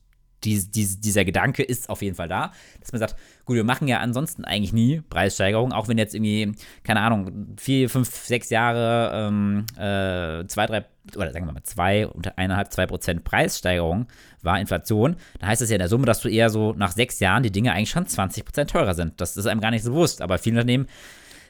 [0.44, 3.88] dies, dies, dieser Gedanke ist auf jeden Fall da, dass man sagt, gut, wir machen
[3.88, 6.52] ja ansonsten eigentlich nie Preissteigerungen, auch wenn jetzt irgendwie,
[6.84, 10.84] keine Ahnung, vier, fünf, sechs Jahre, ähm, äh, zwei, drei,
[11.16, 14.06] oder sagen wir mal zwei, unter eineinhalb, zwei Prozent Preissteigerung
[14.42, 17.20] war Inflation, dann heißt das ja in der Summe, dass du eher so nach sechs
[17.20, 19.20] Jahren die Dinge eigentlich schon 20 Prozent teurer sind.
[19.20, 20.86] Das ist einem gar nicht so bewusst, aber viele Unternehmen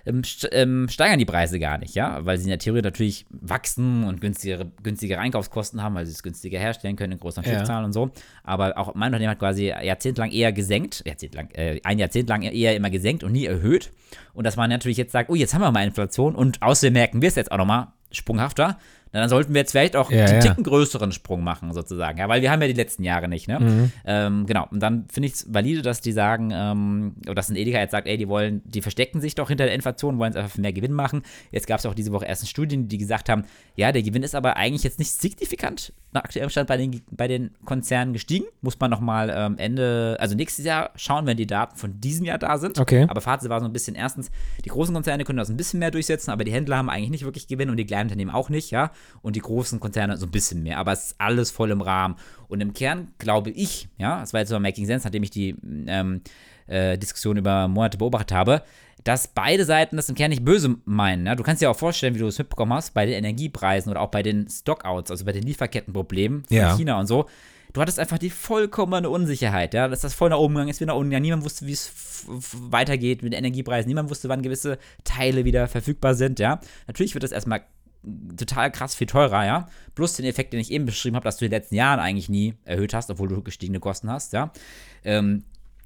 [0.06, 4.04] ähm, ähm, steigern die Preise gar nicht, ja, weil sie in der Theorie natürlich wachsen
[4.04, 7.54] und günstigere, günstigere Einkaufskosten haben, weil sie es günstiger herstellen können in größeren Ja.
[7.56, 8.10] Stückzahlen und so.
[8.44, 12.76] Aber auch mein Unternehmen hat quasi jahrzehntelang eher gesenkt, jahrzehntelang, äh, ein Jahrzehnt lang eher
[12.76, 13.90] immer gesenkt und nie erhöht.
[14.32, 17.20] Und dass man natürlich jetzt sagt, oh, jetzt haben wir mal Inflation und außerdem merken
[17.20, 18.78] wir es jetzt auch nochmal sprunghafter,
[19.20, 20.40] dann sollten wir jetzt vielleicht auch Ja, den ja.
[20.40, 22.18] Ticken größeren Sprung machen, sozusagen.
[22.18, 23.60] Ja, weil wir haben ja die letzten Jahre nicht, ne?
[23.60, 23.92] Mhm.
[24.04, 24.66] Ähm, genau.
[24.70, 27.92] Und dann finde ich es valide, dass die sagen, ähm, oder dass ein Edeka jetzt
[27.92, 30.60] sagt, ey, die wollen, die verstecken sich doch hinter der Inflation, wollen es einfach für
[30.60, 31.22] mehr Gewinn machen.
[31.50, 33.44] Jetzt gab es auch diese Woche ersten Studien, die gesagt haben,
[33.74, 37.28] ja, der Gewinn ist aber eigentlich jetzt nicht signifikant nach aktuellem Stand bei den, bei
[37.28, 38.46] den Konzernen gestiegen.
[38.62, 42.38] Muss man nochmal ähm, Ende, also nächstes Jahr schauen, wenn die Daten von diesem Jahr
[42.38, 42.78] da sind.
[42.78, 43.06] Okay.
[43.08, 44.30] Aber Fazit war so ein bisschen, erstens,
[44.64, 47.24] die großen Konzerne können das ein bisschen mehr durchsetzen, aber die Händler haben eigentlich nicht
[47.24, 48.90] wirklich Gewinn und die kleinen Unternehmen auch nicht, ja.
[49.22, 50.78] Und die großen Konzerne so ein bisschen mehr.
[50.78, 52.16] Aber es ist alles voll im Rahmen.
[52.48, 55.56] Und im Kern glaube ich, ja, das war jetzt so Making Sense, nachdem ich die
[55.86, 56.22] ähm,
[56.66, 58.62] äh, Diskussion über Monate beobachtet habe,
[59.04, 61.26] dass beide Seiten das im Kern nicht böse meinen.
[61.26, 61.34] Ja?
[61.36, 64.10] Du kannst dir auch vorstellen, wie du es mitbekommen hast, bei den Energiepreisen oder auch
[64.10, 66.76] bei den Stockouts, also bei den Lieferkettenproblemen von Ja.
[66.76, 67.26] China und so.
[67.72, 70.92] Du hattest einfach die vollkommene Unsicherheit, ja, dass das voll nach oben gegangen ist, wieder
[70.92, 71.24] nach unten gegangen.
[71.24, 71.92] Niemand wusste, wie es
[72.26, 73.86] weitergeht mit den Energiepreisen.
[73.86, 76.58] Niemand wusste, wann gewisse Teile wieder verfügbar sind, ja.
[76.86, 77.62] Natürlich wird das erstmal
[78.36, 79.68] total krass viel teurer, ja.
[79.94, 82.28] Plus den Effekt, den ich eben beschrieben habe, dass du in den letzten Jahren eigentlich
[82.28, 84.52] nie erhöht hast, obwohl du gestiegene Kosten hast, ja.
[85.04, 85.44] Ähm,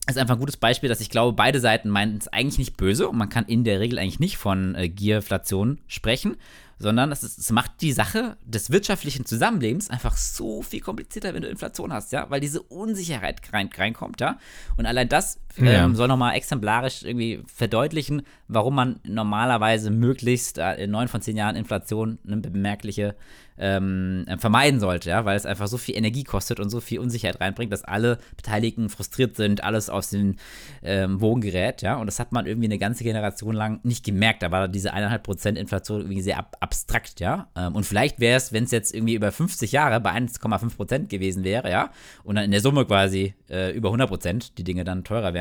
[0.09, 3.09] ist einfach ein gutes Beispiel, dass ich glaube, beide Seiten meinen es eigentlich nicht böse
[3.09, 6.37] und man kann in der Regel eigentlich nicht von äh, Gierflation sprechen,
[6.79, 11.43] sondern es, ist, es macht die Sache des wirtschaftlichen Zusammenlebens einfach so viel komplizierter, wenn
[11.43, 14.39] du Inflation hast, ja, weil diese Unsicherheit rein, reinkommt, ja.
[14.77, 15.85] Und allein das Ja.
[15.85, 21.37] ähm, soll nochmal exemplarisch irgendwie verdeutlichen, warum man normalerweise möglichst äh, in neun von zehn
[21.37, 23.17] Jahren Inflation eine bemerkliche
[23.61, 26.99] ähm, äh, vermeiden sollte, ja, weil es einfach so viel Energie kostet und so viel
[26.99, 30.37] Unsicherheit reinbringt, dass alle Beteiligten frustriert sind, alles aus den
[30.83, 34.43] ähm, Wogen gerät, ja, und das hat man irgendwie eine ganze Generation lang nicht gemerkt.
[34.43, 38.53] Da war diese 1,5% Inflation irgendwie sehr ab abstrakt, ja, ähm, und vielleicht wäre es,
[38.53, 41.91] wenn es jetzt irgendwie über 50 Jahre bei 1,5% gewesen wäre, ja,
[42.25, 45.40] und dann in der Summe quasi äh, über 100% die Dinge dann teurer wären,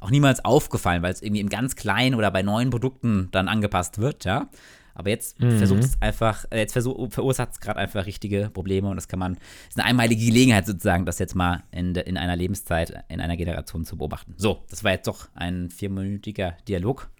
[0.00, 3.98] auch niemals aufgefallen, weil es irgendwie im ganz kleinen oder bei neuen Produkten dann angepasst
[3.98, 4.48] wird, ja.
[4.96, 9.08] Aber jetzt versucht es einfach, äh, jetzt verursacht es gerade einfach richtige Probleme und das
[9.08, 9.36] kann man,
[9.68, 13.36] ist eine einmalige Gelegenheit sozusagen, das jetzt mal in, de, in einer Lebenszeit, in einer
[13.36, 14.32] Generation zu beobachten.
[14.38, 17.10] So, das war jetzt doch ein vierminütiger Dialog.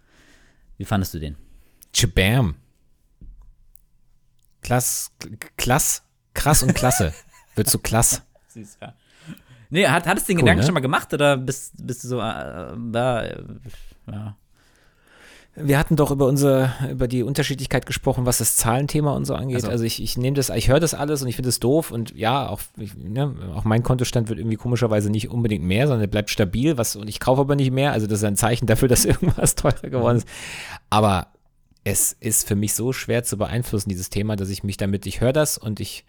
[0.77, 1.35] Wie fandest du den?
[1.95, 2.55] Chabam.
[4.61, 5.11] Klass,
[5.55, 6.01] klass,
[6.33, 7.13] krass und klasse.
[7.55, 8.23] Wird so klass.
[8.47, 8.95] Süß, ja.
[9.69, 10.65] Nee, hat, hattest du den Cool, Gedanken ne?
[10.65, 13.43] schon mal gemacht oder bist, bist du so, äh, da, äh,
[14.11, 14.35] ja.
[15.59, 19.55] Wir hatten doch über unsere, über die Unterschiedlichkeit gesprochen, was das Zahlenthema und so angeht.
[19.55, 21.89] Also- Also ich, ich nehme das, ich höre das alles und ich finde es doof
[21.89, 26.01] und ja, auch, ich, ne, auch mein Kontostand wird irgendwie komischerweise nicht unbedingt mehr, sondern
[26.03, 27.91] er bleibt stabil, was, und ich kaufe aber nicht mehr.
[27.91, 30.27] Also das ist ein Zeichen dafür, dass irgendwas teurer geworden ist.
[30.91, 31.27] Aber
[31.83, 35.21] es ist für mich so schwer zu beeinflussen, dieses Thema, dass ich mich damit, ich
[35.21, 36.05] höre das und ich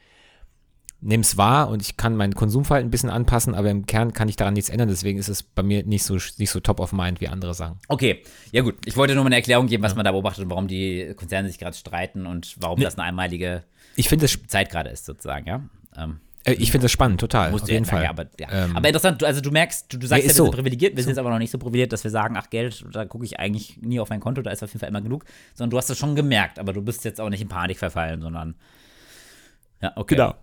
[1.00, 4.28] nehme es wahr und ich kann mein Konsumverhalten ein bisschen anpassen, aber im Kern kann
[4.28, 4.88] ich daran nichts ändern.
[4.88, 7.78] Deswegen ist es bei mir nicht so, nicht so top of mind, wie andere sagen.
[7.88, 8.74] Okay, ja gut.
[8.84, 11.48] Ich wollte nur mal eine Erklärung geben, was man da beobachtet und warum die Konzerne
[11.48, 13.62] sich gerade streiten und warum das eine einmalige
[13.96, 15.62] Ich finde es Zeit gerade ist, sozusagen, ja.
[15.96, 17.50] Ähm, Äh, Ich finde das spannend, total.
[17.52, 18.04] musst auf jeden sagen, Fall.
[18.04, 18.64] Ja, aber, ja.
[18.66, 20.50] Ähm, aber interessant, du, also du merkst, du, du sagst ja, ist wir sind so.
[20.52, 23.04] privilegiert, wir sind jetzt aber noch nicht so privilegiert, dass wir sagen, ach Geld, da
[23.04, 25.24] gucke ich eigentlich nie auf mein Konto, da ist auf jeden Fall immer genug,
[25.54, 28.20] sondern du hast das schon gemerkt, aber du bist jetzt auch nicht in Panik verfallen,
[28.20, 28.54] sondern
[29.80, 30.16] ja, okay.
[30.16, 30.34] Genau.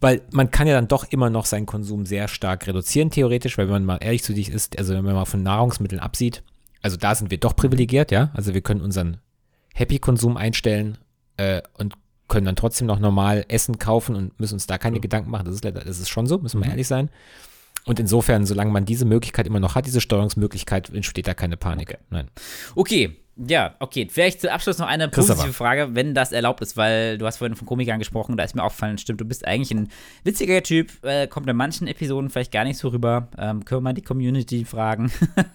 [0.00, 3.66] Weil man kann ja dann doch immer noch seinen Konsum sehr stark reduzieren, theoretisch, weil
[3.66, 6.42] wenn man mal ehrlich zu dich ist, also wenn man mal von Nahrungsmitteln absieht,
[6.80, 8.30] also da sind wir doch privilegiert, ja.
[8.32, 9.18] Also wir können unseren
[9.74, 10.96] Happy-Konsum einstellen
[11.36, 11.94] äh, und
[12.28, 15.44] können dann trotzdem noch normal Essen kaufen und müssen uns da keine Gedanken machen.
[15.44, 16.70] Das ist, das ist schon so, müssen wir Mhm.
[16.70, 17.10] ehrlich sein.
[17.84, 21.98] Und insofern, solange man diese Möglichkeit immer noch hat, diese Steuerungsmöglichkeit, entsteht da keine Panik.
[22.10, 22.28] Nein.
[22.74, 23.16] Okay,
[23.46, 24.06] ja, okay.
[24.10, 27.56] Vielleicht zum Abschluss noch eine positive Frage, wenn das erlaubt ist, weil du hast vorhin
[27.56, 29.88] von Komikern gesprochen, da ist mir aufgefallen, stimmt, du bist eigentlich ein
[30.24, 33.28] witziger Typ, äh, kommt in manchen Episoden vielleicht gar nicht so rüber.
[33.38, 35.10] Ähm, können wir mal die Community fragen,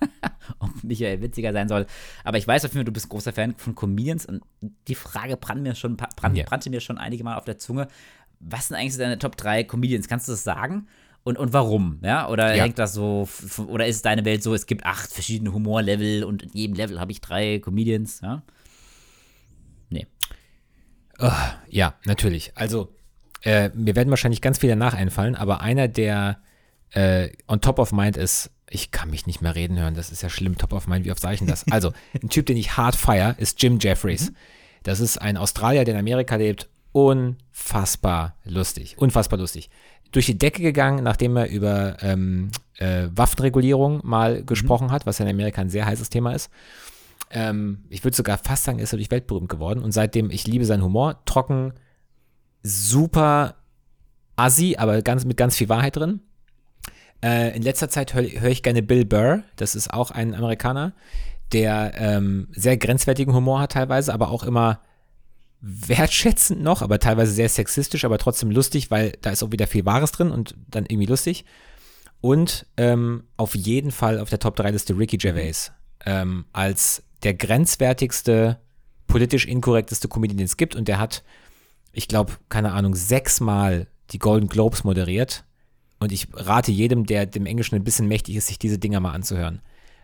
[0.59, 1.85] ob Michael witziger sein soll.
[2.23, 4.41] Aber ich weiß auf jeden Fall, du bist ein großer Fan von Comedians und
[4.87, 7.87] die Frage brannte mir schon, brannte, brannte mir schon einige Mal auf der Zunge.
[8.39, 10.07] was sind eigentlich so deine Top 3 Comedians?
[10.07, 10.87] Kannst du das sagen?
[11.25, 11.97] Und, und warum?
[12.03, 12.29] Ja?
[12.29, 12.63] Oder Ja.
[12.63, 13.27] hängt das so,
[13.67, 17.11] oder ist deine Welt so, es gibt acht verschiedene Humorlevel und in jedem Level habe
[17.11, 18.21] ich drei Comedians?
[18.21, 18.43] Ja?
[19.89, 20.05] Nee.
[21.69, 22.51] Ja, natürlich.
[22.55, 22.93] Also,
[23.43, 26.37] äh, mir werden wahrscheinlich ganz viele danach einfallen, aber einer, der
[26.91, 30.21] äh, on top of mind ist, ich kann mich nicht mehr reden hören, das ist
[30.21, 31.65] ja schlimm, top of mind, wie oft sage ich denn das?
[31.71, 34.31] Also, ein Typ, den ich hart feier, ist Jim Jeffries.
[34.83, 39.69] Das ist ein Australier, der in Amerika lebt, unfassbar lustig, unfassbar lustig.
[40.11, 45.25] Durch die Decke gegangen, nachdem er über ähm, äh, Waffenregulierung mal gesprochen hat, was ja
[45.25, 46.49] in Amerika ein sehr heißes Thema ist.
[47.31, 49.83] Ähm, ich würde sogar fast sagen, ist er durch weltberühmt geworden.
[49.83, 51.73] Und seitdem, ich liebe seinen Humor, trocken,
[52.63, 53.55] super
[54.35, 56.21] assi, aber ganz, mit ganz viel Wahrheit drin.
[57.23, 60.93] Äh, in letzter Zeit höre hör ich gerne Bill Burr, das ist auch ein Amerikaner,
[61.53, 64.79] der ähm, sehr grenzwertigen Humor hat teilweise, aber auch immer
[65.61, 69.85] wertschätzend noch, aber teilweise sehr sexistisch, aber trotzdem lustig, weil da ist auch wieder viel
[69.85, 71.45] Wahres drin und dann irgendwie lustig.
[72.21, 75.71] Und ähm, auf jeden Fall auf der Top 3 Liste Ricky Gervais
[76.05, 78.59] ähm, als der grenzwertigste,
[79.07, 80.75] politisch inkorrekteste Comedian, den es gibt.
[80.75, 81.23] Und der hat,
[81.91, 85.43] ich glaube, keine Ahnung, sechsmal die Golden Globes moderiert.
[85.99, 89.13] Und ich rate jedem, der dem Englischen ein bisschen mächtig ist, sich diese Dinger mal
[89.13, 89.61] anzuhören.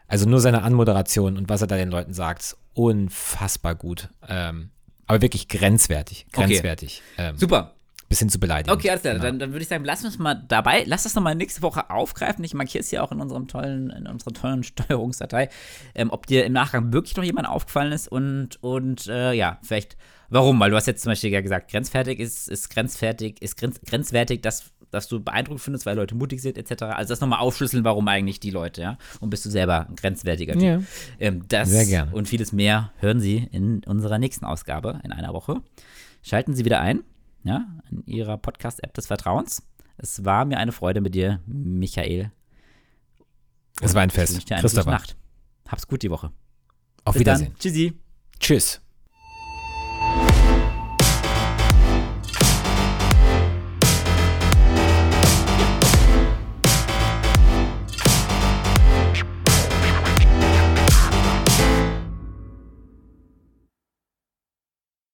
[0.07, 4.09] Also nur seine Anmoderation und was er da den Leuten sagt, unfassbar gut.
[4.27, 4.71] Ähm,
[5.07, 6.25] aber wirklich grenzwertig.
[6.31, 6.47] Okay.
[6.47, 7.01] Grenzwertig.
[7.17, 7.75] Ähm, Super.
[8.09, 8.73] bis hin zu beleidigen.
[8.73, 9.13] Okay, alles klar.
[9.15, 9.25] Genau.
[9.25, 12.43] Dann, dann würde ich sagen, lass uns mal dabei, lass das nochmal nächste Woche aufgreifen.
[12.43, 15.49] Ich markiere es hier auch in unserem tollen, in unserer tollen Steuerungsdatei,
[15.95, 19.97] ähm, ob dir im Nachgang wirklich noch jemand aufgefallen ist und, und äh, ja, vielleicht
[20.31, 23.79] warum, weil du hast jetzt zum Beispiel ja gesagt, grenzfertig ist, ist grenzfertig, ist grenz,
[23.85, 26.83] grenzwertig, dass, dass du beeindruckt findest, weil Leute mutig sind, etc.
[26.83, 28.97] Also das nochmal aufschlüsseln, warum eigentlich die Leute, ja.
[29.19, 30.61] Und bist du selber ein grenzwertiger Typ.
[30.63, 30.81] Ja.
[31.19, 32.11] Ähm, das Sehr gerne.
[32.13, 35.61] und vieles mehr hören Sie in unserer nächsten Ausgabe in einer Woche.
[36.21, 37.03] Schalten Sie wieder ein,
[37.43, 39.63] ja, in Ihrer Podcast-App des Vertrauens.
[39.97, 42.31] Es war mir eine Freude mit dir, Michael.
[43.81, 44.49] Es war ein Ich wünsche Fest.
[44.49, 45.15] dir eine gute Christopher, Nacht.
[45.67, 46.31] Hab's gut die Woche.
[47.05, 47.47] auf Bis Wiedersehen.
[47.53, 47.59] Dann.
[47.59, 47.93] Tschüssi.
[48.39, 48.81] Tschüss.